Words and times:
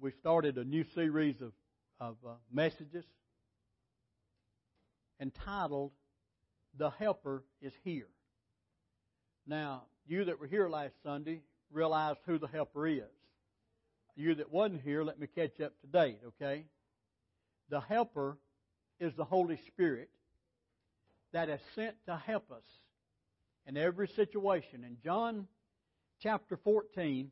we 0.00 0.12
started 0.12 0.56
a 0.56 0.64
new 0.64 0.84
series 0.94 1.36
of, 1.42 1.52
of 2.00 2.16
uh, 2.26 2.32
messages 2.50 3.04
entitled 5.20 5.92
The 6.78 6.88
Helper 6.88 7.44
is 7.60 7.72
Here. 7.84 8.08
Now, 9.46 9.82
you 10.06 10.24
that 10.24 10.40
were 10.40 10.46
here 10.46 10.70
last 10.70 10.94
Sunday 11.02 11.42
realized 11.70 12.18
who 12.24 12.38
the 12.38 12.46
Helper 12.46 12.86
is. 12.86 13.02
You 14.16 14.34
that 14.36 14.50
wasn't 14.50 14.80
here, 14.82 15.04
let 15.04 15.20
me 15.20 15.26
catch 15.26 15.60
up 15.60 15.72
to 15.82 15.86
date, 15.86 16.20
okay? 16.28 16.64
The 17.68 17.80
Helper 17.80 18.38
is 18.98 19.12
the 19.16 19.24
Holy 19.24 19.60
Spirit 19.66 20.08
that 21.32 21.50
is 21.50 21.60
sent 21.74 21.94
to 22.06 22.16
help 22.16 22.50
us 22.50 22.64
in 23.66 23.76
every 23.76 24.08
situation. 24.08 24.82
In 24.82 24.96
John 25.04 25.46
chapter 26.22 26.56
14, 26.56 27.30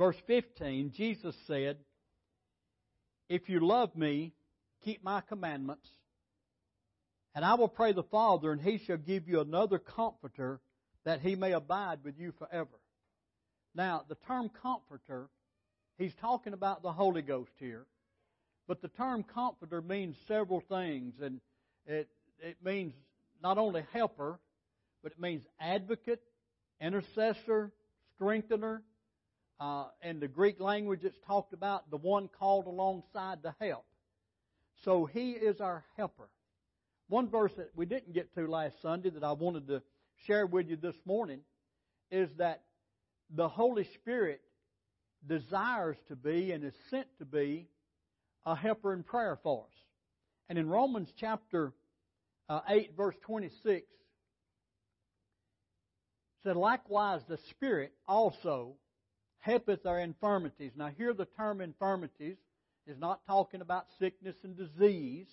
verse 0.00 0.16
15, 0.26 0.92
Jesus 0.96 1.36
said, 1.46 1.76
If 3.28 3.50
you 3.50 3.60
love 3.60 3.94
me, 3.94 4.32
keep 4.82 5.04
my 5.04 5.20
commandments, 5.20 5.86
and 7.34 7.44
I 7.44 7.54
will 7.54 7.68
pray 7.68 7.92
the 7.92 8.02
Father, 8.04 8.50
and 8.50 8.62
he 8.62 8.78
shall 8.78 8.96
give 8.96 9.28
you 9.28 9.40
another 9.40 9.78
comforter 9.78 10.58
that 11.04 11.20
he 11.20 11.36
may 11.36 11.52
abide 11.52 11.98
with 12.02 12.18
you 12.18 12.32
forever. 12.38 12.80
Now, 13.74 14.04
the 14.08 14.16
term 14.26 14.50
comforter, 14.62 15.28
he's 15.98 16.14
talking 16.18 16.54
about 16.54 16.82
the 16.82 16.92
Holy 16.92 17.22
Ghost 17.22 17.52
here. 17.58 17.84
But 18.66 18.80
the 18.80 18.88
term 18.88 19.22
comforter 19.22 19.82
means 19.82 20.16
several 20.26 20.62
things, 20.66 21.12
and 21.22 21.40
it, 21.86 22.08
it 22.40 22.56
means 22.64 22.94
not 23.42 23.58
only 23.58 23.84
helper, 23.92 24.40
but 25.02 25.12
it 25.12 25.20
means 25.20 25.42
advocate, 25.60 26.22
intercessor, 26.80 27.70
strengthener. 28.14 28.82
Uh, 29.60 29.84
in 30.02 30.20
the 30.20 30.28
Greek 30.28 30.58
language, 30.58 31.00
it's 31.04 31.18
talked 31.26 31.52
about 31.52 31.90
the 31.90 31.98
one 31.98 32.28
called 32.38 32.66
alongside 32.66 33.42
to 33.42 33.54
help. 33.60 33.84
So 34.84 35.04
he 35.04 35.32
is 35.32 35.60
our 35.60 35.84
helper. 35.98 36.30
One 37.08 37.28
verse 37.28 37.52
that 37.58 37.70
we 37.76 37.84
didn't 37.84 38.14
get 38.14 38.34
to 38.36 38.46
last 38.46 38.80
Sunday 38.80 39.10
that 39.10 39.22
I 39.22 39.32
wanted 39.32 39.68
to 39.68 39.82
share 40.26 40.46
with 40.46 40.68
you 40.68 40.76
this 40.76 40.96
morning 41.04 41.40
is 42.10 42.30
that 42.38 42.62
the 43.34 43.48
Holy 43.48 43.84
Spirit 43.94 44.40
desires 45.28 45.96
to 46.08 46.16
be 46.16 46.52
and 46.52 46.64
is 46.64 46.72
sent 46.88 47.06
to 47.18 47.26
be 47.26 47.68
a 48.46 48.56
helper 48.56 48.94
in 48.94 49.02
prayer 49.02 49.38
for 49.42 49.64
us. 49.64 49.74
And 50.48 50.58
in 50.58 50.68
Romans 50.68 51.10
chapter 51.18 51.74
uh, 52.48 52.60
8, 52.66 52.96
verse 52.96 53.14
26, 53.26 53.86
said, 56.42 56.56
Likewise 56.56 57.20
the 57.28 57.38
Spirit 57.50 57.92
also 58.08 58.76
helpeth 59.40 59.86
our 59.86 59.98
infirmities. 59.98 60.72
Now, 60.76 60.90
here 60.96 61.12
the 61.12 61.26
term 61.36 61.60
infirmities 61.60 62.36
is 62.86 62.98
not 62.98 63.26
talking 63.26 63.60
about 63.60 63.86
sickness 63.98 64.36
and 64.42 64.56
disease, 64.56 65.26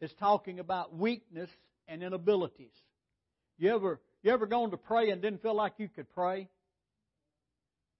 it's 0.00 0.14
talking 0.14 0.60
about 0.60 0.94
weakness 0.96 1.50
and 1.88 2.02
inabilities. 2.02 2.72
You 3.58 3.74
ever, 3.74 4.00
you 4.22 4.30
ever 4.32 4.46
gone 4.46 4.70
to 4.70 4.76
pray 4.76 5.10
and 5.10 5.22
didn't 5.22 5.42
feel 5.42 5.54
like 5.54 5.74
you 5.78 5.88
could 5.88 6.12
pray? 6.14 6.48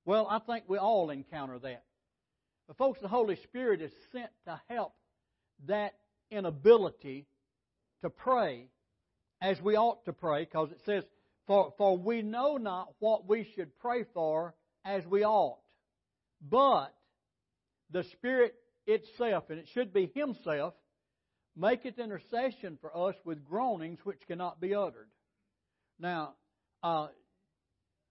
Well, 0.05 0.27
I 0.31 0.39
think 0.39 0.65
we 0.69 0.79
all 0.79 1.11
encounter 1.11 1.59
that. 1.59 1.85
But, 2.67 2.77
folks, 2.77 3.01
the 3.01 3.09
Holy 3.09 3.37
Spirit 3.37 3.81
is 3.81 3.93
sent 4.13 4.31
to 4.47 4.61
help 4.69 4.93
that 5.67 5.95
inability 6.31 7.27
to 8.03 8.11
pray 8.11 8.69
as 9.41 9.61
we 9.61 9.77
ought 9.77 10.05
to 10.05 10.13
pray, 10.13 10.45
because 10.45 10.71
it 10.71 10.81
says, 10.85 11.05
for, 11.47 11.73
for 11.79 11.97
we 11.97 12.23
know 12.23 12.57
not 12.57 12.89
what 12.99 13.29
we 13.29 13.49
should 13.55 13.77
pray 13.79 14.05
for 14.13 14.55
as 14.87 15.05
we 15.07 15.25
ought. 15.25 15.59
But 16.41 16.95
the 17.91 18.05
Spirit 18.13 18.55
itself, 18.87 19.45
and 19.51 19.59
it 19.59 19.69
should 19.75 19.93
be 19.93 20.11
Himself, 20.15 20.75
maketh 21.57 21.99
intercession 21.99 22.79
for 22.81 22.97
us 22.97 23.15
with 23.25 23.45
groanings 23.45 23.99
which 24.05 24.21
cannot 24.29 24.61
be 24.61 24.75
uttered. 24.75 25.09
Now, 25.99 26.35
uh, 26.83 27.09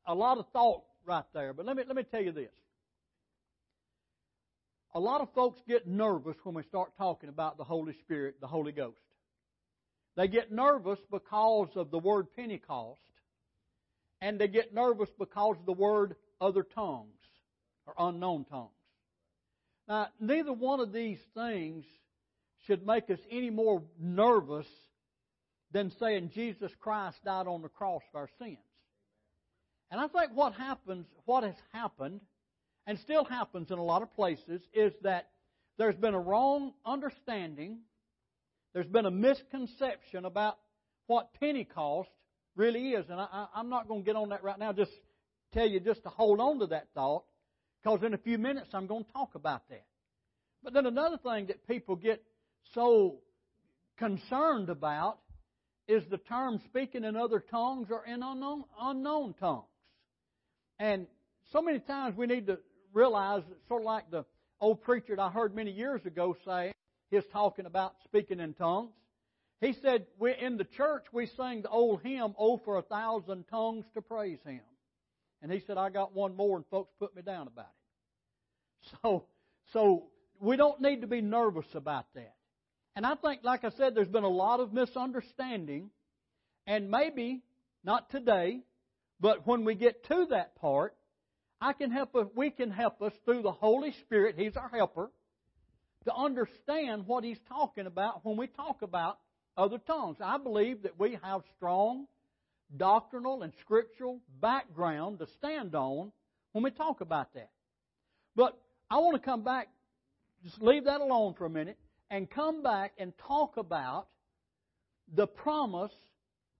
a 0.08 0.16
lot 0.16 0.38
of 0.38 0.46
thought 0.52 0.84
right 1.06 1.24
there, 1.34 1.54
but 1.54 1.66
let 1.66 1.78
me, 1.78 1.84
let 1.88 1.96
me 1.96 2.04
tell 2.04 2.22
you 2.22 2.32
this. 2.32 2.52
A 4.96 5.00
lot 5.00 5.22
of 5.22 5.28
folks 5.34 5.60
get 5.68 5.88
nervous 5.88 6.36
when 6.44 6.56
we 6.56 6.64
start 6.64 6.92
talking 6.98 7.30
about 7.30 7.58
the 7.58 7.64
Holy 7.64 7.94
Spirit, 8.04 8.36
the 8.40 8.48
Holy 8.48 8.72
Ghost. 8.72 8.98
They 10.16 10.28
get 10.28 10.52
nervous 10.52 11.00
because 11.12 11.70
of 11.76 11.92
the 11.92 12.00
word 12.00 12.28
Pentecost, 12.36 13.02
and 14.22 14.40
they 14.40 14.48
get 14.48 14.74
nervous 14.74 15.10
because 15.20 15.58
of 15.60 15.66
the 15.66 15.74
word 15.74 16.16
other 16.42 16.64
tongues 16.64 17.10
or 17.86 17.94
unknown 17.98 18.46
tongues. 18.46 18.70
Now, 19.88 20.08
neither 20.20 20.54
one 20.54 20.80
of 20.80 20.92
these 20.92 21.20
things 21.36 21.86
should 22.66 22.86
make 22.86 23.10
us 23.10 23.20
any 23.30 23.50
more 23.50 23.84
nervous 24.00 24.68
than 25.72 25.92
saying 26.00 26.32
Jesus 26.34 26.72
Christ 26.80 27.18
died 27.24 27.48
on 27.48 27.62
the 27.62 27.70
cross 27.70 28.02
for 28.12 28.22
our 28.22 28.30
sins. 28.40 28.58
And 29.92 30.02
I 30.02 30.08
think 30.08 30.32
what 30.34 30.54
happens, 30.54 31.06
what 31.26 31.44
has 31.44 31.56
happened, 31.72 32.22
and 32.88 32.98
still 33.00 33.24
happens 33.24 33.72
in 33.72 33.78
a 33.78 33.84
lot 33.84 34.02
of 34.02 34.14
places, 34.16 34.62
is 34.74 34.94
that 35.04 35.30
there's 35.78 35.96
been 35.96 36.14
a 36.14 36.20
wrong 36.20 36.74
understanding, 36.86 37.80
there's 38.74 38.88
been 38.88 39.06
a 39.06 39.12
misconception 39.12 40.26
about 40.26 40.58
what 41.08 41.34
Pentecost 41.40 42.10
really 42.56 42.92
is. 42.92 43.06
And 43.10 43.20
I, 43.20 43.48
am 43.56 43.70
not 43.70 43.88
going 43.88 44.02
to 44.02 44.06
get 44.06 44.16
on 44.16 44.30
that 44.30 44.44
right 44.44 44.58
now, 44.58 44.74
just 44.74 44.92
tell 45.56 45.68
you 45.68 45.80
just 45.80 46.04
to 46.04 46.10
hold 46.10 46.40
on 46.40 46.60
to 46.60 46.68
that 46.68 46.88
thought, 46.94 47.24
because 47.82 48.04
in 48.04 48.14
a 48.14 48.18
few 48.18 48.38
minutes 48.38 48.70
I'm 48.74 48.88
going 48.88 49.06
to 49.06 49.12
talk 49.12 49.36
about 49.36 49.68
that. 49.70 49.86
But 50.64 50.74
then 50.74 50.86
another 50.86 51.18
thing 51.18 51.48
that 51.48 51.68
people 51.68 51.96
get 51.96 52.22
so 52.74 53.16
concerned 53.98 54.70
about 54.70 55.20
is 55.88 56.04
the 56.10 56.18
term 56.18 56.60
speaking 56.66 57.04
in 57.04 57.16
other 57.16 57.40
tongues 57.40 57.88
or 57.90 58.04
in 58.06 58.22
unknown, 58.22 58.64
unknown 58.80 59.34
tongues. 59.40 59.66
And 60.80 61.08
so 61.54 61.62
many 61.62 61.80
times 61.80 62.18
we 62.18 62.26
need 62.26 62.48
to 62.48 62.60
realize, 62.94 63.44
sort 63.68 63.84
of 63.84 63.86
like 63.86 64.10
the 64.12 64.26
old 64.60 64.82
preacher 64.82 65.16
that 65.16 65.22
I 65.22 65.30
heard 65.30 65.56
many 65.56 65.72
years 65.72 66.06
ago 66.06 66.36
say, 66.46 66.74
he's 67.12 67.24
talking 67.32 67.66
about 67.66 67.94
speaking 68.04 68.40
in 68.40 68.54
tongues. 68.56 68.92
He 69.62 69.74
said, 69.82 70.08
we, 70.20 70.34
in 70.36 70.58
the 70.58 70.66
church, 70.66 71.06
we 71.14 71.28
sing 71.28 71.62
the 71.62 71.70
old 71.70 72.02
hymn, 72.02 72.36
Oh, 72.38 72.58
for 72.66 72.78
a 72.78 72.82
thousand 72.82 73.46
tongues 73.50 73.86
to 73.94 74.02
praise 74.02 74.40
Him. 74.46 74.62
And 75.46 75.54
he 75.54 75.62
said, 75.68 75.78
I 75.78 75.92
got 75.92 76.16
one 76.16 76.36
more, 76.36 76.58
and 76.58 76.66
folks 76.72 76.92
put 76.98 77.16
me 77.16 77.22
down 77.22 77.46
about 77.46 77.68
it. 77.68 78.98
So, 79.04 79.26
so 79.74 80.06
we 80.40 80.58
don't 80.58 80.82
need 80.82 81.02
to 81.02 81.08
be 81.08 81.22
nervous 81.22 81.68
about 81.76 82.06
that. 82.16 82.34
And 82.96 83.06
I 83.06 83.14
think, 83.14 83.42
like 83.44 83.64
I 83.64 83.70
said, 83.78 83.94
there's 83.94 84.08
been 84.08 84.24
a 84.24 84.28
lot 84.28 84.60
of 84.60 84.74
misunderstanding, 84.74 85.92
and 86.66 86.90
maybe 86.90 87.44
not 87.84 88.10
today, 88.10 88.62
but 89.20 89.46
when 89.46 89.66
we 89.66 89.76
get 89.76 90.04
to 90.08 90.26
that 90.32 90.56
part, 90.56 90.96
I 91.62 91.74
can 91.74 91.92
help 91.92 92.16
us, 92.16 92.26
we 92.36 92.50
can 92.50 92.72
help 92.72 93.04
us 93.04 93.14
through 93.24 93.44
the 93.44 93.52
Holy 93.52 93.94
Spirit, 94.02 94.34
He's 94.40 94.56
our 94.56 94.70
helper, 94.70 95.12
to 96.06 96.16
understand 96.16 97.06
what 97.06 97.24
He's 97.24 97.40
talking 97.50 97.86
about 97.86 98.26
when 98.26 98.36
we 98.36 98.48
talk 98.48 98.82
about 98.82 99.20
other 99.56 99.78
tongues. 99.78 100.18
I 100.24 100.40
believe 100.40 100.82
that 100.84 101.00
we 101.00 101.20
have 101.22 101.42
strong 101.56 102.08
doctrinal 102.76 103.44
and 103.44 103.54
scriptural 103.62 104.20
background 104.42 105.20
to 105.20 105.28
stand 105.38 105.76
on 105.76 106.12
when 106.52 106.64
we 106.64 106.72
talk 106.72 107.02
about 107.02 107.34
that. 107.34 107.50
But 108.36 108.58
I 108.90 108.98
want 108.98 109.16
to 109.16 109.22
come 109.22 109.44
back, 109.44 109.70
just 110.44 110.62
leave 110.62 110.86
that 110.86 111.02
alone 111.02 111.34
for 111.38 111.46
a 111.46 111.50
minute, 111.50 111.78
and 112.10 112.30
come 112.30 112.64
back 112.64 112.94
and 112.98 113.14
talk 113.28 113.58
about 113.58 114.08
the 115.14 115.28
promise 115.28 115.94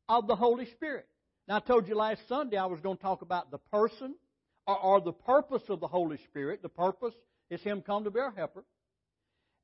of 0.08 0.28
the 0.28 0.36
Holy 0.36 0.66
Spirit. 0.72 1.08
Now, 1.48 1.58
I 1.58 1.60
told 1.60 1.88
you 1.88 1.96
last 1.96 2.22
Sunday 2.28 2.58
I 2.58 2.66
was 2.66 2.80
going 2.80 2.98
to 2.98 3.04
talk 3.04 3.22
about 3.22 3.52
the 3.52 3.58
person 3.58 4.16
or, 4.66 4.80
or 4.80 5.02
the 5.02 5.14
purpose 5.14 5.64
of 5.70 5.80
the 5.80 5.88
Holy 5.88 6.18
Spirit. 6.30 6.62
The 6.62 6.70
purpose 6.70 7.14
is 7.50 7.62
Him 7.62 7.82
come 7.82 8.04
to 8.04 8.12
be 8.12 8.20
our 8.20 8.32
helper. 8.32 8.64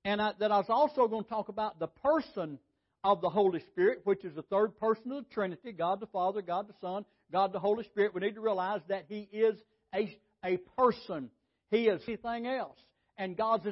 And 0.04 0.22
I, 0.22 0.34
that 0.40 0.52
I 0.52 0.58
was 0.58 0.70
also 0.70 1.08
going 1.08 1.24
to 1.24 1.30
talk 1.30 1.50
about 1.50 1.80
the 1.80 1.88
person 1.88 2.60
of 3.04 3.22
the 3.22 3.30
Holy 3.30 3.60
Spirit, 3.72 4.02
which 4.04 4.24
is 4.24 4.36
the 4.36 4.44
third 4.44 4.78
person 4.80 5.12
of 5.12 5.24
the 5.24 5.34
Trinity 5.34 5.72
God 5.72 6.00
the 6.00 6.08
Father, 6.08 6.42
God 6.42 6.68
the 6.68 6.76
Son, 6.82 7.06
God 7.32 7.54
the 7.54 7.60
Holy 7.60 7.84
Spirit. 7.86 8.14
We 8.14 8.22
need 8.22 8.36
to 8.36 8.42
realize 8.42 8.82
that 8.90 9.06
He 9.08 9.28
is 9.32 9.56
a, 9.94 10.16
a 10.46 10.58
person. 10.78 11.30
He 11.72 11.88
is 11.88 12.02
anything 12.08 12.48
else. 12.48 12.78
And 13.18 13.36
God's 13.36 13.68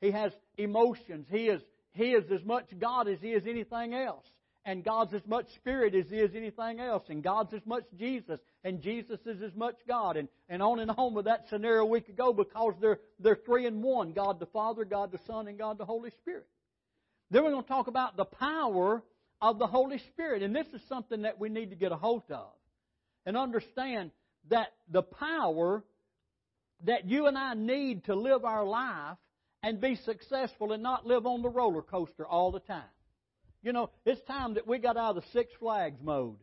He 0.00 0.10
has 0.10 0.32
emotions. 0.56 1.26
He 1.30 1.48
is, 1.48 1.62
he 1.92 2.10
is 2.10 2.24
as 2.30 2.44
much 2.44 2.66
God 2.78 3.08
as 3.08 3.18
He 3.20 3.30
is 3.30 3.46
anything 3.46 3.94
else. 3.94 4.26
And 4.66 4.82
God's 4.82 5.12
as 5.12 5.26
much 5.26 5.46
Spirit 5.56 5.94
as 5.94 6.06
He 6.08 6.16
is 6.16 6.30
anything 6.34 6.80
else. 6.80 7.04
And 7.08 7.22
God's 7.22 7.52
as 7.52 7.66
much 7.66 7.84
Jesus. 7.98 8.40
And 8.62 8.80
Jesus 8.80 9.20
is 9.26 9.42
as 9.42 9.54
much 9.54 9.76
God. 9.86 10.16
And, 10.16 10.28
and 10.48 10.62
on 10.62 10.78
and 10.78 10.90
on 10.90 11.12
with 11.12 11.26
that 11.26 11.48
scenario 11.50 11.84
we 11.84 12.00
could 12.00 12.16
go 12.16 12.32
because 12.32 12.72
they're, 12.80 13.00
they're 13.18 13.38
three 13.44 13.66
in 13.66 13.82
one 13.82 14.12
God 14.12 14.40
the 14.40 14.46
Father, 14.46 14.84
God 14.84 15.12
the 15.12 15.20
Son, 15.26 15.48
and 15.48 15.58
God 15.58 15.76
the 15.76 15.84
Holy 15.84 16.10
Spirit. 16.22 16.46
Then 17.34 17.42
we're 17.42 17.50
going 17.50 17.64
to 17.64 17.68
talk 17.68 17.88
about 17.88 18.16
the 18.16 18.26
power 18.26 19.02
of 19.42 19.58
the 19.58 19.66
Holy 19.66 19.98
Spirit. 20.12 20.44
And 20.44 20.54
this 20.54 20.68
is 20.72 20.80
something 20.88 21.22
that 21.22 21.40
we 21.40 21.48
need 21.48 21.70
to 21.70 21.76
get 21.76 21.90
a 21.90 21.96
hold 21.96 22.22
of 22.30 22.46
and 23.26 23.36
understand 23.36 24.12
that 24.50 24.68
the 24.88 25.02
power 25.02 25.82
that 26.84 27.08
you 27.08 27.26
and 27.26 27.36
I 27.36 27.54
need 27.54 28.04
to 28.04 28.14
live 28.14 28.44
our 28.44 28.64
life 28.64 29.16
and 29.64 29.80
be 29.80 29.96
successful 29.96 30.70
and 30.70 30.80
not 30.80 31.08
live 31.08 31.26
on 31.26 31.42
the 31.42 31.48
roller 31.48 31.82
coaster 31.82 32.24
all 32.24 32.52
the 32.52 32.60
time. 32.60 32.84
You 33.64 33.72
know, 33.72 33.90
it's 34.06 34.20
time 34.28 34.54
that 34.54 34.68
we 34.68 34.78
got 34.78 34.96
out 34.96 35.16
of 35.16 35.24
the 35.24 35.28
Six 35.32 35.50
Flags 35.58 35.98
mode. 36.00 36.36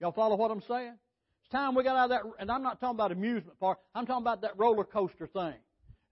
Y'all 0.00 0.12
follow 0.12 0.36
what 0.36 0.50
I'm 0.50 0.62
saying? 0.66 0.94
It's 1.42 1.52
time 1.52 1.74
we 1.74 1.84
got 1.84 1.96
out 1.96 2.04
of 2.04 2.10
that, 2.10 2.22
and 2.40 2.50
I'm 2.50 2.62
not 2.62 2.80
talking 2.80 2.96
about 2.96 3.12
amusement 3.12 3.60
park. 3.60 3.80
I'm 3.94 4.06
talking 4.06 4.22
about 4.22 4.40
that 4.40 4.58
roller 4.58 4.84
coaster 4.84 5.26
thing. 5.26 5.56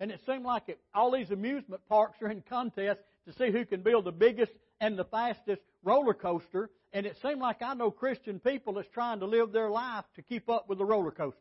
And 0.00 0.10
it 0.10 0.20
seemed 0.24 0.44
like 0.44 0.68
it, 0.68 0.80
all 0.94 1.12
these 1.12 1.30
amusement 1.30 1.82
parks 1.88 2.20
are 2.22 2.30
in 2.30 2.42
contest 2.48 3.00
to 3.26 3.34
see 3.34 3.52
who 3.52 3.66
can 3.66 3.82
build 3.82 4.06
the 4.06 4.12
biggest 4.12 4.52
and 4.80 4.98
the 4.98 5.04
fastest 5.04 5.60
roller 5.84 6.14
coaster. 6.14 6.70
And 6.92 7.04
it 7.04 7.16
seemed 7.22 7.40
like 7.40 7.60
I 7.60 7.74
know 7.74 7.90
Christian 7.90 8.40
people 8.40 8.72
that's 8.72 8.88
trying 8.88 9.20
to 9.20 9.26
live 9.26 9.52
their 9.52 9.70
life 9.70 10.04
to 10.16 10.22
keep 10.22 10.48
up 10.48 10.68
with 10.68 10.78
the 10.78 10.84
roller 10.86 11.10
coasters. 11.10 11.36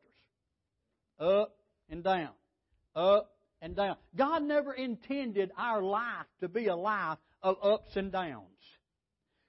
Up 1.20 1.56
and 1.90 2.04
down. 2.04 2.30
Up 2.96 3.32
and 3.62 3.76
down. 3.76 3.96
God 4.16 4.44
never 4.44 4.74
intended 4.74 5.52
our 5.58 5.82
life 5.82 6.28
to 6.42 6.50
be 6.50 6.68
a 6.68 6.76
life 6.76 7.18
of 7.42 7.56
ups 7.64 7.96
and 7.96 8.12
downs. 8.12 8.44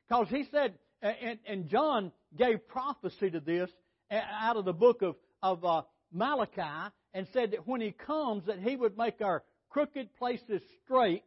Because 0.09 0.29
He 0.29 0.45
said, 0.53 0.75
and, 1.03 1.39
and 1.47 1.69
John 1.69 2.13
gave 2.37 2.67
prophecy 2.69 3.31
to 3.31 3.41
this 3.41 3.71
out 4.11 4.57
of 4.57 4.65
the 4.65 4.73
book 4.73 5.03
of, 5.03 5.17
of 5.43 5.65
uh, 5.65 5.83
Malachi 6.13 6.93
and 7.15 7.27
said 7.33 7.53
that 7.53 7.67
when 7.67 7.81
He 7.81 7.93
comes 7.93 8.47
that 8.47 8.61
He 8.61 8.77
would 8.77 8.97
make 8.97 9.21
our 9.21 9.43
crooked 9.69 10.15
places 10.19 10.63
straight 10.85 11.25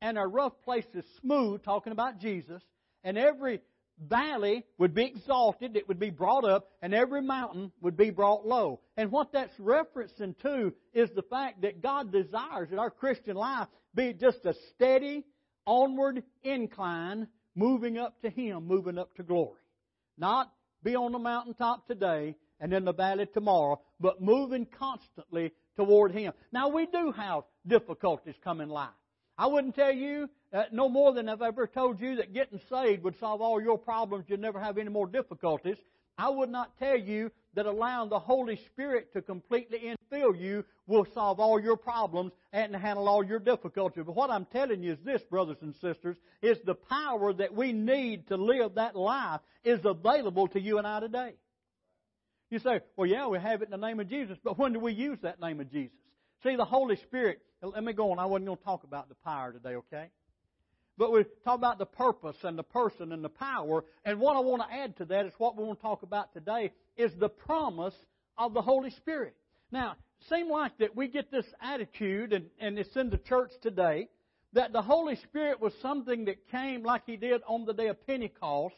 and 0.00 0.18
our 0.18 0.28
rough 0.28 0.52
places 0.64 1.04
smooth, 1.20 1.62
talking 1.62 1.92
about 1.92 2.20
Jesus, 2.20 2.62
and 3.04 3.16
every 3.16 3.60
valley 4.08 4.64
would 4.78 4.94
be 4.94 5.04
exalted, 5.04 5.76
it 5.76 5.86
would 5.88 5.98
be 5.98 6.10
brought 6.10 6.44
up, 6.44 6.68
and 6.80 6.94
every 6.94 7.22
mountain 7.22 7.70
would 7.80 7.96
be 7.96 8.10
brought 8.10 8.46
low. 8.46 8.80
And 8.96 9.10
what 9.10 9.32
that's 9.32 9.54
referencing 9.58 10.36
to 10.42 10.72
is 10.92 11.10
the 11.14 11.22
fact 11.22 11.62
that 11.62 11.82
God 11.82 12.12
desires 12.12 12.70
that 12.70 12.78
our 12.78 12.90
Christian 12.90 13.36
life 13.36 13.68
be 13.94 14.12
just 14.12 14.44
a 14.44 14.54
steady, 14.70 15.24
onward 15.66 16.22
incline, 16.42 17.28
moving 17.54 17.98
up 17.98 18.20
to 18.22 18.30
Him, 18.30 18.66
moving 18.66 18.98
up 18.98 19.14
to 19.16 19.22
glory. 19.22 19.60
Not 20.18 20.52
be 20.82 20.96
on 20.96 21.12
the 21.12 21.18
mountaintop 21.18 21.86
today 21.86 22.36
and 22.62 22.72
in 22.72 22.84
the 22.86 22.94
valley 22.94 23.26
tomorrow, 23.26 23.80
but 24.00 24.22
moving 24.22 24.66
constantly 24.66 25.52
toward 25.76 26.12
Him. 26.12 26.32
Now 26.52 26.68
we 26.68 26.86
do 26.86 27.12
have 27.12 27.42
difficulties 27.66 28.36
come 28.42 28.62
in 28.62 28.70
life. 28.70 28.88
I 29.36 29.48
wouldn't 29.48 29.74
tell 29.74 29.92
you 29.92 30.30
uh, 30.52 30.64
no 30.70 30.88
more 30.88 31.12
than 31.12 31.28
I've 31.28 31.42
ever 31.42 31.66
told 31.66 32.00
you 32.00 32.16
that 32.16 32.32
getting 32.32 32.60
saved 32.70 33.02
would 33.02 33.18
solve 33.18 33.40
all 33.40 33.60
your 33.60 33.78
problems. 33.78 34.26
You'd 34.28 34.40
never 34.40 34.60
have 34.60 34.78
any 34.78 34.90
more 34.90 35.08
difficulties. 35.08 35.76
I 36.16 36.28
would 36.28 36.50
not 36.50 36.78
tell 36.78 36.96
you 36.96 37.32
that 37.54 37.66
allowing 37.66 38.10
the 38.10 38.18
Holy 38.18 38.56
Spirit 38.56 39.12
to 39.14 39.22
completely 39.22 39.80
infill 39.80 40.38
you 40.38 40.64
will 40.86 41.06
solve 41.14 41.40
all 41.40 41.58
your 41.58 41.76
problems 41.76 42.32
and 42.52 42.76
handle 42.76 43.08
all 43.08 43.24
your 43.24 43.38
difficulties. 43.40 44.04
But 44.06 44.14
what 44.14 44.30
I'm 44.30 44.44
telling 44.46 44.82
you 44.82 44.92
is 44.92 44.98
this, 45.04 45.22
brothers 45.22 45.56
and 45.62 45.74
sisters, 45.76 46.16
is 46.42 46.58
the 46.64 46.74
power 46.74 47.32
that 47.32 47.54
we 47.54 47.72
need 47.72 48.28
to 48.28 48.36
live 48.36 48.74
that 48.74 48.94
life 48.94 49.40
is 49.64 49.80
available 49.84 50.46
to 50.48 50.60
you 50.60 50.78
and 50.78 50.86
I 50.86 51.00
today. 51.00 51.34
You 52.52 52.58
say, 52.58 52.80
well, 52.98 53.08
yeah, 53.08 53.28
we 53.28 53.38
have 53.38 53.62
it 53.62 53.70
in 53.72 53.80
the 53.80 53.86
name 53.86 53.98
of 53.98 54.10
Jesus, 54.10 54.36
but 54.44 54.58
when 54.58 54.74
do 54.74 54.78
we 54.78 54.92
use 54.92 55.16
that 55.22 55.40
name 55.40 55.58
of 55.58 55.72
Jesus? 55.72 55.96
See, 56.42 56.54
the 56.54 56.66
Holy 56.66 56.96
Spirit, 56.96 57.40
let 57.62 57.82
me 57.82 57.94
go 57.94 58.12
on. 58.12 58.18
I 58.18 58.26
wasn't 58.26 58.44
going 58.44 58.58
to 58.58 58.62
talk 58.64 58.84
about 58.84 59.08
the 59.08 59.14
power 59.24 59.54
today, 59.54 59.76
okay? 59.76 60.10
But 60.98 61.12
we 61.12 61.24
talk 61.46 61.56
about 61.56 61.78
the 61.78 61.86
purpose 61.86 62.36
and 62.42 62.58
the 62.58 62.62
person 62.62 63.12
and 63.12 63.24
the 63.24 63.30
power. 63.30 63.86
And 64.04 64.20
what 64.20 64.36
I 64.36 64.40
want 64.40 64.60
to 64.60 64.70
add 64.70 64.98
to 64.98 65.06
that 65.06 65.24
is 65.24 65.32
what 65.38 65.56
we 65.56 65.64
want 65.64 65.78
to 65.78 65.82
talk 65.82 66.02
about 66.02 66.34
today 66.34 66.72
is 66.98 67.10
the 67.18 67.30
promise 67.30 67.94
of 68.36 68.52
the 68.52 68.60
Holy 68.60 68.90
Spirit. 68.90 69.34
Now, 69.70 69.96
seem 70.28 70.50
like 70.50 70.76
that 70.76 70.94
we 70.94 71.08
get 71.08 71.30
this 71.30 71.46
attitude, 71.62 72.34
and, 72.34 72.50
and 72.60 72.78
it's 72.78 72.94
in 72.96 73.08
the 73.08 73.16
church 73.16 73.52
today, 73.62 74.08
that 74.52 74.74
the 74.74 74.82
Holy 74.82 75.16
Spirit 75.16 75.58
was 75.58 75.72
something 75.80 76.26
that 76.26 76.50
came 76.50 76.82
like 76.82 77.04
He 77.06 77.16
did 77.16 77.40
on 77.48 77.64
the 77.64 77.72
day 77.72 77.86
of 77.88 78.06
Pentecost. 78.06 78.74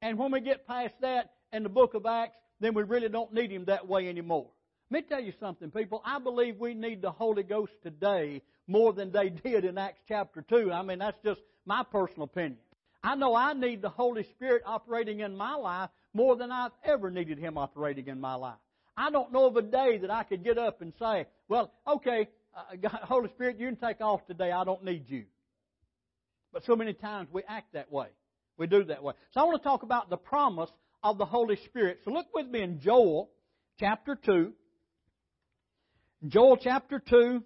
And 0.00 0.18
when 0.18 0.32
we 0.32 0.40
get 0.40 0.66
past 0.66 0.94
that 1.02 1.32
in 1.52 1.64
the 1.64 1.68
book 1.68 1.92
of 1.92 2.06
Acts, 2.06 2.38
then 2.60 2.74
we 2.74 2.82
really 2.82 3.08
don't 3.08 3.32
need 3.32 3.50
Him 3.50 3.64
that 3.66 3.88
way 3.88 4.08
anymore. 4.08 4.46
Let 4.90 5.04
me 5.04 5.08
tell 5.08 5.20
you 5.20 5.32
something, 5.40 5.70
people. 5.70 6.02
I 6.04 6.18
believe 6.18 6.58
we 6.58 6.74
need 6.74 7.00
the 7.00 7.12
Holy 7.12 7.42
Ghost 7.42 7.72
today 7.82 8.42
more 8.66 8.92
than 8.92 9.12
they 9.12 9.28
did 9.44 9.64
in 9.64 9.78
Acts 9.78 10.00
chapter 10.08 10.42
2. 10.42 10.72
I 10.72 10.82
mean, 10.82 10.98
that's 10.98 11.18
just 11.24 11.40
my 11.64 11.84
personal 11.84 12.24
opinion. 12.24 12.58
I 13.02 13.14
know 13.14 13.34
I 13.34 13.54
need 13.54 13.82
the 13.82 13.88
Holy 13.88 14.24
Spirit 14.24 14.62
operating 14.66 15.20
in 15.20 15.36
my 15.36 15.54
life 15.54 15.90
more 16.12 16.36
than 16.36 16.52
I've 16.52 16.72
ever 16.84 17.10
needed 17.10 17.38
Him 17.38 17.56
operating 17.56 18.08
in 18.08 18.20
my 18.20 18.34
life. 18.34 18.58
I 18.96 19.10
don't 19.10 19.32
know 19.32 19.46
of 19.46 19.56
a 19.56 19.62
day 19.62 19.98
that 19.98 20.10
I 20.10 20.24
could 20.24 20.44
get 20.44 20.58
up 20.58 20.82
and 20.82 20.92
say, 20.98 21.26
well, 21.48 21.72
okay, 21.86 22.28
uh, 22.54 22.76
God, 22.80 22.98
Holy 23.02 23.28
Spirit, 23.30 23.58
you 23.58 23.66
can 23.68 23.76
take 23.76 24.00
off 24.00 24.26
today. 24.26 24.52
I 24.52 24.64
don't 24.64 24.84
need 24.84 25.08
you. 25.08 25.24
But 26.52 26.64
so 26.64 26.76
many 26.76 26.92
times 26.92 27.28
we 27.32 27.42
act 27.48 27.72
that 27.74 27.90
way. 27.90 28.08
We 28.58 28.66
do 28.66 28.84
that 28.84 29.02
way. 29.02 29.14
So 29.32 29.40
I 29.40 29.44
want 29.44 29.62
to 29.62 29.66
talk 29.66 29.82
about 29.82 30.10
the 30.10 30.16
promise 30.18 30.70
of 31.02 31.18
the 31.18 31.24
Holy 31.24 31.56
Spirit. 31.66 32.00
So 32.04 32.10
look 32.10 32.26
with 32.34 32.46
me 32.46 32.62
in 32.62 32.80
Joel 32.80 33.30
chapter 33.78 34.18
2. 34.24 34.52
Joel 36.28 36.58
chapter 36.58 36.98
2 36.98 37.42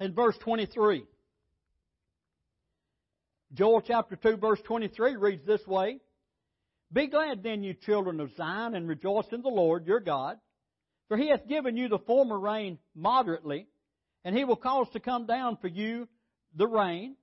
and 0.00 0.14
verse 0.14 0.36
23. 0.40 1.04
Joel 3.52 3.82
chapter 3.82 4.16
2 4.16 4.36
verse 4.38 4.60
23 4.64 5.16
reads 5.16 5.46
this 5.46 5.64
way, 5.66 5.98
Be 6.92 7.06
glad 7.06 7.42
then, 7.42 7.62
you 7.62 7.74
children 7.74 8.20
of 8.20 8.34
Zion, 8.36 8.74
and 8.74 8.88
rejoice 8.88 9.26
in 9.32 9.42
the 9.42 9.48
Lord 9.48 9.86
your 9.86 10.00
God, 10.00 10.38
for 11.08 11.16
he 11.16 11.28
hath 11.28 11.46
given 11.46 11.76
you 11.76 11.88
the 11.88 11.98
former 11.98 12.38
rain 12.38 12.78
moderately, 12.96 13.68
and 14.24 14.36
he 14.36 14.44
will 14.44 14.56
cause 14.56 14.88
to 14.94 15.00
come 15.00 15.26
down 15.26 15.58
for 15.60 15.68
you 15.68 16.08
the 16.56 16.66
rain, 16.66 17.16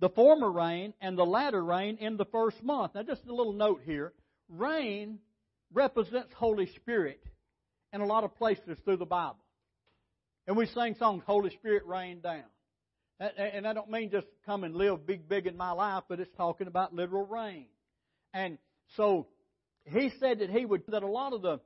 the 0.00 0.08
former 0.08 0.50
rain, 0.50 0.92
and 1.00 1.16
the 1.16 1.24
latter 1.24 1.64
rain 1.64 1.96
in 2.00 2.16
the 2.16 2.24
first 2.26 2.62
month. 2.62 2.94
Now 2.94 3.02
just 3.02 3.24
a 3.26 3.34
little 3.34 3.52
note 3.52 3.82
here. 3.84 4.12
Rain 4.48 5.18
represents 5.72 6.32
Holy 6.34 6.66
Spirit 6.76 7.22
in 7.92 8.00
a 8.00 8.06
lot 8.06 8.24
of 8.24 8.34
places 8.36 8.76
through 8.84 8.96
the 8.96 9.06
Bible. 9.06 9.38
And 10.46 10.56
we 10.56 10.66
sing 10.66 10.94
songs, 10.98 11.22
Holy 11.26 11.50
Spirit 11.50 11.84
rain 11.86 12.20
down. 12.20 12.44
And 13.20 13.66
I 13.66 13.72
don't 13.72 13.90
mean 13.90 14.10
just 14.10 14.26
come 14.44 14.64
and 14.64 14.74
live 14.74 15.06
big, 15.06 15.28
big 15.28 15.46
in 15.46 15.56
my 15.56 15.70
life, 15.70 16.02
but 16.08 16.18
it's 16.20 16.36
talking 16.36 16.66
about 16.66 16.92
literal 16.92 17.24
rain. 17.24 17.66
And 18.34 18.58
so 18.96 19.28
he 19.84 20.10
said 20.18 20.40
that 20.40 20.50
he 20.50 20.66
would, 20.66 20.82
that 20.88 21.02
a 21.02 21.06
lot 21.06 21.32
of 21.32 21.40
the, 21.40 21.60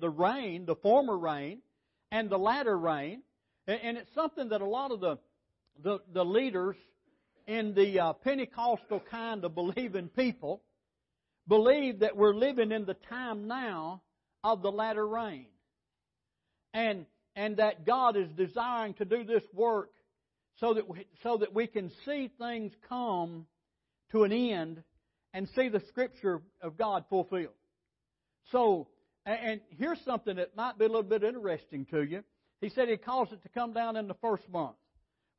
the 0.00 0.08
rain, 0.08 0.64
the 0.64 0.76
former 0.76 1.18
rain, 1.18 1.58
and 2.10 2.30
the 2.30 2.38
latter 2.38 2.78
rain, 2.78 3.22
and 3.66 3.98
it's 3.98 4.14
something 4.14 4.50
that 4.50 4.60
a 4.60 4.66
lot 4.66 4.92
of 4.92 5.00
the, 5.00 5.18
the, 5.82 5.98
the 6.12 6.24
leaders 6.24 6.76
in 7.48 7.74
the 7.74 7.98
uh, 7.98 8.12
Pentecostal 8.12 9.02
kind 9.10 9.42
of 9.42 9.54
believing 9.54 10.08
people 10.10 10.60
believe 11.48 12.00
that 12.00 12.14
we're 12.14 12.34
living 12.34 12.70
in 12.70 12.84
the 12.84 12.96
time 13.08 13.48
now 13.48 14.02
of 14.44 14.60
the 14.62 14.70
latter 14.70 15.08
rain. 15.08 15.46
And, 16.74 17.06
and 17.34 17.56
that 17.56 17.86
God 17.86 18.16
is 18.16 18.28
desiring 18.36 18.92
to 18.94 19.06
do 19.06 19.24
this 19.24 19.42
work 19.54 19.90
so 20.60 20.74
that, 20.74 20.88
we, 20.88 21.06
so 21.22 21.38
that 21.38 21.54
we 21.54 21.66
can 21.66 21.90
see 22.04 22.30
things 22.38 22.72
come 22.86 23.46
to 24.12 24.24
an 24.24 24.32
end 24.32 24.82
and 25.32 25.48
see 25.56 25.70
the 25.70 25.82
Scripture 25.88 26.42
of 26.60 26.76
God 26.76 27.04
fulfilled. 27.08 27.54
So, 28.52 28.88
and 29.24 29.62
here's 29.70 30.00
something 30.04 30.36
that 30.36 30.54
might 30.54 30.78
be 30.78 30.84
a 30.84 30.88
little 30.88 31.02
bit 31.02 31.24
interesting 31.24 31.86
to 31.86 32.02
you. 32.02 32.24
He 32.60 32.68
said 32.68 32.88
he 32.88 32.98
caused 32.98 33.32
it 33.32 33.42
to 33.42 33.48
come 33.48 33.72
down 33.72 33.96
in 33.96 34.06
the 34.06 34.14
first 34.14 34.46
month. 34.50 34.76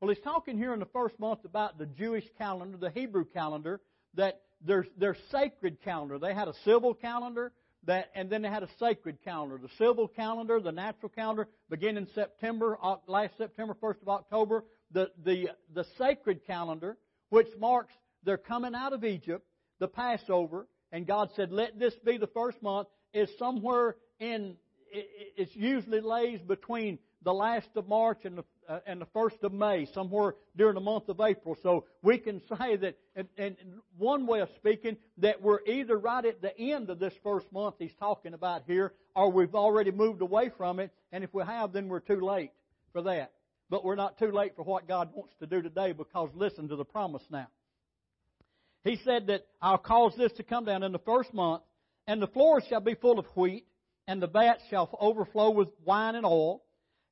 Well, 0.01 0.09
he's 0.09 0.23
talking 0.23 0.57
here 0.57 0.73
in 0.73 0.79
the 0.79 0.85
first 0.85 1.19
month 1.19 1.43
about 1.43 1.77
the 1.77 1.85
Jewish 1.85 2.23
calendar, 2.37 2.77
the 2.77 2.89
Hebrew 2.89 3.25
calendar, 3.25 3.81
that 4.13 4.41
their, 4.65 4.85
their 4.97 5.17
sacred 5.29 5.81
calendar. 5.83 6.17
They 6.17 6.33
had 6.33 6.47
a 6.47 6.53
civil 6.63 6.93
calendar, 6.93 7.51
that, 7.83 8.09
and 8.15 8.29
then 8.29 8.41
they 8.41 8.49
had 8.49 8.63
a 8.63 8.69
sacred 8.79 9.17
calendar. 9.25 9.57
The 9.57 9.69
civil 9.77 10.07
calendar, 10.07 10.61
the 10.61 10.71
natural 10.71 11.09
calendar, 11.09 11.49
beginning 11.69 12.07
September, 12.15 12.77
last 13.07 13.37
September, 13.37 13.75
1st 13.81 14.01
of 14.03 14.09
October. 14.09 14.63
The, 14.91 15.11
the, 15.25 15.49
the 15.73 15.85
sacred 15.97 16.47
calendar, 16.47 16.97
which 17.29 17.49
marks 17.59 17.93
their 18.23 18.37
coming 18.37 18.75
out 18.75 18.93
of 18.93 19.03
Egypt, 19.03 19.45
the 19.79 19.89
Passover, 19.89 20.65
and 20.93 21.05
God 21.05 21.29
said, 21.35 21.51
let 21.51 21.77
this 21.77 21.93
be 22.05 22.17
the 22.17 22.27
first 22.27 22.63
month, 22.63 22.87
is 23.13 23.29
somewhere 23.37 23.97
in, 24.19 24.55
it 24.93 25.49
usually 25.55 25.99
lays 25.99 26.39
between 26.41 26.99
the 27.23 27.33
last 27.33 27.69
of 27.75 27.87
March 27.87 28.19
and 28.23 28.37
the, 28.37 28.43
uh, 28.69 28.79
and 28.85 29.01
the 29.01 29.07
first 29.07 29.37
of 29.41 29.51
May, 29.51 29.87
somewhere 29.93 30.35
during 30.55 30.75
the 30.75 30.81
month 30.81 31.09
of 31.09 31.19
April. 31.19 31.57
So 31.63 31.85
we 32.03 32.19
can 32.19 32.39
say 32.57 32.75
that, 32.75 32.97
and, 33.15 33.27
and 33.37 33.55
one 33.97 34.27
way 34.27 34.41
of 34.41 34.49
speaking, 34.57 34.95
that 35.17 35.41
we're 35.41 35.59
either 35.65 35.97
right 35.97 36.23
at 36.23 36.41
the 36.41 36.55
end 36.57 36.91
of 36.91 36.99
this 36.99 37.13
first 37.23 37.51
month 37.51 37.75
he's 37.79 37.95
talking 37.99 38.35
about 38.35 38.63
here, 38.67 38.93
or 39.15 39.31
we've 39.31 39.55
already 39.55 39.91
moved 39.91 40.21
away 40.21 40.51
from 40.55 40.79
it, 40.79 40.91
and 41.11 41.23
if 41.23 41.33
we 41.33 41.43
have, 41.43 41.73
then 41.73 41.89
we're 41.89 41.99
too 41.99 42.21
late 42.21 42.51
for 42.93 43.01
that. 43.01 43.31
But 43.71 43.83
we're 43.83 43.95
not 43.95 44.19
too 44.19 44.31
late 44.31 44.55
for 44.55 44.63
what 44.63 44.87
God 44.87 45.09
wants 45.13 45.33
to 45.39 45.47
do 45.47 45.61
today 45.61 45.91
because 45.91 46.29
listen 46.35 46.69
to 46.69 46.75
the 46.75 46.85
promise 46.85 47.23
now. 47.29 47.47
He 48.83 48.99
said 49.03 49.27
that 49.27 49.45
I'll 49.61 49.77
cause 49.77 50.13
this 50.15 50.31
to 50.33 50.43
come 50.43 50.65
down 50.65 50.83
in 50.83 50.91
the 50.91 50.99
first 50.99 51.33
month, 51.33 51.63
and 52.07 52.21
the 52.21 52.27
floors 52.27 52.63
shall 52.69 52.79
be 52.79 52.95
full 52.95 53.19
of 53.19 53.25
wheat, 53.35 53.65
and 54.07 54.21
the 54.21 54.27
vats 54.27 54.61
shall 54.69 54.95
overflow 54.99 55.49
with 55.49 55.69
wine 55.83 56.15
and 56.15 56.25
oil. 56.25 56.63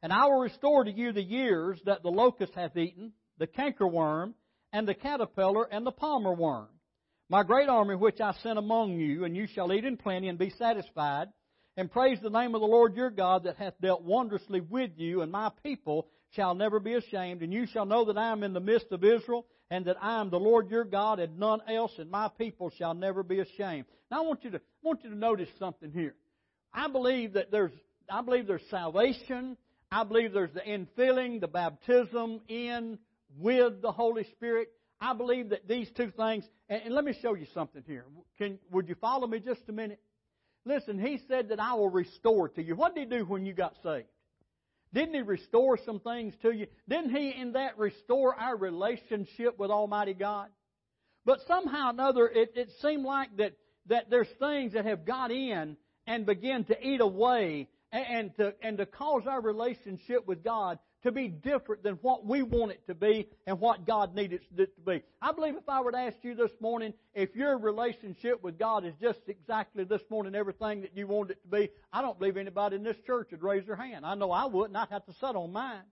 And 0.02 0.14
I 0.14 0.26
will 0.26 0.40
restore 0.40 0.84
to 0.84 0.92
you 0.92 1.12
the 1.12 1.24
years 1.24 1.80
that 1.86 2.04
the 2.04 2.10
locust 2.10 2.54
hath 2.54 2.78
eaten, 2.78 3.14
the 3.40 3.48
cankerworm, 3.48 4.34
and 4.72 4.88
the 4.88 4.94
caterpillar, 4.94 5.64
and 5.64 5.86
the 5.86 5.92
palmer 5.92 6.34
worm. 6.34 6.68
My 7.30 7.44
great 7.44 7.68
army 7.68 7.96
which 7.96 8.22
I 8.22 8.34
sent 8.44 8.60
among 8.60 9.00
you, 9.00 9.26
and 9.26 9.36
you 9.36 9.48
shall 9.48 9.74
eat 9.74 9.86
in 9.86 9.98
plenty 9.98 10.30
and 10.30 10.38
be 10.38 10.52
satisfied, 10.52 11.30
and 11.76 11.92
praise 11.92 12.20
the 12.22 12.30
name 12.30 12.56
of 12.56 12.62
the 12.62 12.68
Lord 12.68 12.96
your 12.96 13.10
God 13.10 13.44
that 13.44 13.58
hath 13.58 13.80
dealt 13.82 14.02
wondrously 14.02 14.62
with 14.62 14.92
you, 14.98 15.22
and 15.22 15.32
my 15.32 15.52
people 15.64 16.08
shall 16.32 16.56
never 16.56 16.80
be 16.80 16.94
ashamed, 16.94 17.42
and 17.42 17.54
you 17.54 17.66
shall 17.68 17.86
know 17.86 18.06
that 18.06 18.18
I 18.18 18.32
am 18.32 18.44
in 18.44 18.54
the 18.54 18.60
midst 18.60 18.92
of 18.92 19.04
Israel, 19.04 19.46
and 19.70 19.86
that 19.86 19.98
I 20.02 20.22
am 20.22 20.30
the 20.30 20.40
Lord 20.40 20.70
your 20.70 20.86
God, 20.86 21.20
and 21.20 21.38
none 21.38 21.60
else, 21.68 21.92
and 21.98 22.10
my 22.10 22.30
people 22.38 22.72
shall 22.78 22.94
never 22.94 23.24
be 23.24 23.40
ashamed. 23.40 23.86
Now 24.10 24.24
I 24.24 24.28
want 24.28 24.44
you 24.44 24.52
to 24.52 24.58
I 24.58 24.62
want 24.84 25.04
you 25.04 25.10
to 25.10 25.18
notice 25.18 25.50
something 25.60 25.92
here. 25.92 26.16
I 26.74 26.88
believe 26.88 27.34
that 27.34 27.52
there's 27.52 27.74
I 28.10 28.22
believe 28.22 28.48
there's 28.48 28.62
salvation. 28.70 29.58
I 29.92 30.04
believe 30.04 30.34
there's 30.34 30.54
the 30.54 30.62
infilling, 30.62 31.40
the 31.40 31.48
baptism 31.48 32.42
in 32.48 33.00
with 33.38 33.82
the 33.82 33.92
Holy 33.92 34.26
Spirit. 34.36 34.70
I 35.00 35.14
believe 35.14 35.50
that 35.50 35.68
these 35.68 35.90
two 35.96 36.12
things, 36.12 36.44
and, 36.68 36.94
let 36.94 37.06
me 37.06 37.14
show 37.22 37.36
you 37.36 37.46
something 37.54 37.84
here. 37.88 38.06
Can, 38.38 38.60
would 38.72 38.90
you 38.90 38.96
follow 38.96 39.28
me 39.28 39.40
just 39.40 39.62
a 39.70 39.72
minute? 39.72 40.00
Listen, 40.66 41.00
he 41.00 41.22
said 41.28 41.50
that 41.50 41.60
I 41.60 41.76
will 41.76 41.90
restore 41.90 42.50
to 42.50 42.64
you. 42.64 42.76
What 42.76 42.96
did 42.96 43.12
he 43.12 43.18
do 43.18 43.26
when 43.26 43.46
you 43.46 43.54
got 43.54 43.76
saved? 43.84 44.08
Didn't 44.94 45.14
he 45.14 45.22
restore 45.22 45.78
some 45.86 46.00
things 46.00 46.34
to 46.42 46.52
you? 46.52 46.68
Didn't 46.90 47.16
he 47.16 47.30
in 47.30 47.54
that 47.54 47.78
restore 47.78 48.36
our 48.36 48.56
relationship 48.56 49.58
with 49.58 49.70
Almighty 49.70 50.14
God? 50.14 50.50
But 51.26 51.40
somehow 51.48 51.88
or 51.88 51.92
another, 51.92 52.28
it, 52.28 52.54
it 52.56 52.70
seemed 52.82 53.06
like 53.06 53.36
that, 53.38 53.54
that 53.88 54.10
there's 54.10 54.30
things 54.40 54.74
that 54.74 54.86
have 54.86 55.06
got 55.06 55.32
in 55.32 55.78
and 56.06 56.26
begin 56.26 56.64
to 56.66 56.88
eat 56.88 57.02
away 57.02 57.68
and 57.92 58.36
to, 58.38 58.54
and 58.62 58.78
to 58.78 58.86
cause 58.86 59.24
our 59.28 59.42
relationship 59.42 60.28
with 60.28 60.44
God 60.44 60.80
to 61.04 61.12
be 61.12 61.28
different 61.28 61.84
than 61.84 61.96
what 62.02 62.26
we 62.26 62.42
want 62.42 62.72
it 62.72 62.86
to 62.88 62.96
be 62.96 63.30
and 63.46 63.60
what 63.60 63.86
God 63.86 64.16
needs 64.16 64.34
it 64.34 64.42
to 64.58 64.68
be. 64.86 65.04
I 65.22 65.32
believe 65.32 65.56
if 65.56 65.70
I 65.70 65.82
were 65.82 65.92
to 65.92 65.98
ask 65.98 66.18
you 66.22 66.36
this 66.36 66.52
morning 66.60 66.94
if 67.14 67.36
your 67.36 67.58
relationship 67.58 68.44
with 68.44 68.58
God 68.58 68.86
is 68.86 68.94
just 69.02 69.20
exactly 69.28 69.84
this 69.84 70.02
morning 70.10 70.36
everything 70.36 70.82
that 70.82 70.98
you 70.98 71.08
want 71.08 71.32
it 71.32 71.42
to 71.44 71.48
be, 71.48 71.70
I 71.94 72.02
don't 72.02 72.18
believe 72.20 72.38
anybody 72.38 72.76
in 72.76 72.84
this 72.84 72.98
church 73.06 73.30
would 73.32 73.44
raise 73.44 73.66
their 73.66 73.76
hand. 73.76 74.06
I 74.06 74.16
know 74.16 74.32
I 74.32 74.46
wouldn't. 74.46 74.76
I'd 74.76 74.90
have 74.90 75.06
to 75.06 75.14
set 75.14 75.36
on 75.36 75.54
mine 75.54 75.84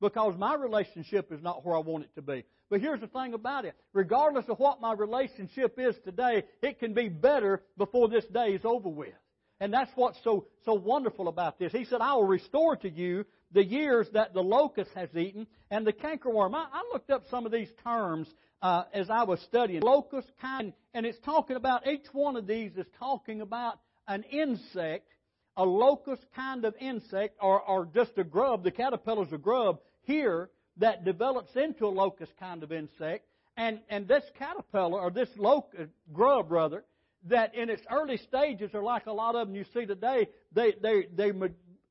because 0.00 0.36
my 0.36 0.54
relationship 0.54 1.32
is 1.32 1.42
not 1.42 1.64
where 1.64 1.76
I 1.76 1.80
want 1.80 2.04
it 2.04 2.14
to 2.16 2.22
be. 2.22 2.44
But 2.68 2.80
here's 2.80 3.00
the 3.00 3.06
thing 3.06 3.34
about 3.34 3.64
it. 3.64 3.74
Regardless 3.92 4.46
of 4.48 4.58
what 4.58 4.80
my 4.80 4.92
relationship 4.94 5.78
is 5.78 5.94
today, 6.04 6.44
it 6.62 6.80
can 6.80 6.94
be 6.94 7.08
better 7.08 7.62
before 7.76 8.08
this 8.08 8.24
day 8.26 8.54
is 8.54 8.64
over 8.64 8.88
with. 8.88 9.14
And 9.60 9.72
that's 9.72 9.90
what's 9.94 10.18
so, 10.22 10.46
so 10.64 10.74
wonderful 10.74 11.28
about 11.28 11.58
this. 11.58 11.72
He 11.72 11.84
said, 11.84 12.00
I 12.00 12.14
will 12.14 12.24
restore 12.24 12.76
to 12.76 12.90
you 12.90 13.24
the 13.52 13.64
years 13.64 14.06
that 14.12 14.34
the 14.34 14.42
locust 14.42 14.90
has 14.94 15.08
eaten 15.16 15.46
and 15.70 15.86
the 15.86 15.92
cankerworm. 15.92 16.54
I, 16.54 16.66
I 16.70 16.82
looked 16.92 17.10
up 17.10 17.22
some 17.30 17.46
of 17.46 17.52
these 17.52 17.70
terms 17.82 18.28
uh, 18.60 18.84
as 18.92 19.08
I 19.08 19.22
was 19.24 19.40
studying. 19.40 19.80
Locust 19.80 20.30
kind, 20.40 20.72
and 20.92 21.06
it's 21.06 21.18
talking 21.24 21.56
about, 21.56 21.86
each 21.86 22.06
one 22.12 22.36
of 22.36 22.46
these 22.46 22.72
is 22.76 22.86
talking 22.98 23.40
about 23.40 23.78
an 24.08 24.24
insect, 24.24 25.08
a 25.56 25.64
locust 25.64 26.22
kind 26.34 26.64
of 26.66 26.74
insect, 26.78 27.38
or, 27.40 27.60
or 27.62 27.88
just 27.94 28.18
a 28.18 28.24
grub. 28.24 28.62
The 28.62 28.70
caterpillar's 28.70 29.32
a 29.32 29.38
grub 29.38 29.80
here 30.02 30.50
that 30.76 31.04
develops 31.04 31.56
into 31.56 31.86
a 31.86 31.88
locust 31.88 32.32
kind 32.38 32.62
of 32.62 32.72
insect. 32.72 33.24
And, 33.56 33.80
and 33.88 34.06
this 34.06 34.24
caterpillar, 34.38 35.00
or 35.00 35.10
this 35.10 35.30
locust, 35.38 35.90
grub 36.12 36.52
rather, 36.52 36.84
that 37.28 37.54
in 37.54 37.70
its 37.70 37.82
early 37.90 38.16
stages 38.16 38.74
are 38.74 38.82
like 38.82 39.06
a 39.06 39.12
lot 39.12 39.34
of 39.34 39.48
them 39.48 39.56
you 39.56 39.64
see 39.74 39.86
today. 39.86 40.28
They, 40.52 40.74
they, 40.80 41.06
they 41.14 41.32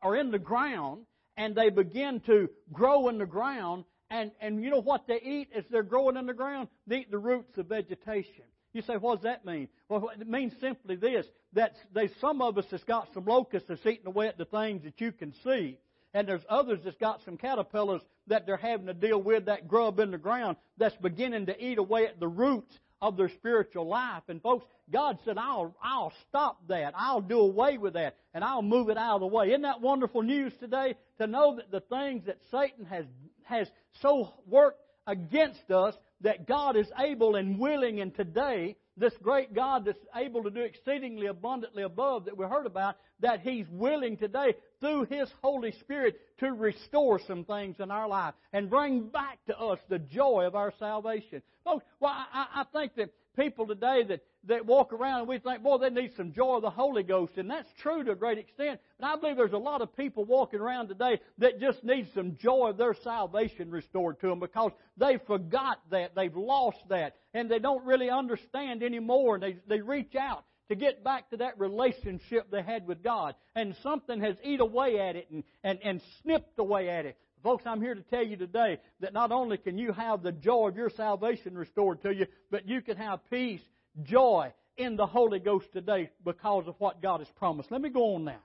are 0.02 0.16
in 0.16 0.32
the 0.32 0.40
ground 0.40 1.06
and 1.38 1.56
they 1.56 1.70
begin 1.70 2.22
to 2.22 2.50
grow 2.72 3.10
in 3.10 3.18
the 3.18 3.26
ground. 3.26 3.86
And, 4.10 4.32
and 4.40 4.64
you 4.64 4.70
know 4.70 4.82
what 4.82 5.08
they 5.08 5.20
eat 5.22 5.50
as 5.56 5.66
they're 5.70 5.84
growing 5.84 6.16
in 6.16 6.26
the 6.26 6.34
ground? 6.34 6.70
They 6.88 6.98
eat 6.98 7.12
the 7.12 7.18
roots 7.18 7.58
of 7.58 7.68
vegetation. 7.68 8.46
You 8.74 8.82
say, 8.82 8.98
what 8.98 9.16
does 9.16 9.24
that 9.24 9.46
mean? 9.46 9.70
Well, 9.90 10.10
it 10.10 10.28
means 10.28 10.54
simply 10.60 10.96
this, 10.96 11.26
that 11.54 11.76
there's 11.94 12.12
some 12.20 12.42
of 12.42 12.58
us 12.58 12.66
that's 12.70 12.84
got 12.84 13.08
some 13.14 13.26
locusts 13.26 13.70
that's 13.70 13.86
eating 13.86 14.08
away 14.08 14.28
at 14.28 14.38
the 14.38 14.46
things 14.46 14.84
that 14.84 15.00
you 15.00 15.12
can 15.12 15.34
see. 15.44 15.78
And 16.14 16.28
there's 16.28 16.46
others 16.50 16.80
that's 16.84 16.98
got 16.98 17.22
some 17.24 17.38
caterpillars 17.38 18.02
that 18.28 18.46
they're 18.46 18.58
having 18.58 18.88
to 18.88 18.94
deal 18.94 19.22
with, 19.22 19.46
that 19.46 19.68
grub 19.68 20.00
in 20.00 20.12
the 20.12 20.18
ground, 20.18 20.58
that's 20.78 20.96
beginning 20.98 21.46
to 21.48 21.66
eat 21.66 21.78
away 21.78 22.06
at 22.06 22.20
the 22.20 22.28
roots 22.28 22.74
of 23.02 23.18
their 23.18 23.30
spiritual 23.30 23.88
life. 23.88 24.24
And 24.28 24.42
folks, 24.42 24.66
God 24.92 25.18
said, 25.26 25.38
I'll, 25.38 25.76
I'll 25.84 26.14
stop 26.30 26.60
that. 26.68 26.94
I'll 26.96 27.22
do 27.22 27.40
away 27.40 27.78
with 27.78 27.94
that. 27.94 28.16
And 28.34 28.44
I'll 28.44 28.62
move 28.62 28.90
it 28.90 28.98
out 28.98 29.16
of 29.16 29.22
the 29.22 29.28
way. 29.28 29.50
Isn't 29.50 29.64
that 29.64 29.82
wonderful 29.82 30.22
news 30.22 30.54
today? 30.60 30.96
To 31.20 31.28
know 31.28 31.58
that 31.58 31.72
the 31.72 31.82
things 31.82 32.26
that 32.26 32.38
Satan 32.52 32.86
has, 32.86 33.06
has 33.44 33.68
so 34.02 34.34
worked 34.48 34.82
against 35.08 35.70
us, 35.72 35.96
that 36.22 36.48
God 36.48 36.76
is 36.78 36.88
able 37.00 37.36
and 37.36 37.60
willing 37.60 38.00
and 38.00 38.16
today, 38.16 38.76
this 38.98 39.14
great 39.22 39.54
God 39.54 39.86
that's 39.86 40.00
able 40.16 40.44
to 40.44 40.50
do 40.50 40.62
exceedingly 40.62 41.28
abundantly 41.28 41.84
above 41.84 42.26
that 42.26 42.38
we 42.38 42.46
heard 42.46 42.66
about, 42.66 42.96
that 43.20 43.42
He's 43.42 43.66
willing 43.70 44.18
today 44.18 44.56
through 44.86 45.06
His 45.06 45.30
Holy 45.42 45.72
Spirit 45.72 46.20
to 46.40 46.52
restore 46.54 47.20
some 47.20 47.44
things 47.44 47.78
in 47.80 47.90
our 47.90 48.08
life 48.08 48.36
and 48.54 48.70
bring 48.70 49.08
back 49.08 49.40
to 49.48 49.58
us 49.58 49.80
the 49.90 49.98
joy 49.98 50.44
of 50.46 50.54
our 50.54 50.72
salvation. 50.78 51.42
Folks, 51.64 51.84
well, 52.00 52.14
I, 52.14 52.46
I 52.54 52.64
think 52.72 52.96
that 52.98 53.10
people 53.36 53.66
today 53.66 54.04
that, 54.04 54.22
that 54.44 54.64
walk 54.64 54.94
around 54.94 55.22
and 55.22 55.28
we 55.28 55.40
think, 55.40 55.64
boy, 55.64 55.80
they 55.80 55.90
need 55.90 56.12
some 56.16 56.34
joy 56.34 56.58
of 56.58 56.62
the 56.62 56.70
Holy 56.70 57.02
Ghost. 57.02 57.34
And 57.38 57.50
that's 57.50 57.68
true 57.82 58.04
to 58.04 58.12
a 58.12 58.16
great 58.16 58.38
extent. 58.38 58.80
But 59.00 59.08
I 59.08 59.16
believe 59.16 59.38
there's 59.38 59.54
a 59.54 59.58
lot 59.58 59.82
of 59.82 59.96
people 59.98 60.24
walking 60.24 60.60
around 60.60 60.90
today 60.90 61.20
that 61.40 61.60
just 61.60 61.84
need 61.84 62.08
some 62.14 62.36
joy 62.36 62.70
of 62.70 62.78
their 62.78 62.94
salvation 62.94 63.72
restored 63.72 64.20
to 64.20 64.28
them 64.28 64.40
because 64.40 64.72
they 64.98 65.18
forgot 65.26 65.80
that. 65.90 66.14
They've 66.16 66.36
lost 66.36 66.78
that. 66.90 67.16
And 67.34 67.50
they 67.50 67.60
don't 67.60 67.84
really 67.86 68.12
understand 68.12 68.84
anymore. 68.84 69.36
And 69.36 69.44
they, 69.44 69.58
they 69.68 69.82
reach 69.82 70.16
out 70.16 70.46
to 70.70 70.76
get 70.76 71.04
back 71.04 71.30
to 71.30 71.38
that 71.38 71.60
relationship 71.60 72.50
they 72.52 72.62
had 72.62 72.88
with 72.88 73.04
God. 73.04 73.36
And 73.56 73.76
something 73.84 74.22
has 74.22 74.36
eat 74.44 74.60
away 74.60 75.00
at 75.00 75.16
it 75.16 75.30
and, 75.32 75.44
and, 75.64 75.80
and 75.84 76.02
snipped 76.22 76.58
away 76.60 76.90
at 76.90 77.06
it. 77.06 77.18
Folks, 77.44 77.64
I'm 77.68 77.82
here 77.82 77.94
to 77.94 78.02
tell 78.02 78.26
you 78.26 78.38
today 78.38 78.80
that 79.02 79.14
not 79.14 79.32
only 79.32 79.58
can 79.58 79.78
you 79.78 79.92
have 79.92 80.24
the 80.24 80.32
joy 80.32 80.70
of 80.70 80.76
your 80.76 80.90
salvation 80.90 81.56
restored 81.56 82.02
to 82.02 82.14
you, 82.14 82.26
but 82.50 82.68
you 82.68 82.82
can 82.82 82.98
have 82.98 83.20
peace, 83.30 83.62
joy 84.04 84.52
in 84.78 84.96
the 84.96 85.06
Holy 85.06 85.40
Ghost 85.40 85.68
today 85.72 86.10
because 86.24 86.68
of 86.68 86.76
what 86.80 87.02
God 87.02 87.20
has 87.20 87.30
promised. 87.38 87.72
Let 87.72 87.82
me 87.82 87.90
go 87.90 88.16
on 88.16 88.26
now. 88.26 88.42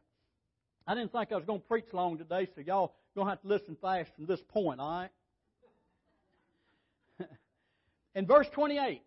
I 0.87 0.95
didn't 0.95 1.13
think 1.13 1.33
I 1.33 1.37
was 1.37 1.45
going 1.45 1.61
to 1.61 1.67
preach 1.67 1.87
long 1.93 2.19
today, 2.19 2.49
so 2.55 2.61
y'all 2.61 2.95
going 3.15 3.27
to 3.27 3.31
have 3.31 3.43
to 3.43 3.49
listen 3.49 3.77
fast 3.81 4.11
from 4.17 4.27
this 4.27 4.41
point, 4.49 4.81
all 4.81 4.91
right? 4.91 5.11
in 8.15 8.27
verse 8.27 8.47
28, 8.53 9.03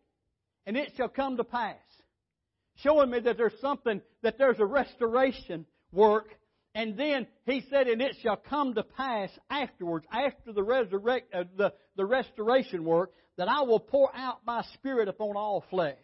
and 0.65 0.77
it 0.77 0.93
shall 0.97 1.09
come 1.09 1.37
to 1.37 1.43
pass, 1.43 1.75
showing 2.77 3.09
me 3.09 3.19
that 3.19 3.37
there's 3.37 3.59
something, 3.61 4.01
that 4.21 4.37
there's 4.37 4.59
a 4.59 4.65
restoration 4.65 5.65
work 5.91 6.27
and 6.75 6.97
then 6.97 7.27
he 7.45 7.63
said, 7.69 7.87
and 7.87 8.01
it 8.01 8.15
shall 8.23 8.35
come 8.37 8.73
to 8.73 8.83
pass 8.83 9.29
afterwards, 9.49 10.05
after 10.11 10.51
the, 10.53 10.63
resurrect, 10.63 11.33
uh, 11.33 11.43
the, 11.55 11.73
the 11.95 12.05
restoration 12.05 12.83
work, 12.83 13.11
that 13.37 13.47
I 13.47 13.61
will 13.61 13.79
pour 13.79 14.09
out 14.15 14.39
my 14.45 14.63
spirit 14.73 15.07
upon 15.07 15.37
all 15.37 15.63
flesh. 15.69 15.97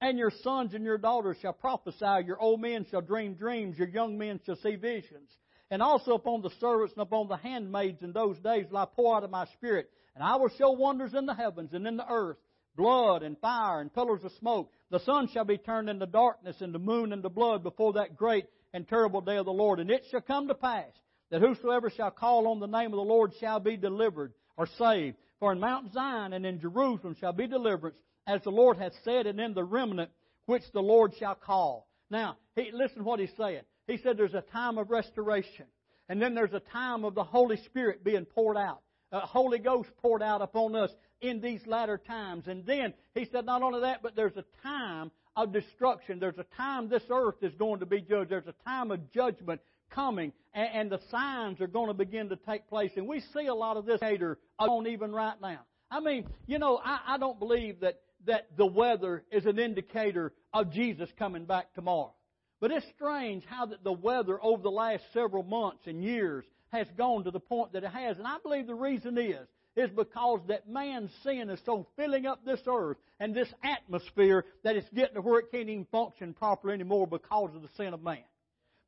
And 0.00 0.18
your 0.18 0.32
sons 0.42 0.74
and 0.74 0.84
your 0.84 0.98
daughters 0.98 1.36
shall 1.42 1.52
prophesy, 1.52 2.26
your 2.26 2.40
old 2.40 2.60
men 2.60 2.86
shall 2.90 3.00
dream 3.00 3.34
dreams, 3.34 3.76
your 3.76 3.88
young 3.88 4.16
men 4.16 4.40
shall 4.44 4.56
see 4.56 4.76
visions. 4.76 5.30
And 5.70 5.82
also 5.82 6.12
upon 6.12 6.42
the 6.42 6.50
servants 6.60 6.94
and 6.94 7.02
upon 7.02 7.26
the 7.26 7.36
handmaids 7.36 8.02
in 8.02 8.12
those 8.12 8.38
days 8.38 8.66
will 8.70 8.78
I 8.78 8.86
pour 8.86 9.16
out 9.16 9.24
of 9.24 9.30
my 9.30 9.46
spirit. 9.46 9.90
And 10.14 10.22
I 10.22 10.36
will 10.36 10.50
show 10.50 10.72
wonders 10.72 11.14
in 11.14 11.26
the 11.26 11.34
heavens 11.34 11.72
and 11.72 11.86
in 11.86 11.96
the 11.96 12.08
earth, 12.08 12.36
blood 12.76 13.22
and 13.22 13.38
fire 13.38 13.80
and 13.80 13.92
pillars 13.92 14.24
of 14.24 14.32
smoke. 14.38 14.70
The 14.90 15.00
sun 15.00 15.28
shall 15.32 15.44
be 15.44 15.58
turned 15.58 15.88
into 15.88 16.06
darkness 16.06 16.60
and 16.60 16.74
the 16.74 16.78
moon 16.78 17.12
into 17.12 17.28
blood 17.28 17.62
before 17.62 17.94
that 17.94 18.16
great 18.16 18.46
and 18.72 18.86
terrible 18.86 19.20
day 19.20 19.36
of 19.36 19.46
the 19.46 19.52
Lord. 19.52 19.80
And 19.80 19.90
it 19.90 20.04
shall 20.10 20.20
come 20.20 20.48
to 20.48 20.54
pass 20.54 20.90
that 21.30 21.40
whosoever 21.40 21.90
shall 21.90 22.10
call 22.10 22.48
on 22.48 22.60
the 22.60 22.66
name 22.66 22.92
of 22.92 22.96
the 22.96 23.02
Lord 23.02 23.32
shall 23.40 23.60
be 23.60 23.76
delivered 23.76 24.32
or 24.56 24.66
saved. 24.78 25.16
For 25.40 25.52
in 25.52 25.60
Mount 25.60 25.92
Zion 25.92 26.32
and 26.32 26.46
in 26.46 26.60
Jerusalem 26.60 27.16
shall 27.18 27.32
be 27.32 27.46
deliverance, 27.46 27.98
as 28.26 28.42
the 28.42 28.50
Lord 28.50 28.78
hath 28.78 28.92
said, 29.04 29.26
and 29.26 29.40
in 29.40 29.54
the 29.54 29.64
remnant 29.64 30.10
which 30.46 30.62
the 30.72 30.80
Lord 30.80 31.12
shall 31.18 31.34
call. 31.34 31.88
Now, 32.10 32.36
he, 32.54 32.70
listen 32.72 32.98
to 32.98 33.04
what 33.04 33.20
he's 33.20 33.34
saying. 33.36 33.62
He 33.86 33.98
said 33.98 34.16
there's 34.16 34.34
a 34.34 34.40
time 34.40 34.78
of 34.78 34.90
restoration, 34.90 35.66
and 36.08 36.20
then 36.20 36.34
there's 36.34 36.52
a 36.52 36.60
time 36.60 37.04
of 37.04 37.14
the 37.14 37.24
Holy 37.24 37.56
Spirit 37.64 38.04
being 38.04 38.24
poured 38.24 38.56
out. 38.56 38.80
A 39.12 39.20
Holy 39.20 39.58
Ghost 39.58 39.90
poured 40.00 40.22
out 40.22 40.42
upon 40.42 40.74
us 40.74 40.90
in 41.24 41.40
these 41.40 41.66
latter 41.66 41.96
times. 41.96 42.46
And 42.46 42.66
then 42.66 42.92
he 43.14 43.26
said 43.32 43.46
not 43.46 43.62
only 43.62 43.80
that, 43.80 44.02
but 44.02 44.14
there's 44.14 44.36
a 44.36 44.44
time 44.62 45.10
of 45.34 45.52
destruction. 45.52 46.20
There's 46.20 46.38
a 46.38 46.46
time 46.56 46.88
this 46.88 47.02
earth 47.10 47.36
is 47.42 47.54
going 47.54 47.80
to 47.80 47.86
be 47.86 48.00
judged. 48.02 48.30
There's 48.30 48.46
a 48.46 48.54
time 48.64 48.90
of 48.90 49.10
judgment 49.10 49.60
coming, 49.90 50.32
and, 50.52 50.68
and 50.74 50.90
the 50.90 51.00
signs 51.10 51.60
are 51.60 51.66
going 51.66 51.88
to 51.88 51.94
begin 51.94 52.28
to 52.28 52.36
take 52.36 52.68
place. 52.68 52.90
And 52.96 53.08
we 53.08 53.22
see 53.34 53.46
a 53.46 53.54
lot 53.54 53.76
of 53.78 53.86
this 53.86 54.00
hater 54.00 54.38
on 54.58 54.86
even 54.86 55.12
right 55.12 55.40
now. 55.40 55.60
I 55.90 56.00
mean, 56.00 56.26
you 56.46 56.58
know, 56.58 56.78
I, 56.84 57.00
I 57.06 57.18
don't 57.18 57.38
believe 57.38 57.80
that, 57.80 58.00
that 58.26 58.48
the 58.56 58.66
weather 58.66 59.24
is 59.32 59.46
an 59.46 59.58
indicator 59.58 60.32
of 60.52 60.72
Jesus 60.72 61.08
coming 61.18 61.46
back 61.46 61.72
tomorrow. 61.74 62.12
But 62.60 62.70
it's 62.70 62.86
strange 62.96 63.44
how 63.46 63.66
that 63.66 63.82
the 63.82 63.92
weather 63.92 64.38
over 64.42 64.62
the 64.62 64.70
last 64.70 65.04
several 65.12 65.42
months 65.42 65.86
and 65.86 66.02
years 66.02 66.44
has 66.70 66.86
gone 66.98 67.24
to 67.24 67.30
the 67.30 67.40
point 67.40 67.72
that 67.72 67.84
it 67.84 67.90
has. 67.90 68.18
And 68.18 68.26
I 68.26 68.36
believe 68.42 68.66
the 68.66 68.74
reason 68.74 69.16
is, 69.16 69.46
is 69.76 69.90
because 69.90 70.40
that 70.48 70.68
man's 70.68 71.10
sin 71.22 71.50
is 71.50 71.60
so 71.66 71.86
filling 71.96 72.26
up 72.26 72.44
this 72.44 72.60
earth 72.66 72.96
and 73.18 73.34
this 73.34 73.52
atmosphere 73.62 74.44
that 74.62 74.76
it's 74.76 74.88
getting 74.94 75.14
to 75.14 75.20
where 75.20 75.40
it 75.40 75.50
can't 75.50 75.68
even 75.68 75.86
function 75.90 76.32
properly 76.34 76.74
anymore 76.74 77.06
because 77.06 77.50
of 77.54 77.62
the 77.62 77.68
sin 77.76 77.92
of 77.92 78.02
man. 78.02 78.24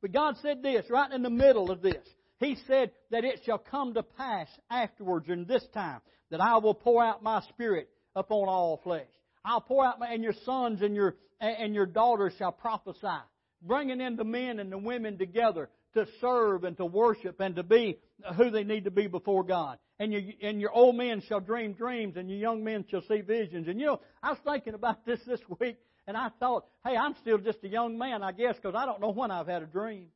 But 0.01 0.13
God 0.13 0.35
said 0.41 0.63
this, 0.63 0.85
right 0.89 1.11
in 1.11 1.23
the 1.23 1.29
middle 1.29 1.71
of 1.71 1.81
this. 1.81 2.05
He 2.39 2.55
said 2.67 2.91
that 3.09 3.25
it 3.25 3.41
shall 3.45 3.57
come 3.57 3.95
to 3.95 4.03
pass 4.03 4.47
afterwards 4.69 5.27
in 5.27 5.45
this 5.45 5.65
time 5.73 6.01
that 6.29 6.39
I 6.39 6.57
will 6.57 6.75
pour 6.75 7.03
out 7.03 7.23
my 7.23 7.41
spirit 7.49 7.89
upon 8.15 8.47
all 8.47 8.79
flesh. 8.83 9.07
I'll 9.43 9.61
pour 9.61 9.85
out 9.85 9.99
my, 9.99 10.07
and 10.07 10.23
your 10.23 10.35
sons 10.45 10.81
and 10.81 10.95
your, 10.95 11.15
and 11.39 11.73
your 11.73 11.85
daughters 11.85 12.33
shall 12.37 12.51
prophesy. 12.51 13.07
Bringing 13.61 14.01
in 14.01 14.17
the 14.17 14.23
men 14.23 14.59
and 14.59 14.71
the 14.71 14.77
women 14.77 15.17
together 15.17 15.69
to 15.95 16.05
serve 16.21 16.63
and 16.63 16.77
to 16.77 16.85
worship 16.85 17.39
and 17.39 17.55
to 17.55 17.63
be 17.63 17.97
who 18.35 18.51
they 18.51 18.63
need 18.63 18.83
to 18.83 18.91
be 18.91 19.07
before 19.07 19.43
God. 19.43 19.79
And 19.99 20.13
your, 20.13 20.21
and 20.41 20.61
your 20.61 20.71
old 20.71 20.95
men 20.95 21.23
shall 21.27 21.39
dream 21.39 21.73
dreams 21.73 22.17
and 22.17 22.29
your 22.29 22.37
young 22.37 22.63
men 22.63 22.85
shall 22.89 23.01
see 23.07 23.21
visions. 23.21 23.67
And 23.67 23.79
you 23.79 23.87
know, 23.87 23.99
I 24.21 24.29
was 24.29 24.39
thinking 24.45 24.73
about 24.73 25.05
this 25.05 25.19
this 25.25 25.41
week 25.59 25.77
and 26.07 26.15
I 26.15 26.29
thought, 26.39 26.65
hey, 26.85 26.95
I'm 26.95 27.15
still 27.21 27.37
just 27.37 27.63
a 27.63 27.67
young 27.67 27.97
man, 27.97 28.23
I 28.23 28.31
guess, 28.31 28.55
because 28.55 28.75
I 28.75 28.85
don't 28.85 29.01
know 29.01 29.11
when 29.11 29.29
I've 29.29 29.47
had 29.47 29.61
a 29.61 29.65
dream. 29.65 30.07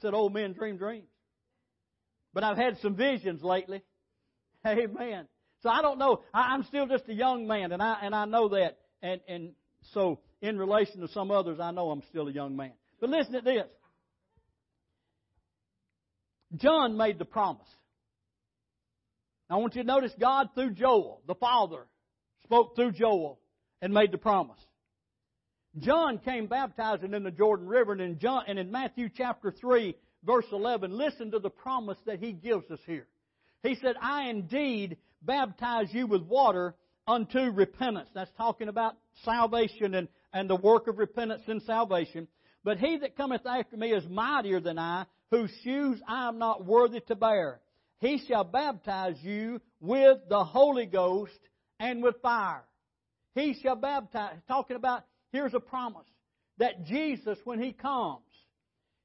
Said 0.00 0.14
old 0.14 0.34
men 0.34 0.52
dream 0.52 0.76
dreams. 0.76 1.08
But 2.32 2.44
I've 2.44 2.58
had 2.58 2.78
some 2.82 2.94
visions 2.94 3.42
lately. 3.42 3.82
Amen. 4.66 5.26
So 5.62 5.70
I 5.70 5.82
don't 5.82 5.98
know. 5.98 6.20
I, 6.32 6.54
I'm 6.54 6.64
still 6.64 6.86
just 6.86 7.08
a 7.08 7.14
young 7.14 7.46
man, 7.46 7.72
and 7.72 7.82
I 7.82 7.98
and 8.02 8.14
I 8.14 8.26
know 8.26 8.48
that. 8.50 8.78
And 9.02 9.20
and 9.26 9.52
so 9.94 10.20
in 10.42 10.58
relation 10.58 11.00
to 11.00 11.08
some 11.08 11.30
others, 11.30 11.58
I 11.60 11.70
know 11.70 11.90
I'm 11.90 12.02
still 12.10 12.28
a 12.28 12.32
young 12.32 12.56
man. 12.56 12.72
But 13.00 13.10
listen 13.10 13.32
to 13.32 13.40
this. 13.40 13.64
John 16.54 16.96
made 16.96 17.18
the 17.18 17.24
promise. 17.24 17.66
I 19.50 19.56
want 19.56 19.74
you 19.74 19.82
to 19.82 19.86
notice 19.86 20.12
God 20.18 20.48
through 20.54 20.72
Joel, 20.72 21.22
the 21.26 21.34
father, 21.34 21.86
spoke 22.44 22.74
through 22.76 22.92
Joel 22.92 23.38
and 23.80 23.92
made 23.92 24.12
the 24.12 24.18
promise. 24.18 24.60
John 25.78 26.18
came 26.18 26.46
baptizing 26.46 27.12
in 27.12 27.22
the 27.22 27.30
Jordan 27.30 27.66
River, 27.66 27.92
and 27.92 28.00
in, 28.00 28.18
John, 28.18 28.44
and 28.48 28.58
in 28.58 28.70
Matthew 28.70 29.08
chapter 29.14 29.50
3, 29.50 29.94
verse 30.24 30.46
11, 30.50 30.96
listen 30.96 31.30
to 31.32 31.38
the 31.38 31.50
promise 31.50 31.98
that 32.06 32.18
he 32.18 32.32
gives 32.32 32.70
us 32.70 32.80
here. 32.86 33.06
He 33.62 33.74
said, 33.76 33.96
I 34.00 34.28
indeed 34.28 34.96
baptize 35.22 35.88
you 35.92 36.06
with 36.06 36.22
water 36.22 36.74
unto 37.06 37.38
repentance. 37.50 38.08
That's 38.14 38.30
talking 38.36 38.68
about 38.68 38.96
salvation 39.24 39.94
and, 39.94 40.08
and 40.32 40.48
the 40.48 40.56
work 40.56 40.88
of 40.88 40.98
repentance 40.98 41.42
and 41.46 41.62
salvation. 41.62 42.26
But 42.64 42.78
he 42.78 42.98
that 42.98 43.16
cometh 43.16 43.46
after 43.46 43.76
me 43.76 43.92
is 43.92 44.08
mightier 44.08 44.60
than 44.60 44.78
I, 44.78 45.04
whose 45.30 45.50
shoes 45.62 46.00
I 46.06 46.28
am 46.28 46.38
not 46.38 46.64
worthy 46.64 47.00
to 47.00 47.16
bear. 47.16 47.60
He 47.98 48.22
shall 48.28 48.44
baptize 48.44 49.16
you 49.22 49.60
with 49.80 50.18
the 50.28 50.44
Holy 50.44 50.86
Ghost 50.86 51.38
and 51.80 52.02
with 52.02 52.20
fire. 52.22 52.64
He 53.34 53.54
shall 53.62 53.76
baptize. 53.76 54.36
Talking 54.48 54.76
about, 54.76 55.04
here's 55.32 55.54
a 55.54 55.60
promise 55.60 56.06
that 56.58 56.84
Jesus, 56.84 57.38
when 57.44 57.60
He 57.62 57.72
comes, 57.72 58.22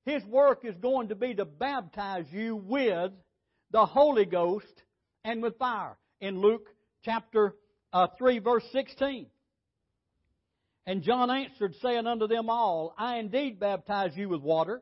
His 0.05 0.23
work 0.25 0.63
is 0.63 0.75
going 0.81 1.09
to 1.09 1.15
be 1.15 1.33
to 1.35 1.45
baptize 1.45 2.25
you 2.31 2.55
with 2.55 3.11
the 3.71 3.85
Holy 3.85 4.25
Ghost 4.25 4.83
and 5.23 5.41
with 5.41 5.57
fire. 5.57 5.97
In 6.19 6.39
Luke 6.39 6.67
chapter 7.03 7.55
uh, 7.93 8.07
3, 8.17 8.39
verse 8.39 8.63
16. 8.71 9.27
And 10.85 11.03
John 11.03 11.29
answered, 11.29 11.75
saying 11.81 12.07
unto 12.07 12.27
them 12.27 12.49
all, 12.49 12.93
I 12.97 13.17
indeed 13.17 13.59
baptize 13.59 14.11
you 14.15 14.29
with 14.29 14.41
water, 14.41 14.81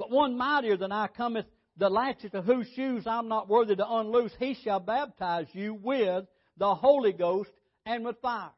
but 0.00 0.10
one 0.10 0.36
mightier 0.36 0.76
than 0.76 0.90
I 0.90 1.06
cometh, 1.06 1.46
the 1.76 1.90
latchet 1.90 2.34
of 2.34 2.46
whose 2.46 2.66
shoes 2.74 3.06
I'm 3.06 3.28
not 3.28 3.48
worthy 3.48 3.76
to 3.76 3.86
unloose. 3.86 4.32
He 4.38 4.54
shall 4.64 4.80
baptize 4.80 5.46
you 5.52 5.74
with 5.74 6.24
the 6.56 6.74
Holy 6.74 7.12
Ghost, 7.12 7.50
and 7.86 8.04
with 8.04 8.20
fire. 8.20 8.50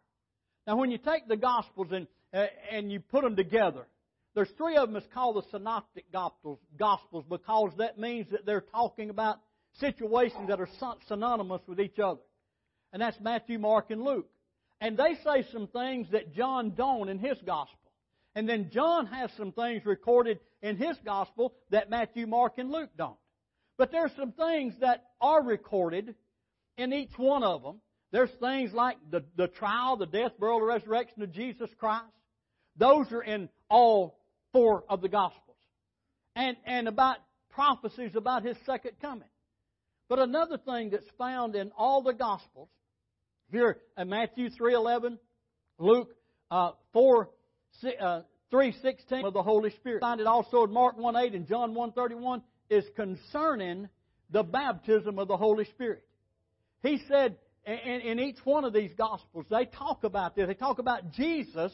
Now, 0.67 0.77
when 0.77 0.91
you 0.91 0.99
take 0.99 1.29
the 1.29 1.37
Gospels 1.37 1.89
and, 1.93 2.07
uh, 2.35 2.47
and 2.71 2.91
you 2.91 3.01
put 3.01 3.23
them 3.23 3.37
together, 3.37 3.87
there's 4.35 4.51
three 4.57 4.77
of 4.77 4.89
them 4.89 4.95
that's 4.95 5.13
called 5.13 5.37
the 5.37 5.49
Synoptic 5.51 6.11
Gospels, 6.13 6.59
Gospels 6.79 7.25
because 7.29 7.73
that 7.79 7.99
means 7.99 8.29
that 8.31 8.47
they're 8.47 8.65
talking 8.73 9.11
about 9.11 9.39
situations 9.79 10.49
that 10.49 10.61
are 10.61 10.69
synonymous 11.09 11.63
with 11.67 11.81
each 11.81 11.99
other. 11.99 12.21
And 12.93 13.03
that's 13.03 13.19
Matthew, 13.21 13.59
Mark, 13.59 13.91
and 13.91 14.03
Luke. 14.03 14.29
And 14.81 14.97
they 14.97 15.17
say 15.25 15.47
some 15.53 15.69
things 15.69 16.09
that 16.13 16.35
John 16.35 16.75
don't 16.77 17.09
in 17.09 17.19
his 17.19 17.39
Gospel. 17.47 17.79
And 18.35 18.49
then 18.49 18.71
John 18.73 19.07
has 19.07 19.31
some 19.37 19.53
things 19.53 19.85
recorded 19.85 20.41
in 20.63 20.77
his 20.77 20.97
Gospel 21.05 21.55
that 21.71 21.91
Matthew, 21.91 22.27
Mark, 22.27 22.55
and 22.59 22.71
Luke 22.71 22.91
don't. 22.97 23.17
But 23.79 23.91
there's 23.91 24.13
some 24.17 24.33
things 24.33 24.75
that 24.81 25.05
are 25.21 25.43
recorded 25.43 26.15
in 26.77 26.93
each 26.93 27.17
one 27.17 27.43
of 27.43 27.63
them 27.63 27.81
there's 28.13 28.31
things 28.41 28.73
like 28.75 28.99
the, 29.11 29.25
the 29.37 29.49
trial, 29.49 29.97
the 29.97 30.07
death, 30.07 30.33
burial, 30.39 30.59
and 30.59 30.67
resurrection 30.67 31.23
of 31.23 31.33
Jesus 31.33 31.71
Christ. 31.79 32.05
Those 32.77 33.11
are 33.11 33.23
in 33.23 33.49
all 33.71 34.19
four 34.53 34.85
of 34.89 35.01
the 35.01 35.09
Gospels. 35.09 35.57
And, 36.37 36.57
and 36.67 36.89
about 36.89 37.17
prophecies 37.51 38.15
about 38.15 38.45
His 38.45 38.57
second 38.67 38.93
coming. 39.01 39.29
But 40.09 40.19
another 40.19 40.59
thing 40.59 40.91
that's 40.91 41.09
found 41.17 41.57
in 41.57 41.73
all 41.77 42.03
the 42.03 42.13
Gospels, 42.13 42.69
here 43.51 43.79
in 43.97 44.11
Matthew 44.11 44.51
3.11, 44.51 45.19
Luke 45.79 46.11
uh, 46.51 46.73
4, 46.93 47.31
uh, 47.99 48.21
3.16 48.53 49.25
of 49.25 49.33
the 49.33 49.43
Holy 49.43 49.71
Spirit. 49.71 50.01
Find 50.01 50.21
it 50.21 50.27
also 50.27 50.65
in 50.65 50.73
Mark 50.73 50.99
1.8 50.99 51.35
and 51.35 51.49
John 51.49 51.75
1.31 51.75 52.43
is 52.69 52.85
concerning 52.95 53.89
the 54.31 54.43
baptism 54.43 55.19
of 55.19 55.29
the 55.29 55.37
Holy 55.37 55.65
Spirit. 55.65 56.05
He 56.83 57.01
said, 57.09 57.37
and 57.65 58.03
in 58.03 58.19
each 58.19 58.39
one 58.45 58.65
of 58.65 58.73
these 58.73 58.93
Gospels, 58.97 59.47
they 59.49 59.67
talk 59.67 60.05
about 60.05 60.35
this. 60.35 60.49
They 60.49 60.55
talk 60.55 60.79
about 60.79 61.13
Jesus 61.13 61.73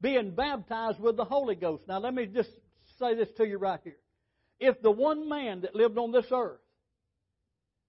being 0.00 0.32
baptized 0.32 1.00
with 1.00 1.16
the 1.16 1.24
Holy 1.24 1.54
Ghost. 1.54 1.84
Now, 1.88 1.98
let 1.98 2.14
me 2.14 2.26
just 2.26 2.50
say 2.98 3.14
this 3.14 3.28
to 3.38 3.46
you 3.46 3.58
right 3.58 3.80
here. 3.82 3.96
If 4.60 4.80
the 4.82 4.90
one 4.90 5.28
man 5.28 5.62
that 5.62 5.74
lived 5.74 5.98
on 5.98 6.12
this 6.12 6.26
earth 6.30 6.60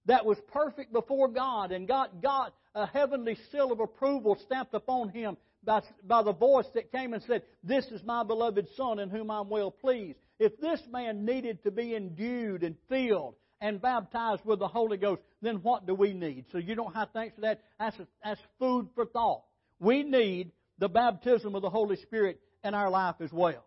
that 0.06 0.24
was 0.24 0.38
perfect 0.52 0.92
before 0.92 1.28
God 1.28 1.70
and 1.70 1.86
got, 1.86 2.22
got 2.22 2.54
a 2.74 2.86
heavenly 2.86 3.36
seal 3.52 3.70
of 3.70 3.80
approval 3.80 4.36
stamped 4.46 4.74
upon 4.74 5.10
him 5.10 5.36
by, 5.64 5.82
by 6.06 6.22
the 6.22 6.32
voice 6.32 6.66
that 6.74 6.92
came 6.92 7.12
and 7.12 7.22
said, 7.24 7.42
This 7.62 7.86
is 7.86 8.02
my 8.04 8.24
beloved 8.24 8.66
Son 8.76 8.98
in 8.98 9.10
whom 9.10 9.30
I'm 9.30 9.48
well 9.48 9.70
pleased. 9.70 10.18
If 10.38 10.58
this 10.60 10.80
man 10.90 11.24
needed 11.24 11.62
to 11.62 11.70
be 11.70 11.94
endued 11.94 12.62
and 12.62 12.76
filled 12.88 13.34
and 13.60 13.80
baptized 13.80 14.44
with 14.44 14.58
the 14.58 14.68
Holy 14.68 14.96
Ghost, 14.96 15.22
then 15.42 15.56
what 15.56 15.86
do 15.86 15.94
we 15.94 16.12
need? 16.12 16.46
So 16.52 16.58
you 16.58 16.74
don't 16.74 16.94
have 16.94 17.12
to 17.12 17.18
answer 17.20 17.40
that. 17.42 17.62
That's, 17.78 17.98
a, 17.98 18.06
that's 18.22 18.40
food 18.58 18.88
for 18.94 19.06
thought. 19.06 19.42
We 19.78 20.02
need 20.02 20.52
the 20.78 20.88
baptism 20.88 21.54
of 21.54 21.62
the 21.62 21.70
Holy 21.70 21.96
Spirit 21.96 22.40
in 22.62 22.74
our 22.74 22.90
life 22.90 23.16
as 23.20 23.32
well. 23.32 23.64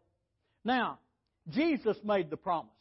Now, 0.63 0.99
Jesus 1.49 1.97
made 2.03 2.29
the 2.29 2.37
promise. 2.37 2.71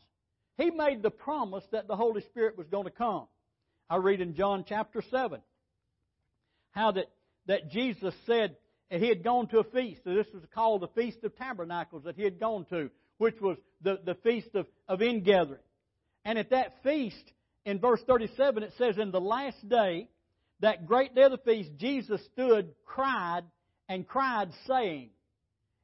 He 0.59 0.71
made 0.71 1.03
the 1.03 1.11
promise 1.11 1.65
that 1.73 1.87
the 1.87 1.97
Holy 1.97 2.23
Spirit 2.23 2.59
was 2.59 2.67
going 2.67 2.85
to 2.85 2.91
come. 2.91 3.27
I 3.89 3.97
read 3.97 4.21
in 4.21 4.35
John 4.35 4.65
chapter 4.67 5.03
7 5.11 5.41
how 6.73 6.93
that, 6.93 7.07
that 7.47 7.71
Jesus 7.71 8.15
said 8.27 8.57
he 8.91 9.09
had 9.09 9.25
gone 9.25 9.49
to 9.49 9.59
a 9.59 9.65
feast. 9.65 10.03
So 10.05 10.15
this 10.15 10.27
was 10.33 10.43
called 10.55 10.83
the 10.83 10.89
Feast 10.89 11.25
of 11.25 11.37
Tabernacles 11.37 12.05
that 12.05 12.17
he 12.17 12.23
had 12.23 12.39
gone 12.39 12.67
to, 12.67 12.91
which 13.19 13.41
was 13.41 13.57
the, 13.83 13.99
the 14.05 14.15
Feast 14.17 14.55
of, 14.55 14.67
of 14.89 15.03
Ingathering. 15.03 15.61
And 16.25 16.39
at 16.39 16.51
that 16.51 16.83
feast, 16.83 17.33
in 17.65 17.81
verse 17.81 18.01
37, 18.07 18.63
it 18.63 18.73
says, 18.79 18.99
In 18.99 19.11
the 19.11 19.21
last 19.21 19.69
day, 19.69 20.09
that 20.61 20.87
great 20.87 21.15
day 21.15 21.23
of 21.23 21.33
the 21.33 21.39
feast, 21.39 21.71
Jesus 21.77 22.25
stood, 22.33 22.73
cried, 22.85 23.43
and 23.89 24.07
cried, 24.07 24.51
saying, 24.67 25.11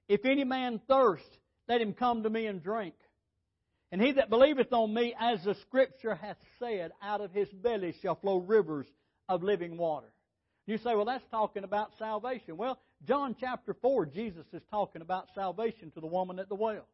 If 0.09 0.25
any 0.25 0.45
man 0.45 0.81
thirst, 0.89 1.25
let 1.69 1.81
him 1.81 1.93
come 1.93 2.23
to 2.23 2.31
me 2.31 2.47
and 2.47 2.63
drink. 2.63 2.95
And 3.91 4.01
he 4.01 4.13
that 4.13 4.31
believeth 4.31 4.73
on 4.73 4.95
me, 4.95 5.15
as 5.19 5.45
the 5.45 5.55
Scripture 5.67 6.15
hath 6.15 6.39
said, 6.59 6.93
out 7.03 7.21
of 7.21 7.33
his 7.33 7.49
belly 7.51 7.95
shall 8.01 8.15
flow 8.15 8.39
rivers 8.39 8.87
of 9.29 9.43
living 9.43 9.77
water. 9.77 10.12
You 10.67 10.79
say, 10.79 10.95
well, 10.95 11.05
that's 11.05 11.27
talking 11.31 11.65
about 11.65 11.91
salvation. 11.99 12.57
Well, 12.57 12.79
John 13.07 13.35
chapter 13.39 13.75
4, 13.75 14.07
Jesus 14.07 14.47
is 14.53 14.63
talking 14.71 15.03
about 15.03 15.27
salvation 15.35 15.91
to 15.93 16.01
the 16.01 16.07
woman 16.07 16.39
at 16.39 16.49
the 16.49 16.55
well. 16.55 16.87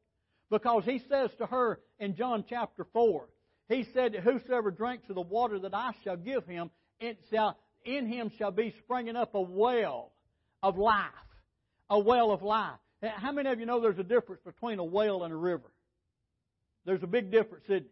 Because 0.50 0.84
he 0.84 1.02
says 1.10 1.30
to 1.38 1.46
her 1.46 1.78
in 1.98 2.16
John 2.16 2.44
chapter 2.48 2.86
4, 2.92 3.28
he 3.68 3.86
said, 3.92 4.14
Whosoever 4.14 4.70
drinks 4.70 5.08
of 5.10 5.14
the 5.16 5.20
water 5.20 5.58
that 5.58 5.74
I 5.74 5.92
shall 6.02 6.16
give 6.16 6.46
him, 6.46 6.70
it 6.98 7.18
shall, 7.30 7.58
in 7.84 8.06
him 8.06 8.30
shall 8.38 8.50
be 8.50 8.74
springing 8.78 9.16
up 9.16 9.34
a 9.34 9.40
well 9.40 10.12
of 10.62 10.78
life. 10.78 11.04
A 11.90 11.98
well 11.98 12.30
of 12.30 12.42
life. 12.42 12.78
How 13.02 13.32
many 13.32 13.50
of 13.50 13.60
you 13.60 13.66
know 13.66 13.80
there's 13.80 13.98
a 13.98 14.04
difference 14.04 14.42
between 14.44 14.78
a 14.78 14.84
well 14.84 15.24
and 15.24 15.32
a 15.32 15.36
river? 15.36 15.70
There's 16.86 17.02
a 17.02 17.06
big 17.06 17.30
difference, 17.30 17.64
isn't 17.66 17.84
it? 17.84 17.90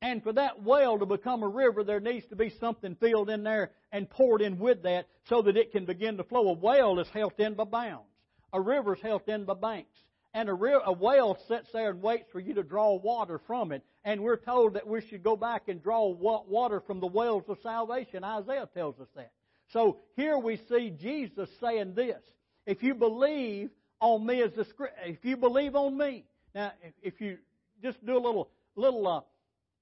And 0.00 0.22
for 0.22 0.32
that 0.32 0.62
well 0.62 0.98
to 0.98 1.06
become 1.06 1.42
a 1.42 1.48
river, 1.48 1.84
there 1.84 2.00
needs 2.00 2.26
to 2.28 2.36
be 2.36 2.50
something 2.58 2.96
filled 2.96 3.30
in 3.30 3.44
there 3.44 3.70
and 3.92 4.08
poured 4.08 4.42
in 4.42 4.58
with 4.58 4.82
that 4.82 5.06
so 5.28 5.42
that 5.42 5.56
it 5.56 5.72
can 5.72 5.84
begin 5.84 6.16
to 6.16 6.24
flow. 6.24 6.48
A 6.48 6.52
well 6.52 6.98
is 6.98 7.08
held 7.08 7.34
in 7.38 7.54
by 7.54 7.64
bounds. 7.64 8.08
a 8.52 8.60
river 8.60 8.94
is 8.94 9.02
held 9.02 9.28
in 9.28 9.44
by 9.44 9.54
banks. 9.54 9.98
And 10.34 10.48
a, 10.48 10.52
a 10.52 10.92
well 10.92 11.38
sits 11.46 11.68
there 11.72 11.90
and 11.90 12.02
waits 12.02 12.30
for 12.32 12.40
you 12.40 12.54
to 12.54 12.62
draw 12.62 12.94
water 12.94 13.38
from 13.46 13.70
it. 13.70 13.82
And 14.04 14.22
we're 14.22 14.36
told 14.36 14.74
that 14.74 14.86
we 14.86 15.02
should 15.02 15.22
go 15.22 15.36
back 15.36 15.68
and 15.68 15.82
draw 15.82 16.08
water 16.08 16.80
from 16.80 17.00
the 17.00 17.06
wells 17.06 17.44
of 17.48 17.58
salvation. 17.62 18.24
Isaiah 18.24 18.68
tells 18.74 18.98
us 18.98 19.08
that. 19.14 19.30
So 19.72 19.98
here 20.16 20.38
we 20.38 20.58
see 20.68 20.90
Jesus 20.90 21.48
saying 21.60 21.94
this. 21.94 22.20
If 22.66 22.82
you 22.82 22.94
believe 22.94 23.70
on 24.02 24.26
me 24.26 24.42
as 24.42 24.52
the 24.52 24.66
if 25.06 25.24
you 25.24 25.36
believe 25.36 25.76
on 25.76 25.96
me. 25.96 26.24
Now, 26.54 26.72
if 27.02 27.20
you 27.20 27.38
just 27.82 28.04
do 28.04 28.16
a 28.16 28.18
little, 28.18 28.50
little, 28.76 29.06
uh, 29.06 29.20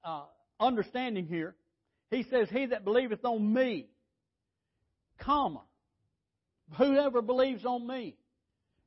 uh, 0.08 0.24
understanding 0.60 1.26
here, 1.26 1.56
he 2.10 2.22
says, 2.24 2.48
He 2.50 2.66
that 2.66 2.84
believeth 2.84 3.24
on 3.24 3.52
me, 3.52 3.86
comma, 5.20 5.62
whoever 6.76 7.22
believes 7.22 7.64
on 7.64 7.87
me. 7.87 8.16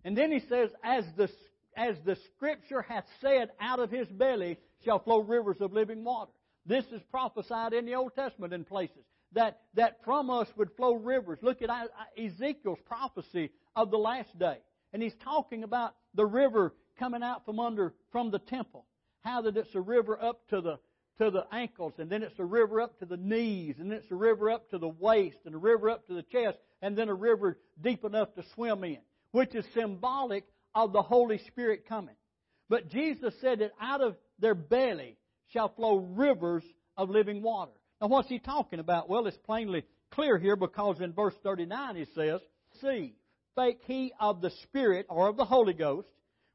And 0.04 0.18
then 0.18 0.32
he 0.32 0.42
says, 0.50 0.70
as 0.84 1.06
the, 1.16 1.30
as 1.78 1.96
the 2.06 2.18
scripture 2.36 2.82
hath 2.82 3.06
said, 3.22 3.50
out 3.60 3.80
of 3.80 3.90
his 3.90 4.08
belly 4.08 4.58
shall 4.84 5.00
flow 5.00 5.20
rivers 5.20 5.58
of 5.62 5.74
living 5.74 6.04
water. 6.04 6.32
This 6.66 6.86
is 6.92 7.02
prophesied 7.12 7.74
in 7.74 7.86
the 7.86 7.96
Old 7.96 8.16
Testament 8.16 8.54
in 8.54 8.64
places. 8.64 9.04
That, 9.34 9.62
that 9.74 10.04
from 10.04 10.30
us 10.30 10.48
would 10.58 10.76
flow 10.76 10.94
rivers. 10.94 11.40
Look 11.42 11.62
at 11.62 11.70
uh, 11.70 11.86
uh, 11.86 12.22
Ezekiel's 12.22 12.80
prophecy 12.86 13.50
of 13.76 13.90
the 13.90 13.98
last 13.98 14.38
day. 14.38 14.58
And 14.94 15.02
he's 15.02 15.16
talking 15.24 15.64
about 15.64 15.96
the 16.14 16.26
river 16.26 16.74
coming 17.00 17.24
out 17.24 17.44
from 17.46 17.60
under, 17.60 17.94
from 18.12 18.30
the 18.30 18.40
temple. 18.40 18.86
How 19.22 19.42
that 19.42 19.58
it's 19.58 19.74
a 19.74 19.82
river 19.82 20.22
up 20.22 20.48
to 20.50 20.62
the, 20.62 20.80
to 21.20 21.30
the 21.30 21.46
ankles, 21.52 21.94
and 21.98 22.10
then 22.10 22.24
it's 22.24 22.40
a 22.40 22.46
river 22.46 22.82
up 22.82 22.98
to 23.00 23.06
the 23.06 23.18
knees, 23.18 23.76
and 23.80 23.92
then 23.92 24.00
it's 24.00 24.12
a 24.12 24.16
river 24.16 24.50
up 24.50 24.70
to 24.72 24.78
the 24.78 24.88
waist, 24.88 25.38
and 25.46 25.54
a 25.54 25.58
river 25.60 25.90
up 25.90 26.08
to 26.08 26.14
the 26.14 26.24
chest, 26.24 26.58
and 26.82 26.98
then 26.98 27.10
a 27.10 27.14
river 27.14 27.58
deep 27.82 28.04
enough 28.04 28.34
to 28.36 28.44
swim 28.56 28.84
in, 28.84 28.98
which 29.32 29.54
is 29.54 29.66
symbolic 29.74 30.46
of 30.74 30.92
the 30.92 31.02
Holy 31.02 31.38
Spirit 31.48 31.88
coming. 31.88 32.16
But 32.70 32.90
Jesus 32.90 33.34
said 33.42 33.60
that 33.60 33.74
out 33.80 34.02
of 34.02 34.16
their 34.40 34.56
belly 34.56 35.18
shall 35.52 35.70
flow 35.70 35.98
rivers 35.98 36.64
of 36.98 37.10
living 37.10 37.42
water. 37.42 37.72
Now, 38.02 38.08
what's 38.08 38.30
he 38.30 38.40
talking 38.40 38.80
about? 38.80 39.08
Well, 39.08 39.28
it's 39.28 39.38
plainly 39.38 39.84
clear 40.12 40.38
here 40.38 40.56
because 40.56 41.00
in 41.00 41.14
verse 41.14 41.36
39 41.44 41.96
he 41.96 42.06
says, 42.16 42.42
See, 42.82 43.14
spake 43.52 43.82
he 43.86 44.12
of 44.20 44.42
the 44.42 44.52
Spirit 44.64 45.06
or 45.10 45.30
of 45.30 45.38
the 45.38 45.46
Holy 45.46 45.74
Ghost, 45.74 46.08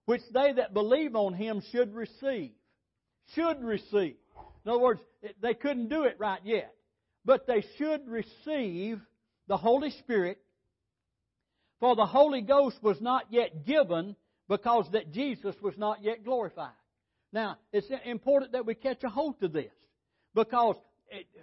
which 0.07 0.23
they 0.33 0.53
that 0.55 0.75
believe 0.75 1.15
on 1.15 1.35
him 1.35 1.63
should 1.71 1.95
receive. 1.95 2.53
Should 3.35 3.63
receive. 3.63 4.17
In 4.65 4.71
other 4.71 4.81
words, 4.81 5.01
they 5.41 5.55
couldn't 5.55 5.89
do 5.89 6.05
it 6.05 6.17
right 6.19 6.41
yet. 6.45 6.75
But 7.25 7.47
they 7.47 7.65
should 7.77 8.07
receive 8.07 9.01
the 9.49 9.57
Holy 9.57 9.91
Spirit, 9.91 10.39
for 11.81 11.97
the 11.97 12.07
Holy 12.07 12.43
Ghost 12.43 12.83
was 12.83 13.01
not 13.01 13.27
yet 13.31 13.65
given 13.67 14.17
because 14.49 14.87
that 14.93 15.13
Jesus 15.13 15.55
was 15.63 15.75
not 15.77 16.03
yet 16.03 16.25
glorified. 16.25 16.73
Now, 17.33 17.59
it's 17.73 17.87
important 18.05 18.53
that 18.53 18.67
we 18.67 18.75
catch 18.75 19.05
a 19.05 19.09
hold 19.09 19.39
to 19.41 19.49
this 19.49 19.73
because 20.35 20.77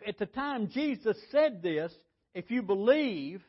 at 0.07 0.17
the 0.17 0.25
time 0.25 0.69
Jesus 0.69 1.17
said 1.31 1.61
this, 1.61 1.93
if 2.33 2.51
you 2.51 2.61
believe, 2.61 3.41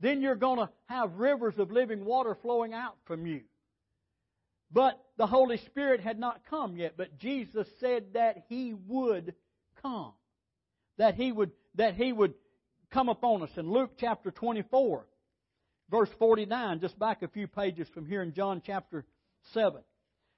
then 0.00 0.22
you're 0.22 0.36
going 0.36 0.58
to 0.58 0.70
have 0.86 1.14
rivers 1.14 1.54
of 1.58 1.70
living 1.70 2.04
water 2.04 2.36
flowing 2.40 2.72
out 2.72 2.96
from 3.04 3.26
you. 3.26 3.42
But 4.72 5.00
the 5.16 5.26
Holy 5.26 5.58
Spirit 5.58 6.00
had 6.00 6.18
not 6.18 6.42
come 6.48 6.76
yet, 6.76 6.94
but 6.96 7.18
Jesus 7.18 7.66
said 7.80 8.14
that 8.14 8.44
He 8.48 8.74
would 8.86 9.34
come. 9.82 10.12
That 10.98 11.14
He 11.14 11.32
would, 11.32 11.50
that 11.74 11.94
He 11.94 12.12
would 12.12 12.34
come 12.90 13.08
upon 13.08 13.42
us. 13.42 13.50
In 13.56 13.70
Luke 13.70 13.92
chapter 13.98 14.30
24, 14.30 15.06
verse 15.90 16.10
49, 16.18 16.80
just 16.80 16.98
back 16.98 17.22
a 17.22 17.28
few 17.28 17.48
pages 17.48 17.88
from 17.92 18.06
here 18.06 18.22
in 18.22 18.32
John 18.32 18.62
chapter 18.64 19.04
7. 19.54 19.80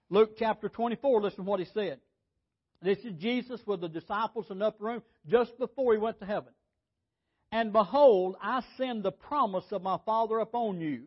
Luke 0.09 0.37
chapter 0.39 0.69
24, 0.69 1.23
listen 1.23 1.45
to 1.45 1.51
what 1.51 1.61
He 1.61 1.67
said. 1.75 1.99
This 2.81 2.99
is 2.99 3.13
Jesus 3.19 3.61
with 3.67 3.81
the 3.81 3.89
disciples 3.89 4.47
in 4.51 4.59
the 4.59 4.67
upper 4.67 4.85
room 4.85 5.03
just 5.29 5.57
before 5.59 5.93
He 5.93 5.99
went 5.99 6.19
to 6.21 6.27
heaven. 6.27 6.53
And 7.51 7.71
behold, 7.73 8.37
I 8.43 8.63
send 8.79 9.03
the 9.03 9.13
promise 9.13 9.67
of 9.73 9.83
my 9.83 9.99
Father 10.07 10.39
upon 10.39 10.81
you. 10.81 11.05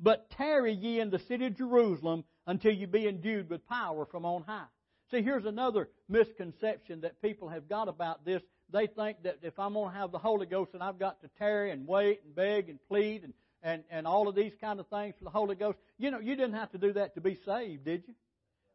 But 0.00 0.30
tarry 0.30 0.72
ye 0.72 1.00
in 1.00 1.10
the 1.10 1.18
city 1.18 1.46
of 1.46 1.56
Jerusalem 1.56 2.24
until 2.48 2.72
you 2.72 2.86
be 2.86 3.06
endued 3.06 3.48
with 3.48 3.68
power 3.68 4.06
from 4.06 4.24
on 4.24 4.42
high. 4.42 4.64
See, 5.10 5.22
here's 5.22 5.44
another 5.44 5.88
misconception 6.08 7.02
that 7.02 7.22
people 7.22 7.48
have 7.48 7.68
got 7.68 7.88
about 7.88 8.24
this. 8.24 8.42
They 8.72 8.86
think 8.86 9.22
that 9.22 9.38
if 9.42 9.58
I'm 9.58 9.74
going 9.74 9.92
to 9.92 9.98
have 9.98 10.12
the 10.12 10.18
Holy 10.18 10.46
Ghost, 10.46 10.72
then 10.72 10.82
I've 10.82 10.98
got 10.98 11.20
to 11.20 11.28
tarry 11.38 11.70
and 11.70 11.86
wait 11.86 12.22
and 12.24 12.34
beg 12.34 12.68
and 12.70 12.78
plead 12.88 13.22
and, 13.22 13.34
and, 13.62 13.84
and 13.90 14.06
all 14.06 14.28
of 14.28 14.34
these 14.34 14.52
kind 14.60 14.80
of 14.80 14.86
things 14.88 15.14
for 15.18 15.24
the 15.24 15.30
Holy 15.30 15.54
Ghost. 15.54 15.78
You 15.98 16.10
know, 16.10 16.20
you 16.20 16.36
didn't 16.36 16.54
have 16.54 16.72
to 16.72 16.78
do 16.78 16.94
that 16.94 17.14
to 17.14 17.20
be 17.20 17.38
saved, 17.46 17.84
did 17.84 18.04
you? 18.08 18.14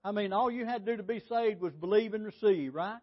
I 0.04 0.12
mean, 0.12 0.34
all 0.34 0.52
you 0.52 0.66
had 0.66 0.86
to 0.86 0.92
do 0.92 0.98
to 0.98 1.04
be 1.04 1.22
saved 1.28 1.60
was 1.60 1.74
believe 1.74 2.14
and 2.14 2.26
receive, 2.26 2.76
right? 2.76 3.00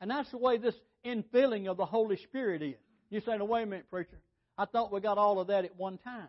And 0.00 0.10
that's 0.10 0.30
the 0.30 0.38
way 0.38 0.58
this 0.58 0.74
infilling 1.04 1.68
of 1.68 1.78
the 1.78 1.86
Holy 1.86 2.16
Spirit 2.16 2.62
is. 2.62 2.76
You 3.08 3.20
say, 3.20 3.38
no, 3.38 3.44
wait 3.46 3.62
a 3.62 3.66
minute, 3.66 3.90
preacher. 3.90 4.20
I 4.58 4.66
thought 4.66 4.92
we 4.92 5.00
got 5.00 5.16
all 5.16 5.40
of 5.40 5.46
that 5.48 5.64
at 5.64 5.76
one 5.76 5.98
time. 5.98 6.28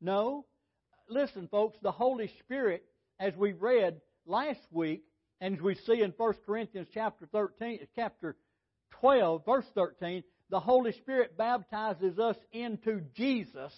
No. 0.00 0.44
Listen, 1.08 1.48
folks, 1.48 1.78
the 1.82 1.92
Holy 1.92 2.30
Spirit, 2.40 2.84
as 3.20 3.36
we 3.36 3.52
read 3.52 4.00
last 4.26 4.60
week, 4.72 5.02
and 5.40 5.56
as 5.56 5.60
we 5.62 5.74
see 5.74 6.02
in 6.02 6.12
1 6.16 6.34
Corinthians 6.46 6.88
chapter 6.92 7.26
13, 7.26 7.80
chapter 7.94 8.34
12, 9.00 9.44
verse 9.44 9.66
13, 9.74 10.24
the 10.48 10.58
Holy 10.58 10.92
Spirit 10.92 11.36
baptizes 11.36 12.18
us 12.18 12.36
into 12.52 13.02
Jesus. 13.14 13.72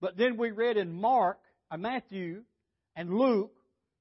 But 0.00 0.16
then 0.16 0.38
we 0.38 0.50
read 0.50 0.78
in 0.78 0.92
Mark, 0.92 1.38
uh, 1.70 1.76
Matthew, 1.76 2.42
and 2.96 3.12
Luke, 3.12 3.52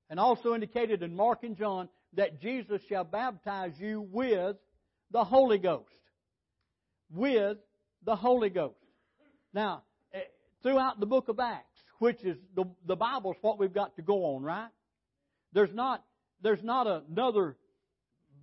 and 0.10 0.20
also 0.20 0.54
indicated 0.54 1.04
in 1.04 1.16
Mark 1.16 1.44
and 1.44 1.58
John, 1.58 1.90
that 2.14 2.42
Jesus 2.42 2.82
shall 2.88 3.04
baptize 3.04 3.74
you 3.78 4.08
with 4.12 4.56
the 5.12 5.24
Holy 5.26 5.58
Ghost. 5.58 5.92
With 7.14 7.58
the 8.06 8.16
Holy 8.16 8.50
Ghost. 8.50 8.76
Now, 9.54 9.84
throughout 10.64 11.00
the 11.00 11.06
book 11.06 11.28
of 11.28 11.40
Acts, 11.40 11.82
which 12.00 12.24
is 12.24 12.38
the, 12.56 12.66
the 12.86 12.96
is 12.96 13.36
what 13.42 13.60
we've 13.60 13.74
got 13.74 13.96
to 13.96 14.02
go 14.02 14.36
on, 14.36 14.44
right? 14.44 14.70
There's 15.54 15.74
not, 15.74 16.04
there's 16.42 16.64
not 16.64 16.88
another 16.88 17.56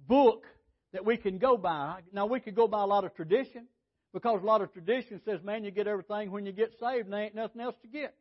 book 0.08 0.44
that 0.92 1.04
we 1.04 1.16
can 1.16 1.38
go 1.38 1.56
by. 1.56 2.00
Now, 2.12 2.26
we 2.26 2.40
could 2.40 2.54
go 2.54 2.68
by 2.68 2.82
a 2.82 2.86
lot 2.86 3.04
of 3.04 3.14
tradition 3.14 3.66
because 4.12 4.42
a 4.42 4.46
lot 4.46 4.62
of 4.62 4.72
tradition 4.72 5.20
says, 5.24 5.42
man, 5.42 5.64
you 5.64 5.70
get 5.70 5.86
everything 5.86 6.30
when 6.30 6.46
you 6.46 6.52
get 6.52 6.72
saved 6.80 7.06
and 7.06 7.12
there 7.12 7.22
ain't 7.22 7.34
nothing 7.34 7.60
else 7.60 7.76
to 7.82 7.88
get. 7.88 8.14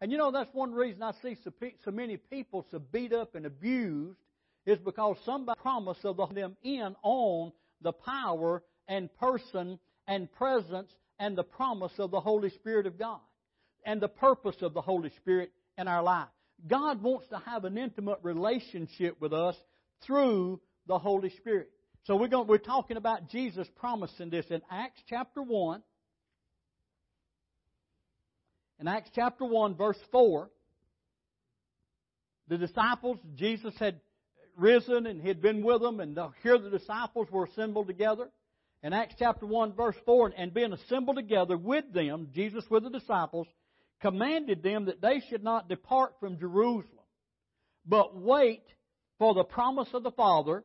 And 0.00 0.12
you 0.12 0.18
know, 0.18 0.30
that's 0.30 0.52
one 0.52 0.72
reason 0.72 1.02
I 1.02 1.12
see 1.22 1.36
so, 1.42 1.52
so 1.84 1.90
many 1.90 2.16
people 2.16 2.66
so 2.70 2.78
beat 2.78 3.12
up 3.12 3.34
and 3.34 3.46
abused 3.46 4.18
is 4.66 4.78
because 4.78 5.16
somebody 5.24 5.58
promised 5.60 6.04
of 6.04 6.34
them 6.34 6.56
in 6.62 6.94
on 7.02 7.52
the 7.80 7.92
power 7.92 8.62
and 8.88 9.08
person 9.18 9.78
and 10.06 10.30
presence 10.32 10.90
and 11.18 11.36
the 11.38 11.44
promise 11.44 11.92
of 11.98 12.10
the 12.10 12.20
Holy 12.20 12.50
Spirit 12.50 12.86
of 12.86 12.98
God 12.98 13.20
and 13.86 14.00
the 14.00 14.08
purpose 14.08 14.56
of 14.60 14.74
the 14.74 14.82
Holy 14.82 15.10
Spirit 15.16 15.52
in 15.78 15.88
our 15.88 16.02
life. 16.02 16.28
God 16.66 17.02
wants 17.02 17.28
to 17.28 17.38
have 17.38 17.64
an 17.64 17.78
intimate 17.78 18.18
relationship 18.22 19.16
with 19.20 19.32
us 19.32 19.56
through 20.02 20.60
the 20.86 20.98
Holy 20.98 21.30
Spirit. 21.30 21.70
So 22.04 22.16
we're 22.16 22.28
going, 22.28 22.48
we're 22.48 22.58
talking 22.58 22.96
about 22.96 23.30
Jesus 23.30 23.66
promising 23.76 24.30
this 24.30 24.46
in 24.50 24.60
Acts 24.70 25.00
chapter 25.08 25.42
1. 25.42 25.82
In 28.80 28.88
Acts 28.88 29.10
chapter 29.14 29.44
1, 29.44 29.76
verse 29.76 29.98
4, 30.12 30.50
the 32.48 32.58
disciples, 32.58 33.18
Jesus 33.36 33.74
had 33.78 34.00
risen 34.56 35.06
and 35.06 35.20
he 35.20 35.28
had 35.28 35.40
been 35.40 35.62
with 35.62 35.80
them, 35.80 36.00
and 36.00 36.18
here 36.42 36.58
the 36.58 36.70
disciples 36.70 37.28
were 37.30 37.44
assembled 37.44 37.86
together. 37.86 38.28
In 38.82 38.92
Acts 38.92 39.14
chapter 39.18 39.46
1, 39.46 39.72
verse 39.72 39.96
4, 40.04 40.32
and 40.36 40.52
being 40.52 40.72
assembled 40.72 41.16
together 41.16 41.56
with 41.56 41.92
them, 41.92 42.28
Jesus 42.34 42.64
with 42.70 42.84
the 42.84 42.90
disciples, 42.90 43.46
commanded 44.00 44.62
them 44.62 44.86
that 44.86 45.00
they 45.00 45.22
should 45.28 45.42
not 45.42 45.68
depart 45.68 46.14
from 46.20 46.38
Jerusalem, 46.38 47.04
but 47.86 48.16
wait 48.16 48.62
for 49.18 49.34
the 49.34 49.44
promise 49.44 49.88
of 49.94 50.02
the 50.02 50.10
Father, 50.10 50.64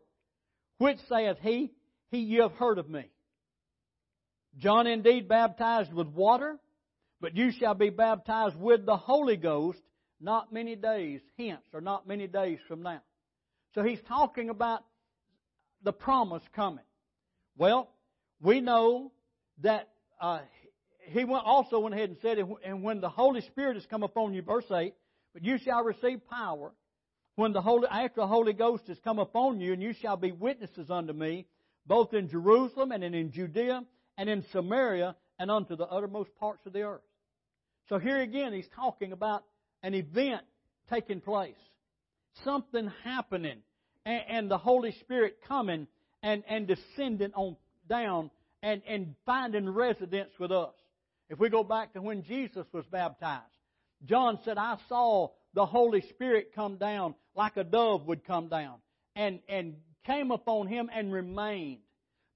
which 0.77 0.99
saith 1.07 1.37
he, 1.41 1.71
He 2.09 2.19
ye 2.19 2.37
have 2.37 2.53
heard 2.53 2.77
of 2.77 2.89
me. 2.89 3.05
John 4.57 4.87
indeed 4.87 5.27
baptized 5.27 5.93
with 5.93 6.07
water, 6.07 6.57
but 7.21 7.35
you 7.35 7.51
shall 7.51 7.75
be 7.75 7.89
baptized 7.89 8.57
with 8.57 8.85
the 8.85 8.97
Holy 8.97 9.37
Ghost 9.37 9.79
not 10.19 10.53
many 10.53 10.75
days 10.75 11.21
hence, 11.37 11.63
or 11.73 11.81
not 11.81 12.07
many 12.07 12.27
days 12.27 12.59
from 12.67 12.83
now. 12.83 13.01
So 13.73 13.83
he's 13.83 14.01
talking 14.07 14.49
about 14.49 14.83
the 15.83 15.93
promise 15.93 16.43
coming. 16.55 16.83
Well, 17.57 17.89
we 18.41 18.61
know 18.61 19.11
that 19.61 19.89
uh, 20.19 20.39
he 21.11 21.23
went, 21.23 21.45
also 21.45 21.79
went 21.79 21.95
ahead 21.95 22.09
and 22.09 22.17
said, 22.21 22.37
and 22.63 22.83
when 22.83 23.01
the 23.01 23.09
Holy 23.09 23.41
Spirit 23.41 23.75
has 23.75 23.85
come 23.85 24.03
upon 24.03 24.33
you, 24.33 24.41
verse 24.41 24.69
8, 24.71 24.93
but 25.33 25.43
you 25.43 25.57
shall 25.57 25.83
receive 25.83 26.27
power 26.29 26.71
when 27.35 27.53
the 27.53 27.61
Holy, 27.61 27.87
after 27.89 28.21
the 28.21 28.27
Holy 28.27 28.53
Ghost 28.53 28.83
has 28.87 28.99
come 29.03 29.19
upon 29.19 29.59
you, 29.61 29.73
and 29.73 29.81
you 29.81 29.93
shall 29.93 30.17
be 30.17 30.31
witnesses 30.31 30.89
unto 30.89 31.13
me, 31.13 31.47
both 31.85 32.13
in 32.13 32.29
Jerusalem 32.29 32.91
and 32.91 33.03
in 33.03 33.31
Judea 33.31 33.83
and 34.17 34.29
in 34.29 34.43
Samaria 34.51 35.15
and 35.39 35.49
unto 35.49 35.75
the 35.75 35.85
uttermost 35.85 36.35
parts 36.39 36.65
of 36.65 36.73
the 36.73 36.83
earth. 36.83 37.01
So 37.89 37.97
here 37.97 38.19
again, 38.19 38.53
he's 38.53 38.67
talking 38.75 39.11
about 39.11 39.43
an 39.81 39.93
event 39.93 40.43
taking 40.91 41.21
place, 41.21 41.55
something 42.43 42.91
happening, 43.03 43.57
and, 44.05 44.21
and 44.27 44.51
the 44.51 44.57
Holy 44.57 44.91
Spirit 44.99 45.39
coming 45.47 45.87
and, 46.21 46.43
and 46.47 46.67
descending 46.67 47.33
on 47.33 47.55
down 47.89 48.29
and, 48.61 48.81
and 48.87 49.15
finding 49.25 49.67
residence 49.69 50.31
with 50.39 50.51
us. 50.51 50.73
If 51.31 51.39
we 51.39 51.47
go 51.47 51.63
back 51.63 51.93
to 51.93 52.01
when 52.01 52.23
Jesus 52.23 52.67
was 52.73 52.85
baptized, 52.87 53.45
John 54.03 54.37
said, 54.43 54.57
I 54.57 54.75
saw 54.89 55.29
the 55.53 55.65
Holy 55.65 56.01
Spirit 56.01 56.51
come 56.53 56.75
down 56.75 57.15
like 57.35 57.55
a 57.55 57.63
dove 57.63 58.05
would 58.07 58.25
come 58.25 58.49
down 58.49 58.75
and, 59.15 59.39
and 59.47 59.75
came 60.05 60.31
upon 60.31 60.67
him 60.67 60.89
and 60.93 61.13
remained. 61.13 61.79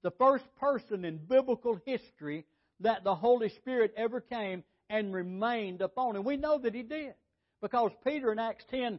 The 0.02 0.12
first 0.12 0.46
person 0.58 1.04
in 1.04 1.18
biblical 1.18 1.78
history 1.84 2.46
that 2.80 3.04
the 3.04 3.14
Holy 3.14 3.50
Spirit 3.50 3.92
ever 3.98 4.22
came 4.22 4.64
and 4.88 5.12
remained 5.12 5.82
upon. 5.82 6.16
And 6.16 6.24
we 6.24 6.38
know 6.38 6.56
that 6.56 6.74
he 6.74 6.82
did. 6.82 7.12
Because 7.60 7.90
Peter 8.02 8.32
in 8.32 8.38
Acts 8.38 8.64
10 8.70 8.98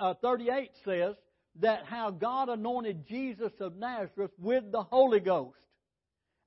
uh, 0.00 0.14
38 0.14 0.72
says 0.84 1.14
that 1.60 1.84
how 1.84 2.10
God 2.10 2.48
anointed 2.48 3.06
Jesus 3.06 3.52
of 3.60 3.76
Nazareth 3.76 4.32
with 4.40 4.72
the 4.72 4.82
Holy 4.82 5.20
Ghost 5.20 5.56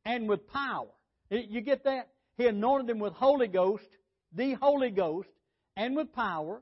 and 0.04 0.28
with 0.28 0.48
power. 0.52 0.88
You 1.30 1.62
get 1.62 1.86
that? 1.86 2.10
He 2.40 2.48
anointed 2.48 2.90
him 2.90 3.00
with 3.00 3.12
Holy 3.16 3.50
Ghost, 3.50 3.90
the 4.34 4.54
Holy 4.54 4.92
Ghost, 4.92 5.28
and 5.76 5.94
with 5.94 6.14
power, 6.14 6.62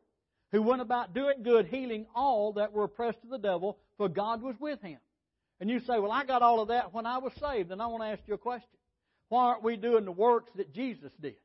who 0.51 0.63
went 0.63 0.81
about 0.81 1.13
doing 1.13 1.43
good, 1.43 1.67
healing 1.67 2.07
all 2.15 2.53
that 2.53 2.73
were 2.73 2.85
oppressed 2.85 3.19
of 3.23 3.29
the 3.29 3.37
devil, 3.37 3.77
for 3.95 4.09
God 4.09 4.41
was 4.41 4.55
with 4.59 4.81
him. 4.81 4.97
And 5.59 5.69
you 5.69 5.79
say, 5.81 5.99
Well, 5.99 6.11
I 6.11 6.25
got 6.25 6.41
all 6.41 6.61
of 6.61 6.69
that 6.69 6.95
when 6.95 7.05
I 7.05 7.19
was 7.19 7.31
saved. 7.39 7.71
And 7.71 7.79
I 7.79 7.85
want 7.85 8.01
to 8.01 8.07
ask 8.07 8.21
you 8.25 8.33
a 8.33 8.39
question. 8.39 8.67
Why 9.29 9.43
aren't 9.43 9.63
we 9.63 9.77
doing 9.77 10.05
the 10.05 10.11
works 10.11 10.49
that 10.55 10.73
Jesus 10.73 11.11
did? 11.21 11.35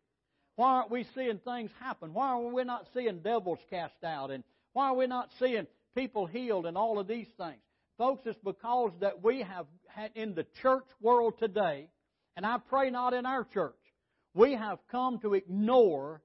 Why 0.57 0.77
aren't 0.77 0.91
we 0.91 1.05
seeing 1.15 1.39
things 1.39 1.71
happen? 1.79 2.15
Why 2.15 2.29
are 2.29 2.41
we 2.41 2.65
not 2.65 2.87
seeing 2.95 3.19
devils 3.19 3.59
cast 3.69 4.03
out? 4.03 4.31
And 4.31 4.45
why 4.73 4.89
are 4.89 4.97
we 4.97 5.07
not 5.09 5.29
seeing 5.41 5.67
people 5.95 6.25
healed 6.25 6.65
and 6.65 6.79
all 6.79 6.99
of 6.99 7.07
these 7.07 7.29
things? 7.37 7.61
Folks, 7.99 8.23
it's 8.25 8.39
because 8.43 8.93
that 9.01 9.23
we 9.23 9.43
have 9.43 9.67
had 9.89 10.11
in 10.15 10.35
the 10.35 10.47
church 10.63 10.87
world 11.03 11.35
today, 11.39 11.89
and 12.35 12.47
I 12.47 12.57
pray 12.71 12.89
not 12.89 13.13
in 13.13 13.27
our 13.27 13.45
church, 13.45 13.77
we 14.35 14.55
have 14.55 14.79
come 14.91 15.19
to 15.21 15.35
ignore 15.35 16.23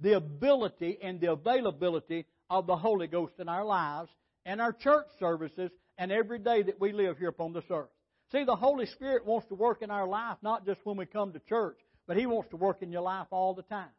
the 0.00 0.16
ability 0.16 0.98
and 1.02 1.20
the 1.20 1.32
availability 1.32 2.26
of 2.50 2.66
the 2.66 2.76
Holy 2.76 3.06
Ghost 3.06 3.34
in 3.38 3.48
our 3.48 3.64
lives 3.64 4.10
and 4.44 4.60
our 4.60 4.72
church 4.72 5.06
services 5.18 5.70
and 5.96 6.10
every 6.10 6.38
day 6.38 6.62
that 6.62 6.80
we 6.80 6.92
live 6.92 7.18
here 7.18 7.28
upon 7.28 7.52
this 7.52 7.64
earth. 7.70 7.88
See, 8.32 8.44
the 8.44 8.56
Holy 8.56 8.86
Spirit 8.86 9.24
wants 9.24 9.46
to 9.48 9.54
work 9.54 9.82
in 9.82 9.90
our 9.90 10.08
life 10.08 10.38
not 10.42 10.66
just 10.66 10.80
when 10.84 10.96
we 10.96 11.06
come 11.06 11.32
to 11.32 11.38
church, 11.40 11.78
but 12.06 12.16
He 12.16 12.26
wants 12.26 12.50
to 12.50 12.56
work 12.56 12.82
in 12.82 12.90
your 12.90 13.02
life 13.02 13.28
all 13.30 13.54
the 13.54 13.62
time. 13.62 13.90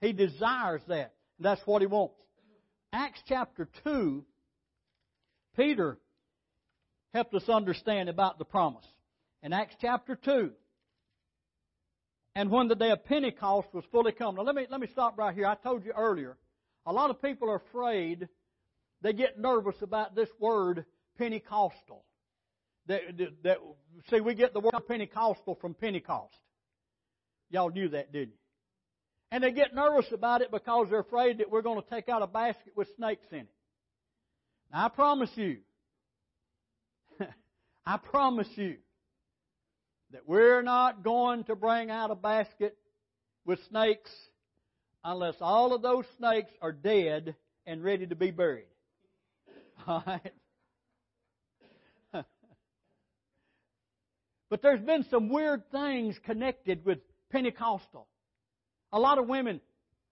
He 0.00 0.12
desires 0.12 0.82
that. 0.88 1.14
That's 1.38 1.60
what 1.66 1.80
He 1.80 1.86
wants. 1.86 2.14
Acts 2.92 3.22
chapter 3.26 3.68
2, 3.84 4.24
Peter 5.56 5.98
helped 7.14 7.34
us 7.34 7.48
understand 7.48 8.08
about 8.08 8.38
the 8.38 8.44
promise. 8.44 8.84
In 9.42 9.52
Acts 9.52 9.76
chapter 9.80 10.16
2, 10.16 10.50
and 12.34 12.50
when 12.50 12.68
the 12.68 12.74
day 12.74 12.90
of 12.90 13.04
Pentecost 13.04 13.68
was 13.72 13.84
fully 13.92 14.12
come. 14.12 14.36
Now 14.36 14.42
let 14.42 14.54
me, 14.54 14.66
let 14.70 14.80
me 14.80 14.86
stop 14.90 15.18
right 15.18 15.34
here. 15.34 15.46
I 15.46 15.54
told 15.54 15.84
you 15.84 15.92
earlier, 15.92 16.36
a 16.86 16.92
lot 16.92 17.10
of 17.10 17.20
people 17.20 17.50
are 17.50 17.62
afraid, 17.68 18.28
they 19.02 19.12
get 19.12 19.38
nervous 19.38 19.76
about 19.82 20.14
this 20.14 20.28
word 20.38 20.84
Pentecostal. 21.18 22.04
That, 22.86 23.00
that, 23.18 23.42
that, 23.44 23.58
see, 24.10 24.20
we 24.20 24.34
get 24.34 24.54
the 24.54 24.60
word 24.60 24.72
Pentecostal 24.88 25.56
from 25.60 25.74
Pentecost. 25.74 26.34
Y'all 27.50 27.70
knew 27.70 27.88
that, 27.90 28.12
didn't 28.12 28.30
you? 28.30 28.38
And 29.30 29.42
they 29.42 29.52
get 29.52 29.74
nervous 29.74 30.10
about 30.12 30.42
it 30.42 30.50
because 30.50 30.88
they're 30.90 31.00
afraid 31.00 31.38
that 31.38 31.50
we're 31.50 31.62
going 31.62 31.80
to 31.80 31.88
take 31.88 32.08
out 32.08 32.22
a 32.22 32.26
basket 32.26 32.72
with 32.76 32.88
snakes 32.96 33.26
in 33.30 33.40
it. 33.40 33.48
Now, 34.72 34.86
I 34.86 34.88
promise 34.88 35.30
you, 35.36 35.58
I 37.86 37.96
promise 37.98 38.48
you, 38.56 38.76
that 40.12 40.28
we're 40.28 40.62
not 40.62 41.02
going 41.02 41.44
to 41.44 41.56
bring 41.56 41.90
out 41.90 42.10
a 42.10 42.14
basket 42.14 42.76
with 43.46 43.58
snakes 43.68 44.10
unless 45.02 45.34
all 45.40 45.74
of 45.74 45.82
those 45.82 46.04
snakes 46.18 46.50
are 46.60 46.72
dead 46.72 47.34
and 47.66 47.82
ready 47.82 48.06
to 48.06 48.14
be 48.14 48.30
buried. 48.30 48.66
All 49.86 50.02
right? 50.06 50.32
but 54.50 54.62
there's 54.62 54.80
been 54.80 55.04
some 55.10 55.30
weird 55.30 55.70
things 55.70 56.14
connected 56.24 56.84
with 56.84 56.98
Pentecostal. 57.30 58.06
A 58.92 59.00
lot 59.00 59.18
of 59.18 59.26
women, 59.26 59.60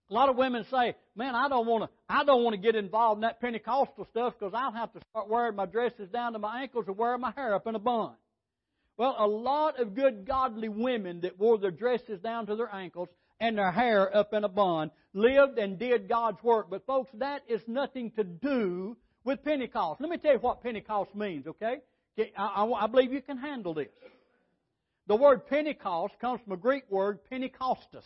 a 0.09 0.13
lot 0.13 0.29
of 0.29 0.35
women 0.35 0.65
say, 0.71 0.95
"Man, 1.15 1.35
I 1.35 1.47
don't 1.47 1.67
want 1.67 1.83
to. 1.83 1.89
I 2.09 2.23
don't 2.23 2.43
want 2.43 2.55
to 2.55 2.61
get 2.61 2.75
involved 2.75 3.19
in 3.19 3.21
that 3.21 3.39
Pentecostal 3.39 4.07
stuff 4.09 4.33
because 4.37 4.53
I'll 4.55 4.71
have 4.71 4.91
to 4.93 4.99
start 5.11 5.29
wearing 5.29 5.55
my 5.55 5.67
dresses 5.67 6.09
down 6.09 6.33
to 6.33 6.39
my 6.39 6.63
ankles 6.63 6.85
or 6.87 6.93
wearing 6.93 7.21
my 7.21 7.31
hair 7.35 7.53
up 7.53 7.67
in 7.67 7.75
a 7.75 7.79
bun." 7.79 8.15
Well, 8.97 9.15
a 9.17 9.27
lot 9.27 9.79
of 9.79 9.95
good 9.95 10.25
godly 10.27 10.69
women 10.69 11.21
that 11.21 11.39
wore 11.39 11.57
their 11.57 11.71
dresses 11.71 12.19
down 12.19 12.45
to 12.47 12.55
their 12.55 12.73
ankles 12.73 13.09
and 13.39 13.57
their 13.57 13.71
hair 13.71 14.15
up 14.15 14.33
in 14.33 14.43
a 14.43 14.49
bun 14.49 14.91
lived 15.13 15.57
and 15.57 15.79
did 15.79 16.07
God's 16.07 16.41
work. 16.43 16.69
But 16.69 16.85
folks, 16.85 17.09
that 17.15 17.41
is 17.47 17.61
nothing 17.67 18.11
to 18.11 18.23
do 18.23 18.95
with 19.23 19.43
Pentecost. 19.43 20.01
Let 20.01 20.09
me 20.09 20.17
tell 20.17 20.33
you 20.33 20.39
what 20.39 20.61
Pentecost 20.61 21.15
means, 21.15 21.47
okay? 21.47 21.77
I, 22.37 22.65
I, 22.65 22.87
believe 22.87 23.13
you 23.13 23.21
can 23.21 23.37
handle 23.37 23.73
this. 23.73 23.87
The 25.07 25.15
word 25.15 25.47
Pentecost 25.47 26.13
comes 26.19 26.41
from 26.41 26.53
a 26.53 26.57
Greek 26.57 26.83
word, 26.89 27.19
Pentecostus. 27.29 28.05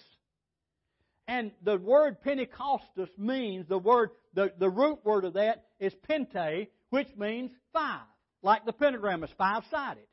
And 1.28 1.52
the 1.63 1.78
word 1.78 2.21
Pentecostus 2.21 3.10
means 3.17 3.67
the 3.67 3.80
word, 3.80 4.12
the, 4.34 4.54
the 4.58 4.69
root 4.69 5.00
word 5.04 5.26
of 5.26 5.34
that 5.34 5.65
is 5.80 5.93
pente, 6.08 6.67
which 6.91 7.08
means 7.17 7.52
five. 7.74 8.06
Like 8.43 8.65
the 8.65 8.74
pentagram 8.74 9.24
is 9.24 9.32
five 9.38 9.63
sided. 9.71 10.06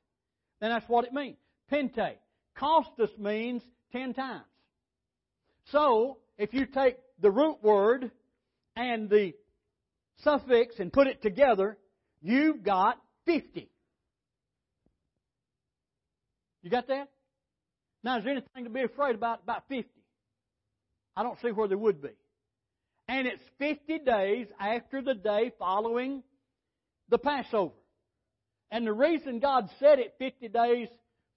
Then 0.62 0.70
that's 0.70 0.88
what 0.88 1.04
it 1.04 1.12
means. 1.12 1.36
Pente. 1.70 2.14
Costus 2.56 3.10
means 3.18 3.62
ten 3.90 4.14
times. 4.14 4.44
So, 5.72 6.18
if 6.38 6.54
you 6.54 6.66
take 6.66 6.96
the 7.20 7.32
root 7.32 7.56
word 7.62 8.12
and 8.76 9.10
the 9.10 9.32
suffix 10.22 10.76
and 10.78 10.92
put 10.92 11.08
it 11.08 11.20
together, 11.20 11.76
you've 12.20 12.62
got 12.62 12.96
50. 13.26 13.68
You 16.62 16.70
got 16.70 16.86
that? 16.86 17.08
Now, 18.04 18.18
is 18.18 18.24
there 18.24 18.32
anything 18.32 18.64
to 18.64 18.70
be 18.70 18.82
afraid 18.82 19.16
about 19.16 19.42
about 19.42 19.64
50? 19.68 19.88
I 21.16 21.24
don't 21.24 21.40
see 21.40 21.50
where 21.50 21.66
there 21.66 21.76
would 21.76 22.00
be. 22.00 22.10
And 23.08 23.26
it's 23.26 23.42
50 23.58 23.98
days 23.98 24.46
after 24.60 25.02
the 25.02 25.14
day 25.14 25.50
following 25.58 26.22
the 27.08 27.18
Passover. 27.18 27.74
And 28.72 28.86
the 28.86 28.92
reason 28.94 29.38
God 29.38 29.68
said 29.78 29.98
it 29.98 30.14
50 30.18 30.48
days 30.48 30.88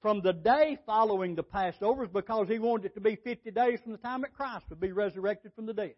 from 0.01 0.21
the 0.21 0.31
day 0.31 0.79
following 0.85 1.35
the 1.35 1.43
Passover 1.43 2.05
is 2.05 2.09
because 2.09 2.47
He 2.47 2.59
wanted 2.59 2.85
it 2.85 2.93
to 2.95 3.01
be 3.01 3.17
50 3.17 3.51
days 3.51 3.79
from 3.83 3.91
the 3.91 3.97
time 3.97 4.21
that 4.21 4.33
Christ 4.33 4.65
would 4.69 4.79
be 4.79 4.93
resurrected 4.93 5.51
from 5.53 5.65
the 5.65 5.73
dead. 5.73 5.95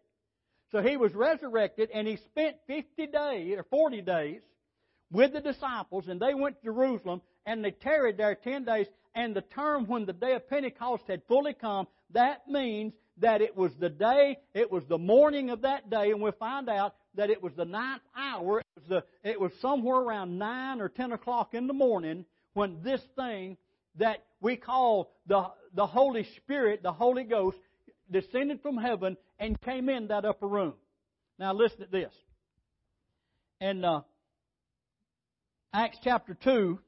So 0.71 0.81
He 0.81 0.97
was 0.97 1.13
resurrected 1.13 1.91
and 1.93 2.07
He 2.07 2.17
spent 2.17 2.57
50 2.65 3.07
days, 3.07 3.55
or 3.55 3.63
40 3.69 4.01
days, 4.01 4.41
with 5.11 5.33
the 5.33 5.39
disciples, 5.39 6.07
and 6.07 6.19
they 6.19 6.33
went 6.33 6.59
to 6.59 6.65
Jerusalem, 6.65 7.21
and 7.45 7.63
they 7.63 7.71
tarried 7.71 8.17
there 8.17 8.33
10 8.33 8.65
days, 8.65 8.87
and 9.13 9.35
the 9.35 9.41
term 9.41 9.85
when 9.85 10.07
the 10.07 10.13
day 10.13 10.33
of 10.33 10.49
Pentecost 10.49 11.03
had 11.07 11.21
fully 11.27 11.53
come, 11.53 11.87
that 12.13 12.47
means 12.49 12.93
that 13.19 13.41
it 13.41 13.55
was 13.55 13.71
the 13.79 13.89
day, 13.89 14.37
it 14.53 14.71
was 14.71 14.83
the 14.87 14.97
morning 14.97 15.49
of 15.49 15.61
that 15.61 15.89
day, 15.89 16.11
and 16.11 16.21
we'll 16.21 16.31
find 16.33 16.69
out 16.69 16.95
that 17.15 17.29
it 17.29 17.41
was 17.41 17.53
the 17.55 17.65
ninth 17.65 18.03
hour. 18.15 18.59
It 18.59 18.65
was, 18.75 18.87
the, 18.87 19.29
it 19.29 19.39
was 19.39 19.51
somewhere 19.61 19.97
around 19.97 20.37
9 20.37 20.81
or 20.81 20.89
10 20.89 21.11
o'clock 21.13 21.53
in 21.53 21.67
the 21.67 21.73
morning 21.73 22.25
when 22.53 22.81
this 22.83 23.01
thing 23.15 23.57
that 23.97 24.23
we 24.39 24.55
call 24.55 25.11
the, 25.25 25.47
the 25.73 25.87
Holy 25.87 26.27
Spirit, 26.37 26.83
the 26.83 26.91
Holy 26.91 27.23
Ghost, 27.23 27.57
descended 28.11 28.61
from 28.61 28.77
heaven 28.77 29.17
and 29.39 29.59
came 29.61 29.89
in 29.89 30.07
that 30.07 30.25
upper 30.25 30.47
room. 30.47 30.73
Now 31.39 31.53
listen 31.53 31.79
to 31.79 31.87
this. 31.87 32.13
In 33.59 33.83
uh, 33.83 34.01
Acts 35.73 35.97
chapter 36.03 36.35
2, 36.35 36.79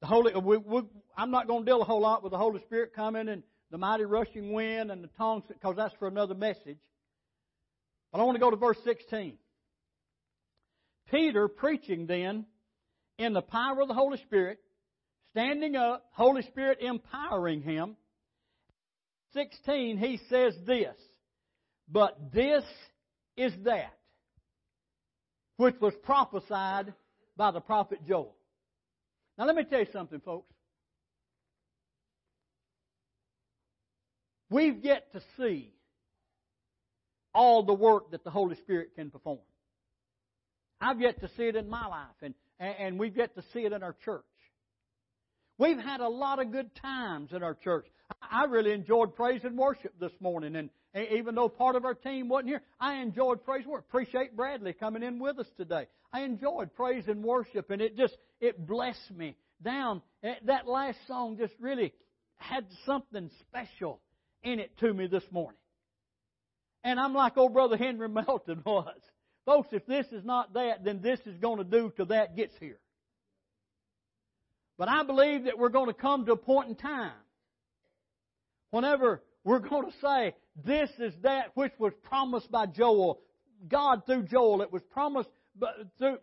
the 0.00 0.06
Holy, 0.06 0.34
we, 0.34 0.56
we, 0.56 0.82
I'm 1.16 1.30
not 1.30 1.48
going 1.48 1.64
to 1.64 1.66
deal 1.66 1.82
a 1.82 1.84
whole 1.84 2.00
lot 2.00 2.22
with 2.22 2.32
the 2.32 2.38
Holy 2.38 2.60
Spirit 2.60 2.94
coming 2.94 3.28
and 3.28 3.42
the 3.74 3.78
mighty 3.78 4.04
rushing 4.04 4.52
wind 4.52 4.92
and 4.92 5.02
the 5.02 5.10
tongues, 5.18 5.42
because 5.48 5.74
that's 5.74 5.92
for 5.98 6.06
another 6.06 6.36
message. 6.36 6.78
But 8.12 8.20
I 8.20 8.22
want 8.22 8.36
to 8.36 8.40
go 8.40 8.50
to 8.50 8.56
verse 8.56 8.76
16. 8.84 9.36
Peter 11.10 11.48
preaching 11.48 12.06
then 12.06 12.46
in 13.18 13.32
the 13.32 13.42
power 13.42 13.80
of 13.80 13.88
the 13.88 13.94
Holy 13.94 14.18
Spirit, 14.18 14.60
standing 15.32 15.74
up, 15.74 16.04
Holy 16.12 16.42
Spirit 16.42 16.78
empowering 16.82 17.62
him. 17.62 17.96
16, 19.32 19.98
he 19.98 20.20
says 20.30 20.54
this, 20.64 20.94
but 21.90 22.16
this 22.32 22.62
is 23.36 23.52
that 23.64 23.92
which 25.56 25.74
was 25.80 25.94
prophesied 26.04 26.94
by 27.36 27.50
the 27.50 27.60
prophet 27.60 27.98
Joel. 28.06 28.36
Now 29.36 29.46
let 29.46 29.56
me 29.56 29.64
tell 29.64 29.80
you 29.80 29.88
something, 29.92 30.20
folks. 30.20 30.53
We've 34.54 34.84
yet 34.84 35.10
to 35.14 35.20
see 35.36 35.74
all 37.34 37.64
the 37.64 37.74
work 37.74 38.12
that 38.12 38.22
the 38.22 38.30
Holy 38.30 38.54
Spirit 38.54 38.90
can 38.94 39.10
perform. 39.10 39.40
I've 40.80 41.00
yet 41.00 41.20
to 41.22 41.28
see 41.36 41.48
it 41.48 41.56
in 41.56 41.68
my 41.68 41.84
life, 41.88 42.14
and, 42.22 42.34
and 42.60 42.96
we've 42.96 43.16
yet 43.16 43.34
to 43.34 43.42
see 43.52 43.64
it 43.64 43.72
in 43.72 43.82
our 43.82 43.96
church. 44.04 44.22
We've 45.58 45.80
had 45.80 45.98
a 45.98 46.08
lot 46.08 46.38
of 46.38 46.52
good 46.52 46.70
times 46.76 47.32
in 47.32 47.42
our 47.42 47.54
church. 47.54 47.84
I 48.22 48.44
really 48.44 48.70
enjoyed 48.70 49.16
praise 49.16 49.40
and 49.42 49.58
worship 49.58 49.92
this 49.98 50.12
morning, 50.20 50.54
and 50.54 50.70
even 51.10 51.34
though 51.34 51.48
part 51.48 51.74
of 51.74 51.84
our 51.84 51.94
team 51.94 52.28
wasn't 52.28 52.50
here, 52.50 52.62
I 52.78 53.02
enjoyed 53.02 53.44
praise 53.44 53.64
and 53.64 53.72
worship. 53.72 53.88
Appreciate 53.88 54.36
Bradley 54.36 54.72
coming 54.72 55.02
in 55.02 55.18
with 55.18 55.40
us 55.40 55.48
today. 55.56 55.88
I 56.12 56.20
enjoyed 56.20 56.72
praise 56.74 57.08
and 57.08 57.24
worship, 57.24 57.70
and 57.70 57.82
it 57.82 57.96
just 57.96 58.16
it 58.40 58.64
blessed 58.68 59.10
me. 59.16 59.34
Down 59.64 60.00
eh, 60.22 60.34
that 60.44 60.68
last 60.68 60.98
song 61.08 61.38
just 61.38 61.54
really 61.58 61.92
had 62.36 62.66
something 62.86 63.30
special 63.48 64.00
in 64.44 64.60
it 64.60 64.76
to 64.78 64.92
me 64.92 65.06
this 65.06 65.24
morning. 65.30 65.58
And 66.82 67.00
I'm 67.00 67.14
like 67.14 67.36
old 67.36 67.54
brother 67.54 67.76
Henry 67.76 68.08
Melton 68.26 68.62
was. 68.64 68.98
Folks, 69.46 69.68
if 69.72 69.84
this 69.86 70.06
is 70.12 70.24
not 70.24 70.54
that, 70.54 70.84
then 70.84 71.00
this 71.02 71.20
is 71.26 71.36
going 71.38 71.58
to 71.58 71.64
do 71.64 71.92
till 71.96 72.06
that 72.06 72.36
gets 72.36 72.54
here. 72.58 72.78
But 74.78 74.88
I 74.88 75.04
believe 75.04 75.44
that 75.44 75.58
we're 75.58 75.68
going 75.68 75.86
to 75.86 75.94
come 75.94 76.26
to 76.26 76.32
a 76.32 76.36
point 76.36 76.68
in 76.68 76.74
time 76.74 77.12
whenever 78.70 79.22
we're 79.44 79.60
going 79.60 79.90
to 79.90 79.96
say, 80.00 80.34
this 80.64 80.90
is 80.98 81.14
that 81.22 81.50
which 81.54 81.72
was 81.78 81.92
promised 82.02 82.50
by 82.50 82.66
Joel, 82.66 83.20
God 83.68 84.04
through 84.06 84.24
Joel. 84.24 84.62
It 84.62 84.72
was 84.72 84.82
promised 84.90 85.28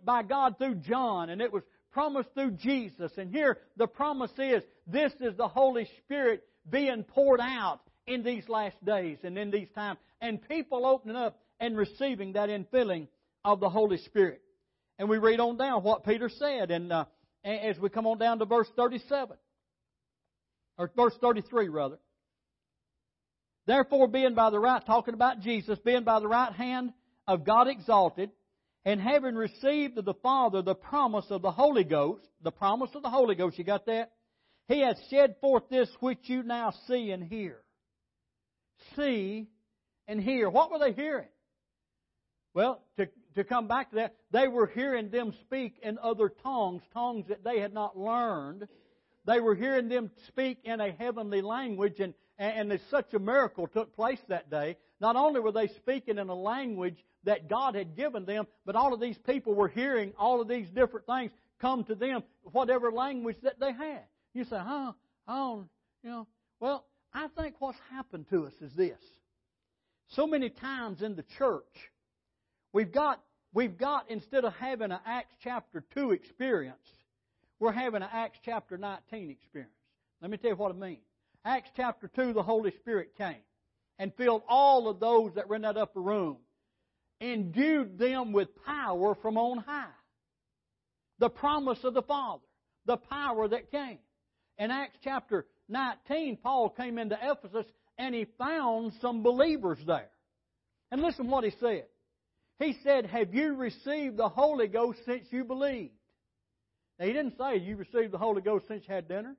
by 0.04 0.24
God 0.24 0.58
through 0.58 0.76
John, 0.76 1.30
and 1.30 1.42
it 1.42 1.54
was 1.54 1.64
promised 1.92 2.30
through 2.34 2.52
Jesus. 2.52 3.12
And 3.18 3.30
here 3.30 3.60
the 3.78 3.88
promise 3.88 4.32
is, 4.38 4.64
this 4.88 5.14
is 5.22 5.38
the 5.38 5.48
Holy 5.48 5.88
Spirit 6.00 6.44
being 6.70 7.04
poured 7.04 7.40
out 7.40 7.82
in 8.08 8.24
these 8.24 8.48
last 8.50 8.84
days 8.84 9.18
and 9.24 9.38
in 9.38 9.52
these 9.52 9.70
times. 9.76 10.00
And 10.20 10.48
people 10.48 10.86
opening 10.86 11.16
up 11.16 11.40
and 11.60 11.78
receiving 11.78 12.34
that 12.34 12.50
infilling 12.50 13.08
of 13.44 13.60
the 13.60 13.70
Holy 13.70 13.98
Spirit. 13.98 14.42
And 15.00 15.10
we 15.10 15.18
read 15.18 15.40
on 15.40 15.58
down 15.58 15.84
what 15.84 16.06
Peter 16.06 16.30
said, 16.30 16.72
and 16.72 16.92
uh, 16.92 17.06
as 17.44 17.78
we 17.80 17.90
come 17.90 18.06
on 18.06 18.18
down 18.18 18.40
to 18.40 18.46
verse 18.46 18.68
37, 18.76 19.36
or 20.78 20.92
verse 20.96 21.14
33 21.22 21.70
rather. 21.70 21.98
Therefore, 23.68 24.08
being 24.08 24.34
by 24.34 24.50
the 24.50 24.60
right, 24.60 24.86
talking 24.86 25.14
about 25.14 25.42
Jesus, 25.42 25.78
being 25.86 26.04
by 26.04 26.20
the 26.20 26.28
right 26.28 26.54
hand 26.54 26.94
of 27.28 27.46
God 27.46 27.68
exalted, 27.68 28.32
and 28.84 29.00
having 29.00 29.36
received 29.36 29.98
of 29.98 30.06
the 30.06 30.16
Father 30.16 30.62
the 30.62 30.76
promise 30.76 31.26
of 31.30 31.42
the 31.42 31.52
Holy 31.52 31.84
Ghost, 31.84 32.28
the 32.42 32.52
promise 32.52 32.90
of 32.96 33.04
the 33.04 33.10
Holy 33.10 33.36
Ghost, 33.36 33.58
you 33.60 33.64
got 33.64 33.86
that? 33.86 34.12
He 34.68 34.82
hath 34.82 34.98
shed 35.10 35.36
forth 35.42 35.64
this 35.70 35.90
which 36.00 36.20
you 36.24 36.44
now 36.44 36.74
see 36.88 37.12
and 37.12 37.24
hear. 37.24 37.62
See 38.96 39.48
and 40.08 40.22
hear. 40.22 40.50
What 40.50 40.72
were 40.72 40.80
they 40.80 40.94
hearing? 40.94 41.28
Well, 42.54 42.82
to, 42.98 43.08
to 43.36 43.44
come 43.44 43.68
back 43.68 43.92
to 43.92 43.96
that, 43.98 44.16
they 44.32 44.48
were 44.48 44.68
hearing 44.68 45.10
them 45.10 45.34
speak 45.42 45.76
in 45.82 45.98
other 46.00 46.30
tongues, 46.30 46.82
tongues 46.94 47.28
that 47.30 47.44
they 47.44 47.60
had 47.60 47.74
not 47.74 47.98
learned. 47.98 48.68
They 49.26 49.40
were 49.40 49.56
hearing 49.56 49.88
them 49.88 50.12
speak 50.28 50.60
in 50.64 50.82
a 50.82 50.92
heavenly 50.92 51.42
language, 51.42 52.00
and, 52.00 52.14
and, 52.38 52.72
and 52.72 52.82
such 52.90 53.14
a 53.14 53.20
miracle 53.20 53.68
took 53.68 53.96
place 53.96 54.20
that 54.28 54.50
day. 54.50 54.78
Not 55.00 55.16
only 55.16 55.40
were 55.40 55.52
they 55.52 55.68
speaking 55.68 56.18
in 56.18 56.28
a 56.28 56.36
language 56.36 56.98
that 57.24 57.48
God 57.48 57.76
had 57.76 57.96
given 57.96 58.26
them, 58.26 58.48
but 58.66 58.76
all 58.76 58.94
of 58.94 59.00
these 59.00 59.18
people 59.18 59.54
were 59.54 59.68
hearing 59.68 60.14
all 60.18 60.42
of 60.42 60.48
these 60.48 60.70
different 60.70 61.06
things 61.06 61.32
come 61.60 61.84
to 61.86 61.96
them, 61.96 62.24
whatever 62.52 62.92
language 62.92 63.38
that 63.44 63.60
they 63.60 63.72
had. 63.72 64.02
You 64.34 64.44
say, 64.44 64.58
huh? 64.58 64.94
I 65.28 65.36
don't, 65.36 65.70
you 66.04 66.10
know. 66.10 66.28
Well, 66.60 66.86
I 67.14 67.28
think 67.38 67.56
what's 67.60 67.78
happened 67.92 68.28
to 68.30 68.46
us 68.46 68.54
is 68.62 68.74
this. 68.74 69.00
So 70.10 70.28
many 70.28 70.50
times 70.50 71.02
in 71.02 71.16
the 71.16 71.26
church, 71.38 71.92
we've 72.74 72.92
got, 72.92 73.22
we've 73.54 73.78
got, 73.78 74.10
instead 74.10 74.46
of 74.46 74.54
having 74.54 74.92
an 74.92 75.00
Acts 75.06 75.36
chapter 75.44 75.84
2 75.94 76.12
experience, 76.12 76.78
we're 77.60 77.72
having 77.72 78.02
an 78.02 78.10
Acts 78.12 78.40
chapter 78.44 78.78
19 78.78 79.30
experience. 79.30 79.72
Let 80.22 80.32
me 80.32 80.38
tell 80.38 80.52
you 80.52 80.58
what 80.58 80.72
I 80.72 80.76
mean. 80.76 81.00
Acts 81.46 81.70
chapter 81.76 82.10
2, 82.16 82.34
the 82.34 82.44
Holy 82.44 82.72
Spirit 82.80 83.18
came 83.18 83.44
and 84.00 84.14
filled 84.16 84.44
all 84.48 84.88
of 84.88 85.00
those 85.00 85.34
that 85.36 85.48
were 85.48 85.56
in 85.56 85.62
that 85.64 85.78
upper 85.78 86.02
room 86.02 86.38
endued 87.22 87.98
them 87.98 88.34
with 88.34 88.50
power 88.66 89.16
from 89.22 89.38
on 89.38 89.60
high. 89.60 89.86
The 91.20 91.30
promise 91.30 91.84
of 91.84 91.94
the 91.94 92.02
Father, 92.02 92.44
the 92.86 92.98
power 92.98 93.48
that 93.48 93.72
came. 93.72 94.00
In 94.58 94.72
Acts 94.72 94.98
chapter 95.04 95.46
19, 95.72 96.38
Paul 96.38 96.70
came 96.70 96.98
into 96.98 97.18
Ephesus 97.22 97.66
and 97.98 98.14
he 98.14 98.26
found 98.38 98.94
some 99.02 99.24
believers 99.24 99.80
there. 99.86 100.10
And 100.92 101.02
listen 101.02 101.30
what 101.30 101.44
he 101.44 101.52
said. 101.60 101.86
He 102.60 102.76
said, 102.84 103.06
Have 103.08 103.34
you 103.34 103.56
received 103.56 104.18
the 104.18 104.30
Holy 104.30 104.68
Ghost 104.68 105.00
since 105.06 105.26
you 105.32 105.44
believed? 105.44 105.94
Now, 107.00 107.06
he 107.06 107.14
didn't 107.14 107.38
say 107.38 107.58
you 107.58 107.76
received 107.76 108.12
the 108.12 108.18
Holy 108.18 108.42
Ghost 108.42 108.68
since 108.68 108.84
you 108.88 108.94
had 108.94 109.08
dinner. 109.08 109.36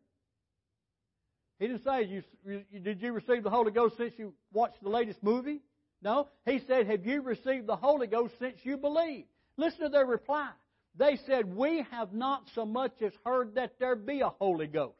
He 1.58 1.68
didn't 1.68 1.84
say, 1.84 2.04
you, 2.04 2.62
Did 2.80 3.00
you 3.00 3.12
receive 3.12 3.44
the 3.44 3.50
Holy 3.50 3.70
Ghost 3.70 3.96
since 3.96 4.14
you 4.16 4.32
watched 4.52 4.82
the 4.82 4.88
latest 4.88 5.22
movie? 5.22 5.60
No, 6.02 6.28
he 6.46 6.60
said, 6.66 6.86
Have 6.88 7.06
you 7.06 7.22
received 7.22 7.68
the 7.68 7.76
Holy 7.76 8.08
Ghost 8.08 8.34
since 8.40 8.56
you 8.64 8.76
believed? 8.76 9.28
Listen 9.56 9.82
to 9.82 9.88
their 9.88 10.06
reply. 10.06 10.50
They 10.96 11.18
said, 11.26 11.54
We 11.54 11.86
have 11.90 12.12
not 12.12 12.42
so 12.54 12.66
much 12.66 12.92
as 13.04 13.12
heard 13.24 13.54
that 13.54 13.74
there 13.78 13.94
be 13.94 14.20
a 14.20 14.30
Holy 14.30 14.66
Ghost. 14.66 14.96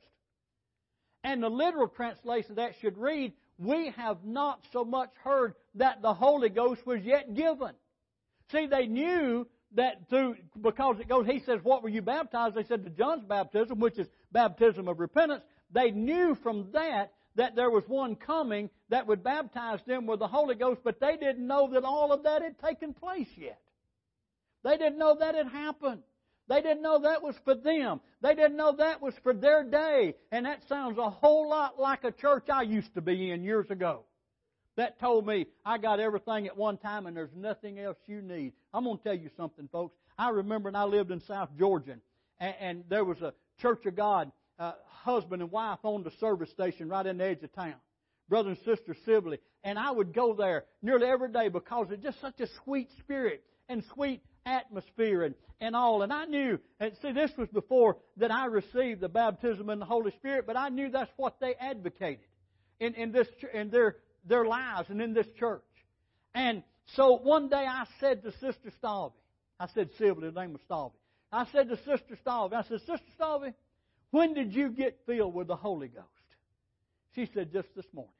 And 1.24 1.42
the 1.42 1.48
literal 1.48 1.88
translation 1.88 2.56
that 2.56 2.74
should 2.80 2.98
read, 2.98 3.32
We 3.58 3.90
have 3.96 4.24
not 4.24 4.64
so 4.72 4.84
much 4.84 5.10
heard 5.22 5.54
that 5.76 6.02
the 6.02 6.14
Holy 6.14 6.48
Ghost 6.48 6.86
was 6.86 7.02
yet 7.02 7.34
given. 7.34 7.72
See, 8.50 8.66
they 8.66 8.86
knew 8.86 9.46
that 9.74 10.08
through, 10.10 10.36
because 10.60 11.00
it 11.00 11.08
goes, 11.08 11.26
he 11.26 11.40
says, 11.40 11.60
What 11.62 11.82
were 11.82 11.88
you 11.88 12.02
baptized? 12.02 12.54
They 12.54 12.64
said, 12.64 12.84
To 12.84 12.90
John's 12.90 13.24
baptism, 13.24 13.78
which 13.78 13.98
is 13.98 14.08
baptism 14.32 14.88
of 14.88 15.00
repentance. 15.00 15.42
They 15.70 15.90
knew 15.90 16.34
from 16.42 16.70
that 16.72 17.12
that 17.36 17.56
there 17.56 17.70
was 17.70 17.84
one 17.86 18.16
coming 18.16 18.68
that 18.90 19.06
would 19.06 19.24
baptize 19.24 19.80
them 19.86 20.06
with 20.06 20.18
the 20.18 20.28
Holy 20.28 20.54
Ghost, 20.54 20.80
but 20.84 21.00
they 21.00 21.16
didn't 21.16 21.46
know 21.46 21.70
that 21.72 21.84
all 21.84 22.12
of 22.12 22.24
that 22.24 22.42
had 22.42 22.58
taken 22.58 22.92
place 22.92 23.28
yet. 23.36 23.60
They 24.64 24.76
didn't 24.76 24.98
know 24.98 25.16
that 25.18 25.34
had 25.34 25.48
happened. 25.48 26.02
They 26.48 26.60
didn't 26.60 26.82
know 26.82 27.00
that 27.02 27.22
was 27.22 27.34
for 27.44 27.54
them. 27.54 28.00
They 28.20 28.34
didn't 28.34 28.56
know 28.56 28.74
that 28.76 29.00
was 29.00 29.14
for 29.22 29.32
their 29.32 29.64
day. 29.64 30.14
And 30.30 30.46
that 30.46 30.62
sounds 30.68 30.98
a 30.98 31.10
whole 31.10 31.48
lot 31.48 31.78
like 31.78 32.04
a 32.04 32.12
church 32.12 32.48
I 32.52 32.62
used 32.62 32.94
to 32.94 33.00
be 33.00 33.30
in 33.30 33.42
years 33.42 33.70
ago. 33.70 34.04
That 34.76 34.98
told 34.98 35.26
me 35.26 35.46
I 35.64 35.78
got 35.78 36.00
everything 36.00 36.46
at 36.46 36.56
one 36.56 36.78
time 36.78 37.06
and 37.06 37.16
there's 37.16 37.34
nothing 37.36 37.78
else 37.78 37.98
you 38.06 38.22
need. 38.22 38.52
I'm 38.72 38.84
going 38.84 38.98
to 38.98 39.04
tell 39.04 39.14
you 39.14 39.30
something, 39.36 39.68
folks. 39.70 39.94
I 40.18 40.30
remember 40.30 40.68
when 40.68 40.76
I 40.76 40.84
lived 40.84 41.10
in 41.10 41.20
South 41.20 41.50
Georgia 41.58 41.96
and, 42.40 42.54
and 42.60 42.84
there 42.88 43.04
was 43.04 43.20
a 43.20 43.34
Church 43.60 43.86
of 43.86 43.94
God 43.94 44.32
uh, 44.58 44.72
husband 44.86 45.42
and 45.42 45.50
wife 45.50 45.78
owned 45.84 46.06
a 46.06 46.16
service 46.18 46.50
station 46.50 46.88
right 46.88 47.06
in 47.06 47.18
the 47.18 47.24
edge 47.24 47.42
of 47.42 47.52
town. 47.52 47.74
Brother 48.28 48.50
and 48.50 48.58
sister 48.64 48.96
Sibley. 49.04 49.38
And 49.64 49.78
I 49.78 49.90
would 49.90 50.14
go 50.14 50.34
there 50.34 50.64
nearly 50.80 51.06
every 51.06 51.30
day 51.30 51.48
because 51.48 51.88
it's 51.90 52.02
just 52.02 52.20
such 52.20 52.40
a 52.40 52.46
sweet 52.64 52.88
spirit 53.00 53.44
and 53.68 53.84
sweet 53.94 54.22
atmosphere 54.46 55.22
and, 55.22 55.34
and 55.60 55.76
all. 55.76 56.02
And 56.02 56.12
I 56.12 56.24
knew, 56.24 56.58
and 56.80 56.92
see, 57.00 57.12
this 57.12 57.30
was 57.36 57.48
before 57.48 57.96
that 58.16 58.30
I 58.30 58.46
received 58.46 59.00
the 59.00 59.08
baptism 59.08 59.70
in 59.70 59.78
the 59.78 59.84
Holy 59.84 60.10
Spirit, 60.12 60.46
but 60.46 60.56
I 60.56 60.68
knew 60.68 60.90
that's 60.90 61.12
what 61.16 61.40
they 61.40 61.54
advocated 61.54 62.26
in, 62.80 62.94
in, 62.94 63.12
this, 63.12 63.28
in 63.52 63.70
their, 63.70 63.96
their 64.24 64.44
lives 64.44 64.90
and 64.90 65.00
in 65.00 65.14
this 65.14 65.28
church. 65.38 65.62
And 66.34 66.62
so 66.96 67.18
one 67.18 67.48
day 67.48 67.64
I 67.68 67.84
said 68.00 68.22
to 68.22 68.32
Sister 68.32 68.72
Stalvey, 68.82 69.12
I 69.60 69.66
said 69.68 69.90
Sibley, 69.98 70.30
the 70.30 70.40
name 70.40 70.52
was 70.52 70.62
Stalvey. 70.68 70.92
I 71.30 71.46
said 71.52 71.68
to 71.68 71.76
Sister 71.76 72.18
Stalvey, 72.26 72.54
I 72.54 72.62
said, 72.62 72.80
Sister 72.80 73.06
Stalvey, 73.18 73.54
when 74.10 74.34
did 74.34 74.54
you 74.54 74.68
get 74.68 74.98
filled 75.06 75.34
with 75.34 75.46
the 75.46 75.56
Holy 75.56 75.88
Ghost? 75.88 76.06
She 77.14 77.28
said, 77.32 77.52
Just 77.52 77.68
this 77.74 77.86
morning. 77.92 78.12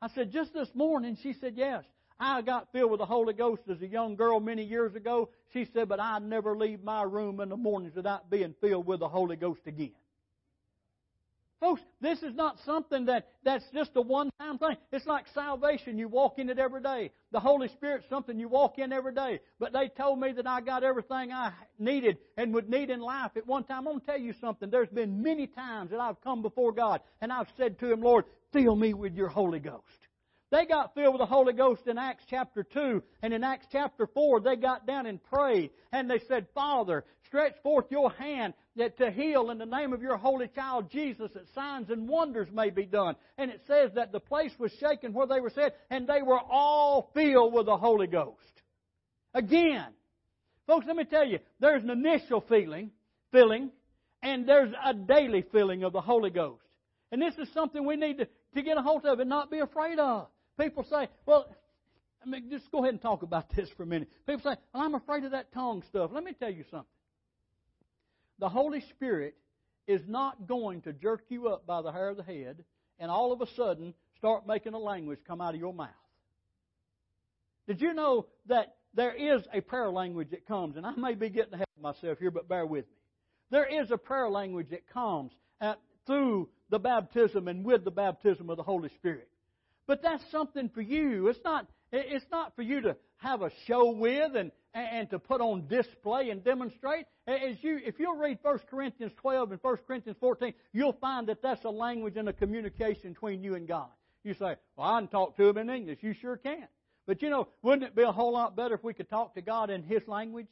I 0.00 0.08
said, 0.08 0.32
Just 0.32 0.54
this 0.54 0.68
morning? 0.74 1.18
She 1.22 1.34
said, 1.34 1.54
Yes. 1.56 1.84
I 2.22 2.40
got 2.40 2.68
filled 2.72 2.92
with 2.92 3.00
the 3.00 3.06
Holy 3.06 3.34
Ghost 3.34 3.62
as 3.68 3.82
a 3.82 3.86
young 3.86 4.14
girl 4.14 4.38
many 4.38 4.62
years 4.62 4.94
ago. 4.94 5.30
She 5.52 5.66
said, 5.74 5.88
But 5.88 5.98
I 5.98 6.20
never 6.20 6.56
leave 6.56 6.84
my 6.84 7.02
room 7.02 7.40
in 7.40 7.48
the 7.48 7.56
mornings 7.56 7.96
without 7.96 8.30
being 8.30 8.54
filled 8.60 8.86
with 8.86 9.00
the 9.00 9.08
Holy 9.08 9.34
Ghost 9.34 9.62
again. 9.66 9.90
Folks, 11.58 11.80
this 12.00 12.22
is 12.22 12.34
not 12.34 12.58
something 12.64 13.06
that, 13.06 13.28
that's 13.44 13.64
just 13.74 13.90
a 13.96 14.00
one 14.00 14.30
time 14.38 14.58
thing. 14.58 14.76
It's 14.92 15.06
like 15.06 15.24
salvation. 15.34 15.98
You 15.98 16.06
walk 16.06 16.38
in 16.38 16.48
it 16.48 16.60
every 16.60 16.80
day. 16.80 17.10
The 17.32 17.40
Holy 17.40 17.66
Spirit's 17.68 18.08
something 18.08 18.38
you 18.38 18.48
walk 18.48 18.78
in 18.78 18.92
every 18.92 19.14
day. 19.14 19.40
But 19.58 19.72
they 19.72 19.88
told 19.88 20.20
me 20.20 20.32
that 20.32 20.46
I 20.46 20.60
got 20.60 20.84
everything 20.84 21.32
I 21.32 21.52
needed 21.78 22.18
and 22.36 22.54
would 22.54 22.70
need 22.70 22.90
in 22.90 23.00
life 23.00 23.32
at 23.36 23.48
one 23.48 23.64
time. 23.64 23.78
I'm 23.78 23.94
going 23.94 24.00
to 24.00 24.06
tell 24.06 24.20
you 24.20 24.34
something. 24.40 24.70
There's 24.70 24.88
been 24.88 25.22
many 25.22 25.48
times 25.48 25.90
that 25.90 25.98
I've 25.98 26.20
come 26.20 26.42
before 26.42 26.72
God 26.72 27.00
and 27.20 27.32
I've 27.32 27.48
said 27.56 27.80
to 27.80 27.92
Him, 27.92 28.00
Lord, 28.00 28.26
fill 28.52 28.76
me 28.76 28.94
with 28.94 29.14
your 29.14 29.28
Holy 29.28 29.58
Ghost. 29.58 29.82
They 30.52 30.66
got 30.66 30.94
filled 30.94 31.14
with 31.14 31.20
the 31.20 31.34
Holy 31.34 31.54
Ghost 31.54 31.86
in 31.86 31.96
Acts 31.96 32.24
chapter 32.28 32.62
2, 32.62 33.02
and 33.22 33.32
in 33.32 33.42
Acts 33.42 33.64
chapter 33.72 34.06
4, 34.06 34.40
they 34.40 34.54
got 34.54 34.86
down 34.86 35.06
and 35.06 35.18
prayed, 35.22 35.70
and 35.92 36.10
they 36.10 36.20
said, 36.28 36.46
Father, 36.54 37.06
stretch 37.26 37.54
forth 37.62 37.86
your 37.88 38.10
hand 38.10 38.52
that 38.76 38.98
to 38.98 39.10
heal 39.10 39.48
in 39.48 39.56
the 39.56 39.64
name 39.64 39.94
of 39.94 40.02
your 40.02 40.18
holy 40.18 40.48
child 40.48 40.90
Jesus, 40.90 41.30
that 41.32 41.48
signs 41.54 41.88
and 41.88 42.06
wonders 42.06 42.48
may 42.52 42.68
be 42.68 42.84
done. 42.84 43.16
And 43.38 43.50
it 43.50 43.62
says 43.66 43.92
that 43.94 44.12
the 44.12 44.20
place 44.20 44.52
was 44.58 44.70
shaken 44.72 45.14
where 45.14 45.26
they 45.26 45.40
were 45.40 45.48
set, 45.48 45.74
and 45.88 46.06
they 46.06 46.20
were 46.20 46.38
all 46.38 47.10
filled 47.14 47.54
with 47.54 47.64
the 47.64 47.78
Holy 47.78 48.06
Ghost. 48.06 48.36
Again, 49.32 49.86
folks, 50.66 50.84
let 50.86 50.96
me 50.96 51.04
tell 51.04 51.26
you, 51.26 51.38
there's 51.60 51.82
an 51.82 51.88
initial 51.88 52.42
feeling, 52.46 52.90
feeling, 53.32 53.70
and 54.22 54.46
there's 54.46 54.74
a 54.84 54.92
daily 54.92 55.46
feeling 55.50 55.82
of 55.82 55.94
the 55.94 56.02
Holy 56.02 56.28
Ghost. 56.28 56.60
And 57.10 57.22
this 57.22 57.38
is 57.38 57.50
something 57.54 57.86
we 57.86 57.96
need 57.96 58.18
to, 58.18 58.28
to 58.54 58.62
get 58.62 58.76
a 58.76 58.82
hold 58.82 59.06
of 59.06 59.18
and 59.18 59.30
not 59.30 59.50
be 59.50 59.60
afraid 59.60 59.98
of. 59.98 60.28
People 60.58 60.84
say, 60.88 61.08
well, 61.26 61.46
I 62.24 62.28
mean, 62.28 62.50
just 62.50 62.70
go 62.70 62.78
ahead 62.78 62.94
and 62.94 63.02
talk 63.02 63.22
about 63.22 63.54
this 63.54 63.68
for 63.76 63.82
a 63.82 63.86
minute. 63.86 64.08
People 64.26 64.42
say, 64.42 64.56
well, 64.72 64.82
I'm 64.82 64.94
afraid 64.94 65.24
of 65.24 65.32
that 65.32 65.52
tongue 65.52 65.82
stuff. 65.88 66.10
Let 66.12 66.24
me 66.24 66.32
tell 66.38 66.52
you 66.52 66.64
something. 66.70 66.86
The 68.38 68.48
Holy 68.48 68.80
Spirit 68.90 69.34
is 69.86 70.02
not 70.06 70.46
going 70.46 70.82
to 70.82 70.92
jerk 70.92 71.24
you 71.28 71.48
up 71.48 71.66
by 71.66 71.82
the 71.82 71.90
hair 71.90 72.08
of 72.08 72.16
the 72.16 72.22
head 72.22 72.64
and 72.98 73.10
all 73.10 73.32
of 73.32 73.40
a 73.40 73.46
sudden 73.56 73.94
start 74.18 74.46
making 74.46 74.74
a 74.74 74.78
language 74.78 75.18
come 75.26 75.40
out 75.40 75.54
of 75.54 75.60
your 75.60 75.74
mouth. 75.74 75.88
Did 77.66 77.80
you 77.80 77.92
know 77.94 78.26
that 78.46 78.76
there 78.94 79.14
is 79.14 79.42
a 79.52 79.60
prayer 79.60 79.90
language 79.90 80.30
that 80.30 80.46
comes, 80.46 80.76
and 80.76 80.86
I 80.86 80.92
may 80.96 81.14
be 81.14 81.30
getting 81.30 81.54
ahead 81.54 81.66
of 81.76 81.82
myself 81.82 82.18
here, 82.18 82.30
but 82.30 82.48
bear 82.48 82.66
with 82.66 82.84
me. 82.84 82.96
There 83.50 83.82
is 83.82 83.90
a 83.90 83.98
prayer 83.98 84.28
language 84.28 84.70
that 84.70 84.88
comes 84.88 85.32
at, 85.60 85.78
through 86.06 86.48
the 86.70 86.78
baptism 86.78 87.48
and 87.48 87.64
with 87.64 87.84
the 87.84 87.90
baptism 87.90 88.50
of 88.50 88.56
the 88.56 88.62
Holy 88.62 88.88
Spirit. 88.96 89.28
But 89.86 90.02
that's 90.02 90.24
something 90.30 90.68
for 90.68 90.82
you. 90.82 91.28
It's 91.28 91.40
not, 91.44 91.66
it's 91.92 92.24
not 92.30 92.54
for 92.56 92.62
you 92.62 92.80
to 92.82 92.96
have 93.18 93.42
a 93.42 93.50
show 93.66 93.90
with 93.90 94.36
and, 94.36 94.50
and 94.74 95.10
to 95.10 95.18
put 95.18 95.40
on 95.40 95.66
display 95.68 96.30
and 96.30 96.42
demonstrate. 96.42 97.06
As 97.26 97.56
you, 97.62 97.80
if 97.84 97.98
you'll 97.98 98.16
read 98.16 98.38
1 98.42 98.60
Corinthians 98.70 99.12
12 99.20 99.52
and 99.52 99.60
1 99.62 99.76
Corinthians 99.86 100.18
14, 100.20 100.54
you'll 100.72 100.94
find 100.94 101.28
that 101.28 101.42
that's 101.42 101.64
a 101.64 101.70
language 101.70 102.16
and 102.16 102.28
a 102.28 102.32
communication 102.32 103.12
between 103.12 103.42
you 103.42 103.54
and 103.54 103.66
God. 103.66 103.88
You 104.24 104.34
say, 104.34 104.56
well, 104.76 104.88
I 104.88 105.00
can 105.00 105.08
talk 105.08 105.36
to 105.36 105.48
him 105.48 105.58
in 105.58 105.70
English. 105.70 105.98
You 106.02 106.14
sure 106.14 106.36
can. 106.36 106.68
But 107.06 107.22
you 107.22 107.30
know, 107.30 107.48
wouldn't 107.62 107.82
it 107.82 107.96
be 107.96 108.02
a 108.02 108.12
whole 108.12 108.32
lot 108.32 108.56
better 108.56 108.74
if 108.74 108.84
we 108.84 108.94
could 108.94 109.10
talk 109.10 109.34
to 109.34 109.42
God 109.42 109.70
in 109.70 109.82
His 109.82 110.06
language, 110.06 110.48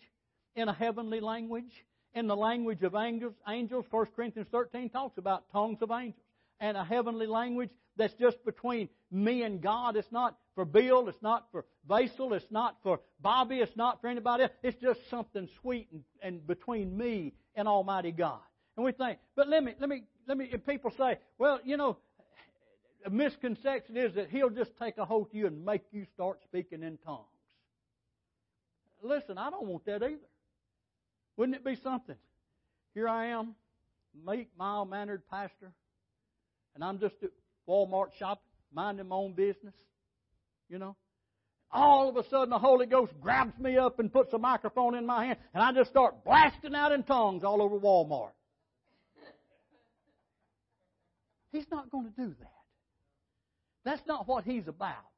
in 0.57 0.69
a 0.69 0.73
heavenly 0.73 1.21
language, 1.21 1.71
in 2.15 2.27
the 2.27 2.37
language 2.37 2.83
of 2.83 2.95
angels? 2.95 3.35
Angels, 3.49 3.85
1 3.91 4.07
Corinthians 4.17 4.49
13 4.51 4.91
talks 4.91 5.17
about 5.17 5.45
tongues 5.53 5.79
of 5.81 5.91
angels. 5.91 6.25
And 6.59 6.77
a 6.77 6.85
heavenly 6.85 7.27
language 7.27 7.71
that's 8.01 8.15
just 8.15 8.45
between 8.45 8.89
me 9.11 9.43
and 9.43 9.61
God. 9.61 9.97
It's 9.97 10.11
not 10.11 10.37
for 10.55 10.65
Bill. 10.65 11.09
It's 11.09 11.23
not 11.23 11.47
for 11.53 11.65
Basil. 11.89 12.33
It's 12.35 12.51
not 12.51 12.77
for 12.83 13.01
Bobby. 13.21 13.57
It's 13.59 13.77
not 13.77 14.01
for 14.01 14.09
anybody 14.09 14.45
else. 14.45 14.53
It's 14.63 14.81
just 14.81 15.09
something 15.11 15.49
sweet 15.61 15.89
and, 15.93 16.03
and 16.23 16.47
between 16.47 16.97
me 16.97 17.35
and 17.55 17.69
Almighty 17.69 18.13
God. 18.13 18.41
And 18.77 18.85
we 18.85 18.93
think, 18.93 19.19
but 19.37 19.49
let 19.49 19.63
me, 19.63 19.75
let 19.79 19.89
me, 19.89 20.05
let 20.27 20.39
me, 20.39 20.49
if 20.53 20.65
people 20.67 20.91
say, 20.97 21.19
well, 21.39 21.61
you 21.65 21.77
know, 21.77 21.99
a 23.05 23.11
misconception 23.11 23.97
is 23.97 24.15
that 24.15 24.31
he'll 24.31 24.51
just 24.51 24.77
take 24.79 24.99
a 24.99 25.05
hold 25.05 25.29
of 25.29 25.35
you 25.35 25.47
and 25.47 25.65
make 25.65 25.83
you 25.93 26.07
start 26.15 26.41
speaking 26.45 26.83
in 26.83 26.99
tongues. 26.99 27.25
Listen, 29.03 29.39
I 29.39 29.51
don't 29.51 29.67
want 29.67 29.85
that 29.87 30.03
either. 30.03 30.19
Wouldn't 31.37 31.57
it 31.57 31.65
be 31.65 31.77
something? 31.77 32.17
Here 32.95 33.09
I 33.09 33.27
am, 33.27 33.55
meek, 34.27 34.49
mild 34.59 34.91
mannered 34.91 35.23
pastor, 35.31 35.73
and 36.75 36.85
I'm 36.85 36.99
just 36.99 37.15
Walmart 37.69 38.13
shopping, 38.19 38.43
minding 38.73 39.09
my 39.09 39.17
own 39.17 39.33
business, 39.33 39.75
you 40.69 40.79
know. 40.79 40.97
All 41.73 42.09
of 42.09 42.17
a 42.17 42.29
sudden, 42.29 42.51
the 42.51 42.59
Holy 42.59 42.87
Ghost 42.87 43.13
grabs 43.21 43.57
me 43.59 43.77
up 43.77 44.01
and 44.01 44.13
puts 44.13 44.33
a 44.33 44.39
microphone 44.39 44.97
in 44.97 45.07
my 45.07 45.27
hand, 45.27 45.39
and 45.55 45.63
I 45.63 45.73
just 45.73 45.91
start 45.91 46.25
blasting 46.25 46.75
out 46.75 46.91
in 46.91 47.05
tongues 47.05 47.45
all 47.45 47.63
over 47.63 47.79
Walmart. 47.79 48.33
He's 51.53 51.67
not 51.71 51.91
going 51.91 52.07
to 52.07 52.11
do 52.11 52.35
that. 52.41 52.53
That's 53.85 54.07
not 54.07 54.27
what 54.27 54.45
he's 54.45 54.69
about. 54.69 55.10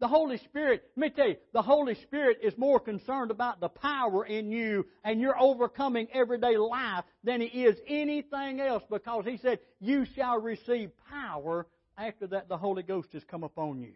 The 0.00 0.08
Holy 0.08 0.38
Spirit, 0.38 0.82
let 0.96 1.00
me 1.00 1.10
tell 1.10 1.28
you, 1.28 1.36
the 1.52 1.60
Holy 1.60 1.94
Spirit 1.94 2.38
is 2.42 2.56
more 2.56 2.80
concerned 2.80 3.30
about 3.30 3.60
the 3.60 3.68
power 3.68 4.24
in 4.24 4.50
you 4.50 4.86
and 5.04 5.20
your 5.20 5.38
overcoming 5.38 6.08
everyday 6.14 6.56
life 6.56 7.04
than 7.22 7.42
he 7.42 7.64
is 7.64 7.78
anything 7.86 8.60
else 8.60 8.82
because 8.90 9.26
he 9.26 9.36
said, 9.36 9.58
You 9.78 10.06
shall 10.16 10.40
receive 10.40 10.90
power 11.10 11.66
after 11.98 12.26
that 12.28 12.48
the 12.48 12.56
Holy 12.56 12.82
Ghost 12.82 13.12
has 13.12 13.22
come 13.24 13.44
upon 13.44 13.82
you. 13.82 13.92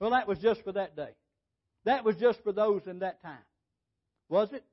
Well, 0.00 0.10
that 0.12 0.26
was 0.26 0.38
just 0.38 0.64
for 0.64 0.72
that 0.72 0.96
day. 0.96 1.10
That 1.84 2.02
was 2.02 2.16
just 2.16 2.42
for 2.42 2.52
those 2.52 2.86
in 2.86 3.00
that 3.00 3.20
time. 3.22 3.44
Was 4.30 4.50
it? 4.54 4.64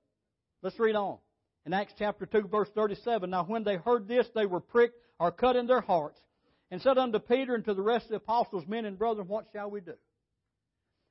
Let's 0.61 0.79
read 0.79 0.95
on. 0.95 1.17
In 1.65 1.73
Acts 1.73 1.93
chapter 1.99 2.25
2, 2.25 2.47
verse 2.47 2.69
37, 2.73 3.29
Now 3.29 3.43
when 3.43 3.65
they 3.65 3.75
heard 3.75 4.07
this, 4.07 4.27
they 4.33 4.45
were 4.45 4.61
pricked 4.61 4.95
or 5.19 5.33
cut 5.33 5.57
in 5.57 5.67
their 5.67 5.81
hearts 5.81 6.21
and 6.69 6.81
said 6.81 6.97
unto 6.97 7.19
Peter 7.19 7.55
and 7.55 7.63
to 7.65 7.73
the 7.73 7.81
rest 7.81 8.05
of 8.05 8.11
the 8.11 8.17
apostles, 8.17 8.65
Men 8.67 8.85
and 8.85 8.97
brethren, 8.97 9.27
what 9.27 9.47
shall 9.53 9.69
we 9.69 9.81
do? 9.81 9.93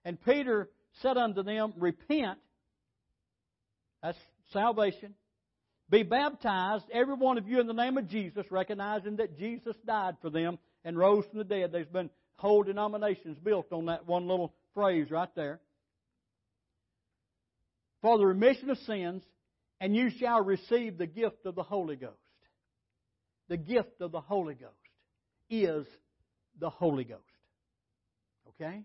And 0.04 0.22
Peter 0.22 0.70
said 1.02 1.16
unto 1.16 1.42
them, 1.42 1.72
Repent, 1.76 2.38
that's 4.02 4.18
salvation, 4.52 5.14
be 5.88 6.02
baptized, 6.02 6.84
every 6.92 7.14
one 7.14 7.38
of 7.38 7.48
you, 7.48 7.60
in 7.60 7.66
the 7.66 7.72
name 7.72 7.96
of 7.96 8.08
Jesus, 8.08 8.44
recognizing 8.50 9.16
that 9.16 9.38
Jesus 9.38 9.76
died 9.86 10.16
for 10.20 10.30
them 10.30 10.58
and 10.84 10.98
rose 10.98 11.24
from 11.26 11.38
the 11.38 11.44
dead. 11.44 11.72
There's 11.72 11.86
been 11.86 12.10
whole 12.36 12.62
denominations 12.62 13.38
built 13.38 13.72
on 13.72 13.86
that 13.86 14.06
one 14.06 14.26
little 14.26 14.52
phrase 14.74 15.10
right 15.10 15.34
there. 15.34 15.60
For 18.02 18.18
the 18.18 18.26
remission 18.26 18.68
of 18.68 18.78
sins, 18.78 19.22
and 19.80 19.94
you 19.94 20.10
shall 20.10 20.42
receive 20.42 20.98
the 20.98 21.06
gift 21.06 21.46
of 21.46 21.54
the 21.54 21.62
Holy 21.62 21.96
Ghost. 21.96 22.14
The 23.48 23.56
gift 23.56 24.00
of 24.00 24.12
the 24.12 24.20
Holy 24.20 24.54
Ghost 24.54 24.74
is 25.50 25.86
the 26.58 26.70
Holy 26.70 27.04
Ghost. 27.04 27.22
Okay? 28.48 28.82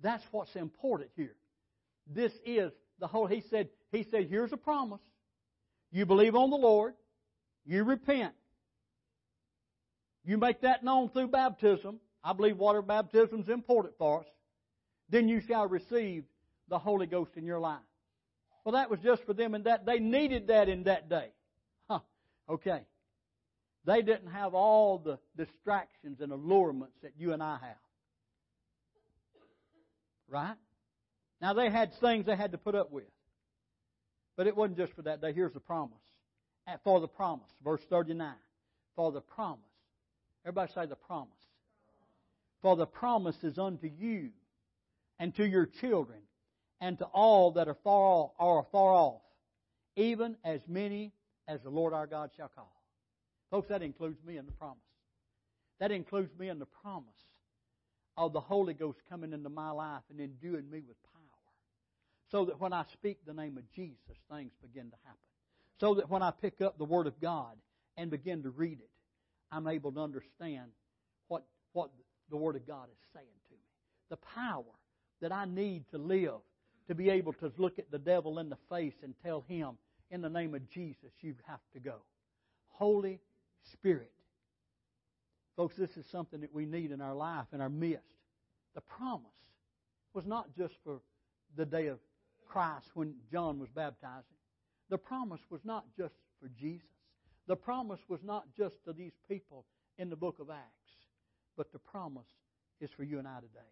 That's 0.00 0.24
what's 0.30 0.54
important 0.56 1.10
here. 1.16 1.34
This 2.06 2.32
is 2.44 2.72
the 2.98 3.06
whole 3.06 3.26
he 3.26 3.42
said 3.50 3.68
he 3.90 4.04
said 4.10 4.26
here's 4.28 4.52
a 4.52 4.56
promise. 4.56 5.00
You 5.92 6.06
believe 6.06 6.34
on 6.34 6.50
the 6.50 6.56
Lord, 6.56 6.94
you 7.64 7.84
repent. 7.84 8.34
You 10.24 10.38
make 10.38 10.62
that 10.62 10.82
known 10.82 11.08
through 11.10 11.28
baptism. 11.28 12.00
I 12.24 12.32
believe 12.32 12.56
water 12.56 12.82
baptism 12.82 13.40
is 13.40 13.48
important 13.48 13.94
for 13.98 14.20
us. 14.20 14.26
Then 15.10 15.28
you 15.28 15.40
shall 15.40 15.68
receive 15.68 16.24
the 16.68 16.78
Holy 16.78 17.06
Ghost 17.06 17.32
in 17.36 17.44
your 17.44 17.60
life. 17.60 17.80
Well, 18.64 18.74
that 18.74 18.90
was 18.90 19.00
just 19.00 19.24
for 19.24 19.34
them 19.34 19.54
in 19.54 19.64
that 19.64 19.84
they 19.84 19.98
needed 19.98 20.46
that 20.46 20.68
in 20.68 20.84
that 20.84 21.08
day. 21.08 21.28
Huh. 21.88 22.00
Okay. 22.48 22.82
They 23.84 24.02
didn't 24.02 24.30
have 24.30 24.54
all 24.54 24.98
the 24.98 25.18
distractions 25.36 26.20
and 26.20 26.32
allurements 26.32 26.94
that 27.02 27.12
you 27.18 27.32
and 27.32 27.42
I 27.42 27.58
have. 27.60 27.76
Right? 30.28 30.56
Now, 31.40 31.52
they 31.52 31.68
had 31.68 31.92
things 31.94 32.26
they 32.26 32.36
had 32.36 32.52
to 32.52 32.58
put 32.58 32.74
up 32.74 32.92
with. 32.92 33.10
But 34.36 34.46
it 34.46 34.56
wasn't 34.56 34.78
just 34.78 34.94
for 34.94 35.02
that 35.02 35.20
day. 35.20 35.32
Here's 35.32 35.52
the 35.52 35.60
promise. 35.60 35.98
For 36.84 37.00
the 37.00 37.08
promise. 37.08 37.48
Verse 37.64 37.82
39. 37.90 38.32
For 38.94 39.10
the 39.10 39.20
promise. 39.20 39.58
Everybody 40.44 40.72
say 40.72 40.86
the 40.86 40.96
promise. 40.96 41.28
For 42.62 42.76
the 42.76 42.86
promise 42.86 43.42
is 43.42 43.58
unto 43.58 43.90
you 43.98 44.30
and 45.18 45.34
to 45.34 45.44
your 45.44 45.66
children 45.66 46.20
and 46.80 46.98
to 46.98 47.04
all 47.06 47.52
that 47.52 47.68
are 47.68 47.76
far 47.82 48.04
off, 48.04 48.30
are 48.38 48.64
far 48.72 48.94
off, 48.94 49.22
even 49.96 50.36
as 50.44 50.60
many 50.68 51.12
as 51.48 51.60
the 51.62 51.70
Lord 51.70 51.92
our 51.92 52.06
God 52.06 52.30
shall 52.36 52.48
call. 52.48 52.72
Folks, 53.52 53.68
that 53.68 53.82
includes 53.82 54.16
me 54.26 54.38
in 54.38 54.46
the 54.46 54.52
promise. 54.52 54.78
That 55.78 55.92
includes 55.92 56.30
me 56.38 56.48
in 56.48 56.58
the 56.58 56.66
promise 56.66 57.12
of 58.16 58.32
the 58.32 58.40
Holy 58.40 58.72
Ghost 58.72 58.98
coming 59.10 59.34
into 59.34 59.50
my 59.50 59.70
life 59.70 60.02
and 60.10 60.18
enduing 60.20 60.70
me 60.70 60.82
with 60.88 60.96
power. 61.12 61.22
So 62.30 62.46
that 62.46 62.58
when 62.58 62.72
I 62.72 62.84
speak 62.94 63.18
the 63.26 63.34
name 63.34 63.58
of 63.58 63.70
Jesus, 63.72 64.16
things 64.32 64.52
begin 64.62 64.90
to 64.90 64.96
happen. 65.04 65.18
So 65.78 65.94
that 65.96 66.08
when 66.08 66.22
I 66.22 66.30
pick 66.30 66.62
up 66.62 66.78
the 66.78 66.86
Word 66.86 67.06
of 67.06 67.20
God 67.20 67.54
and 67.98 68.10
begin 68.10 68.42
to 68.44 68.50
read 68.50 68.78
it, 68.80 68.88
I'm 69.50 69.68
able 69.68 69.92
to 69.92 70.00
understand 70.00 70.70
what, 71.28 71.44
what 71.74 71.90
the 72.30 72.38
Word 72.38 72.56
of 72.56 72.66
God 72.66 72.88
is 72.90 72.98
saying 73.12 73.26
to 73.48 73.54
me. 73.54 73.60
The 74.08 74.16
power 74.16 74.64
that 75.20 75.30
I 75.30 75.44
need 75.44 75.84
to 75.90 75.98
live 75.98 76.40
to 76.88 76.94
be 76.94 77.10
able 77.10 77.34
to 77.34 77.52
look 77.58 77.78
at 77.78 77.90
the 77.90 77.98
devil 77.98 78.38
in 78.38 78.48
the 78.48 78.56
face 78.70 78.94
and 79.02 79.14
tell 79.22 79.44
him, 79.46 79.72
in 80.10 80.22
the 80.22 80.30
name 80.30 80.54
of 80.54 80.70
Jesus, 80.70 81.12
you 81.20 81.34
have 81.46 81.60
to 81.74 81.80
go. 81.80 81.96
Holy 82.68 83.20
Spirit. 83.72 84.10
Folks, 85.56 85.76
this 85.76 85.96
is 85.96 86.06
something 86.10 86.40
that 86.40 86.54
we 86.54 86.64
need 86.64 86.90
in 86.90 87.00
our 87.00 87.14
life, 87.14 87.46
in 87.52 87.60
our 87.60 87.68
midst. 87.68 88.16
The 88.74 88.80
promise 88.80 89.26
was 90.14 90.26
not 90.26 90.54
just 90.56 90.74
for 90.84 91.00
the 91.56 91.66
day 91.66 91.86
of 91.88 91.98
Christ 92.48 92.90
when 92.94 93.14
John 93.30 93.58
was 93.58 93.68
baptizing. 93.70 94.36
The 94.90 94.98
promise 94.98 95.40
was 95.50 95.60
not 95.64 95.84
just 95.96 96.14
for 96.40 96.48
Jesus. 96.58 96.86
The 97.46 97.56
promise 97.56 98.00
was 98.08 98.20
not 98.22 98.44
just 98.56 98.76
to 98.84 98.92
these 98.92 99.12
people 99.28 99.64
in 99.98 100.10
the 100.10 100.16
book 100.16 100.38
of 100.38 100.50
Acts, 100.50 100.92
but 101.56 101.72
the 101.72 101.78
promise 101.78 102.28
is 102.80 102.90
for 102.96 103.04
you 103.04 103.18
and 103.18 103.28
I 103.28 103.36
today. 103.36 103.70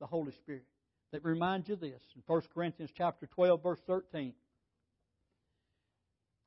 The 0.00 0.06
Holy 0.06 0.32
Spirit. 0.32 0.64
That 1.12 1.24
reminds 1.24 1.68
you 1.68 1.76
this 1.76 2.00
in 2.16 2.22
1 2.26 2.42
Corinthians 2.54 2.90
chapter 2.96 3.26
12, 3.26 3.62
verse 3.62 3.80
13. 3.86 4.32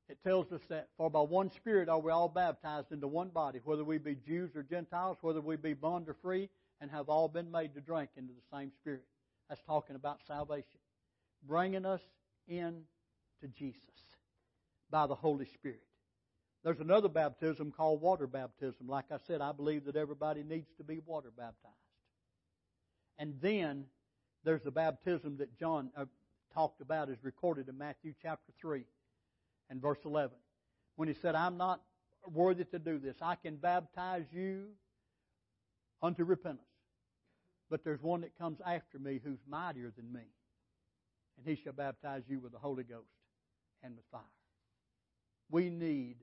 It 0.07 0.21
tells 0.23 0.51
us 0.51 0.61
that 0.69 0.89
for 0.97 1.09
by 1.09 1.21
one 1.21 1.49
Spirit 1.49 1.89
are 1.89 1.99
we 1.99 2.11
all 2.11 2.29
baptized 2.29 2.91
into 2.91 3.07
one 3.07 3.29
body, 3.29 3.59
whether 3.63 3.83
we 3.83 3.97
be 3.97 4.15
Jews 4.15 4.55
or 4.55 4.61
Gentiles, 4.61 5.17
whether 5.21 5.41
we 5.41 5.55
be 5.55 5.73
bond 5.73 6.07
or 6.07 6.15
free, 6.21 6.49
and 6.79 6.91
have 6.91 7.09
all 7.09 7.27
been 7.27 7.49
made 7.51 7.73
to 7.73 7.81
drink 7.81 8.11
into 8.15 8.33
the 8.33 8.57
same 8.57 8.71
Spirit. 8.81 9.03
That's 9.49 9.61
talking 9.63 9.95
about 9.95 10.19
salvation. 10.27 10.79
Bringing 11.47 11.85
us 11.85 12.01
in 12.47 12.83
to 13.41 13.47
Jesus 13.47 13.79
by 14.91 15.07
the 15.07 15.15
Holy 15.15 15.45
Spirit. 15.45 15.81
There's 16.63 16.79
another 16.79 17.09
baptism 17.09 17.71
called 17.71 18.01
water 18.01 18.27
baptism. 18.27 18.87
Like 18.87 19.05
I 19.11 19.17
said, 19.27 19.41
I 19.41 19.51
believe 19.51 19.85
that 19.85 19.95
everybody 19.95 20.43
needs 20.43 20.67
to 20.77 20.83
be 20.83 20.99
water 21.05 21.31
baptized. 21.35 21.73
And 23.17 23.35
then 23.41 23.85
there's 24.43 24.63
the 24.63 24.71
baptism 24.71 25.37
that 25.37 25.57
John 25.59 25.89
uh, 25.95 26.05
talked 26.53 26.81
about, 26.81 27.09
is 27.09 27.17
recorded 27.23 27.69
in 27.69 27.77
Matthew 27.77 28.13
chapter 28.21 28.51
3 28.59 28.85
and 29.69 29.81
verse 29.81 29.99
11. 30.05 30.31
When 30.95 31.07
he 31.07 31.13
said, 31.13 31.35
I'm 31.35 31.57
not 31.57 31.81
worthy 32.33 32.65
to 32.65 32.79
do 32.79 32.97
this. 32.97 33.15
I 33.21 33.35
can 33.35 33.57
baptize 33.57 34.25
you 34.31 34.65
unto 36.01 36.23
repentance. 36.23 36.61
But 37.69 37.83
there's 37.83 38.01
one 38.01 38.21
that 38.21 38.37
comes 38.37 38.59
after 38.65 38.99
me 38.99 39.19
who's 39.23 39.39
mightier 39.47 39.91
than 39.95 40.11
me. 40.11 40.21
And 41.37 41.45
he 41.45 41.61
shall 41.61 41.73
baptize 41.73 42.23
you 42.27 42.39
with 42.39 42.51
the 42.51 42.59
Holy 42.59 42.83
Ghost 42.83 43.09
and 43.83 43.95
with 43.95 44.05
fire. 44.11 44.21
We 45.51 45.69
need 45.69 46.15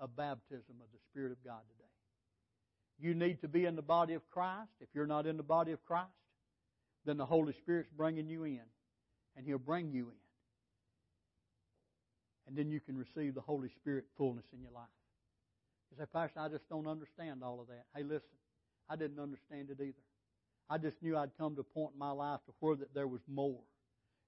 a 0.00 0.08
baptism 0.08 0.76
of 0.80 0.86
the 0.92 0.98
Spirit 1.10 1.32
of 1.32 1.44
God 1.44 1.60
today. 1.68 1.88
You 2.98 3.14
need 3.14 3.40
to 3.40 3.48
be 3.48 3.64
in 3.64 3.74
the 3.74 3.82
body 3.82 4.14
of 4.14 4.28
Christ. 4.30 4.70
If 4.80 4.88
you're 4.94 5.06
not 5.06 5.26
in 5.26 5.36
the 5.36 5.42
body 5.42 5.72
of 5.72 5.84
Christ, 5.84 6.08
then 7.04 7.16
the 7.16 7.26
Holy 7.26 7.52
Spirit's 7.54 7.90
bringing 7.96 8.28
you 8.28 8.44
in, 8.44 8.60
and 9.36 9.44
He'll 9.44 9.58
bring 9.58 9.90
you 9.90 10.04
in. 10.04 10.21
And 12.52 12.58
then 12.58 12.70
you 12.70 12.80
can 12.80 12.98
receive 12.98 13.34
the 13.34 13.40
Holy 13.40 13.70
Spirit 13.80 14.04
fullness 14.18 14.44
in 14.52 14.60
your 14.60 14.72
life. 14.72 14.84
You 15.90 15.96
say, 15.96 16.04
Pastor, 16.12 16.38
I 16.38 16.50
just 16.50 16.68
don't 16.68 16.86
understand 16.86 17.42
all 17.42 17.62
of 17.62 17.68
that. 17.68 17.86
Hey, 17.96 18.02
listen, 18.02 18.36
I 18.90 18.96
didn't 18.96 19.18
understand 19.18 19.70
it 19.70 19.80
either. 19.80 20.04
I 20.68 20.76
just 20.76 21.02
knew 21.02 21.16
I'd 21.16 21.30
come 21.38 21.54
to 21.54 21.62
a 21.62 21.64
point 21.64 21.92
in 21.94 21.98
my 21.98 22.10
life 22.10 22.40
to 22.44 22.52
where 22.60 22.76
that 22.76 22.92
there 22.92 23.06
was 23.06 23.22
more. 23.26 23.62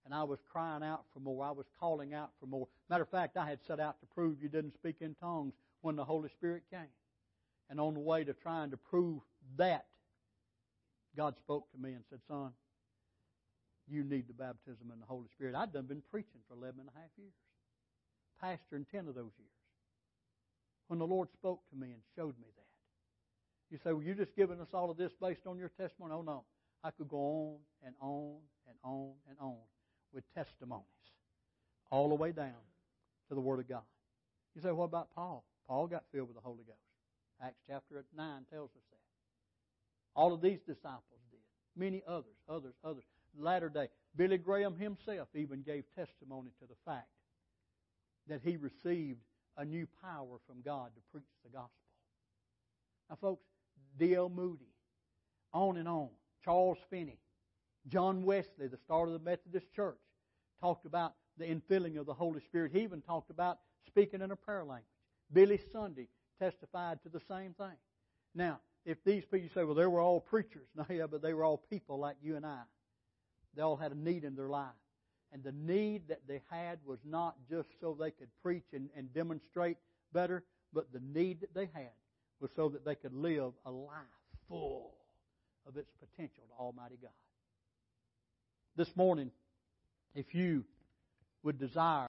And 0.07 0.15
I 0.15 0.23
was 0.23 0.39
crying 0.51 0.83
out 0.83 1.05
for 1.13 1.21
more. 1.21 1.45
I 1.45 1.51
was 1.51 1.67
calling 1.79 2.15
out 2.15 2.31
for 2.41 2.47
more. 2.47 2.67
Matter 2.89 3.03
of 3.03 3.11
fact, 3.11 3.37
I 3.37 3.47
had 3.47 3.59
set 3.67 3.79
out 3.79 4.01
to 4.01 4.07
prove 4.15 4.41
you 4.41 4.49
didn't 4.49 4.73
speak 4.73 4.97
in 5.03 5.15
tongues 5.17 5.53
when 5.83 5.95
the 5.95 6.05
Holy 6.05 6.31
Spirit 6.31 6.63
came. 6.71 6.89
And 7.69 7.79
on 7.79 7.93
the 7.93 8.01
way 8.01 8.25
to 8.25 8.33
trying 8.33 8.71
to 8.71 8.79
prove 8.79 9.21
that, 9.59 9.85
God 11.15 11.37
spoke 11.37 11.71
to 11.73 11.79
me 11.79 11.93
and 11.93 12.05
said, 12.09 12.21
Son, 12.27 12.53
you 13.87 14.03
need 14.03 14.29
the 14.29 14.33
baptism 14.33 14.91
in 14.95 14.99
the 14.99 15.07
Holy 15.07 15.29
Spirit. 15.35 15.55
I'd 15.55 15.75
done 15.75 15.85
been 15.85 16.03
preaching 16.11 16.41
for 16.49 16.55
11 16.55 16.81
and 16.81 16.89
a 16.89 16.99
half 16.99 17.11
years, 17.19 17.35
pastor 18.41 18.77
in 18.77 18.85
10 18.87 19.09
of 19.09 19.15
those 19.15 19.33
years. 19.39 19.51
When 20.89 20.99
the 20.99 21.07
Lord 21.07 21.29
spoke 21.33 21.61
to 21.71 21.77
me 21.77 21.93
and 21.93 22.03
showed 22.17 22.37
me 22.39 22.49
that, 22.57 22.65
you 23.71 23.79
say, 23.83 23.93
Well, 23.93 24.03
you're 24.03 24.15
just 24.15 24.37
giving 24.37 24.61
us 24.61 24.69
all 24.73 24.91
of 24.91 24.97
this 24.97 25.13
based 25.21 25.47
on 25.47 25.59
your 25.59 25.71
testimony. 25.81 26.13
Oh, 26.15 26.23
no. 26.23 26.45
I 26.83 26.91
could 26.91 27.09
go 27.09 27.17
on 27.17 27.57
and 27.87 27.95
on 28.01 28.37
and 28.69 28.77
on 28.85 29.13
and 29.29 29.39
on 29.41 29.57
with 30.13 30.25
testimonies 30.35 30.85
all 31.91 32.11
the 32.11 32.15
way 32.15 32.33
down 32.33 32.61
to 33.29 33.35
the 33.35 33.41
Word 33.41 33.61
of 33.61 33.69
God. 33.69 33.83
You 34.55 34.63
say, 34.63 34.71
What 34.71 34.85
about 34.85 35.09
Paul? 35.15 35.45
Paul 35.67 35.87
got 35.87 36.05
filled 36.13 36.29
with 36.29 36.37
the 36.37 36.43
Holy 36.43 36.65
Ghost. 36.67 36.79
Acts 37.43 37.61
chapter 37.67 38.05
9 38.17 38.43
tells 38.51 38.71
us 38.71 38.85
that. 38.91 39.01
All 40.15 40.33
of 40.33 40.41
these 40.41 40.61
disciples 40.67 41.21
did. 41.31 41.41
Many 41.77 42.03
others, 42.07 42.37
others, 42.49 42.75
others. 42.85 43.05
Latter 43.37 43.69
day, 43.69 43.89
Billy 44.15 44.39
Graham 44.39 44.77
himself 44.77 45.29
even 45.35 45.63
gave 45.63 45.85
testimony 45.97 46.51
to 46.61 46.67
the 46.67 46.77
fact 46.85 47.09
that 48.29 48.41
he 48.43 48.57
received 48.57 49.21
a 49.57 49.65
new 49.65 49.87
power 50.03 50.39
from 50.47 50.61
God 50.65 50.91
to 50.95 51.01
preach 51.13 51.31
the 51.45 51.51
gospel. 51.51 51.71
Now, 53.09 53.17
folks, 53.21 53.45
D.L. 53.99 54.29
Moody, 54.29 54.73
on 55.53 55.77
and 55.77 55.89
on. 55.89 56.09
Charles 56.45 56.79
Finney, 56.91 57.19
John 57.89 58.25
Wesley, 58.25 58.67
the 58.67 58.77
start 58.77 59.09
of 59.09 59.15
the 59.15 59.21
Methodist 59.21 59.73
Church, 59.75 59.99
talked 60.61 60.85
about 60.85 61.15
the 61.39 61.45
infilling 61.45 61.99
of 61.99 62.07
the 62.07 62.15
Holy 62.15 62.41
Spirit. 62.41 62.73
He 62.73 62.81
even 62.81 63.01
talked 63.01 63.31
about 63.31 63.59
speaking 63.87 64.21
in 64.21 64.31
a 64.31 64.37
prayer 64.37 64.65
language. 64.65 64.85
Billy 65.33 65.61
Sunday 65.73 66.09
testified 66.41 67.03
to 67.03 67.09
the 67.09 67.21
same 67.29 67.55
thing. 67.55 67.77
Now, 68.35 68.61
if 68.85 69.03
these 69.05 69.25
people 69.25 69.49
say, 69.55 69.65
well, 69.65 69.75
they 69.75 69.87
were 69.87 70.01
all 70.01 70.21
preachers. 70.21 70.69
No, 70.77 70.85
yeah, 70.91 71.07
but 71.07 71.23
they 71.23 71.33
were 71.33 71.45
all 71.45 71.63
people 71.71 71.99
like 71.99 72.17
you 72.23 72.37
and 72.37 72.45
I. 72.45 72.61
They 73.55 73.63
all 73.63 73.77
had 73.77 73.93
a 73.93 73.99
need 73.99 74.25
in 74.25 74.35
their 74.35 74.49
life. 74.49 74.73
And 75.35 75.43
the 75.43 75.53
need 75.53 76.09
that 76.09 76.21
they 76.29 76.41
had 76.49 76.79
was 76.87 77.01
not 77.05 77.35
just 77.51 77.69
so 77.81 77.97
they 77.99 78.13
could 78.13 78.29
preach 78.41 78.67
and, 78.73 78.89
and 78.97 79.13
demonstrate 79.13 79.77
better, 80.13 80.45
but 80.73 80.93
the 80.93 81.01
need 81.13 81.41
that 81.41 81.53
they 81.53 81.69
had 81.75 81.91
was 82.41 82.51
so 82.55 82.69
that 82.69 82.85
they 82.85 82.95
could 82.95 83.13
live 83.13 83.53
a 83.67 83.71
life 83.71 83.97
full 84.49 84.93
of 85.67 85.77
its 85.77 85.91
potential 85.99 86.45
to 86.49 86.63
Almighty 86.63 86.99
God. 87.03 87.11
This 88.77 88.95
morning, 88.97 89.33
if 90.15 90.35
you 90.37 90.65
would 91.43 91.59
desire 91.59 92.03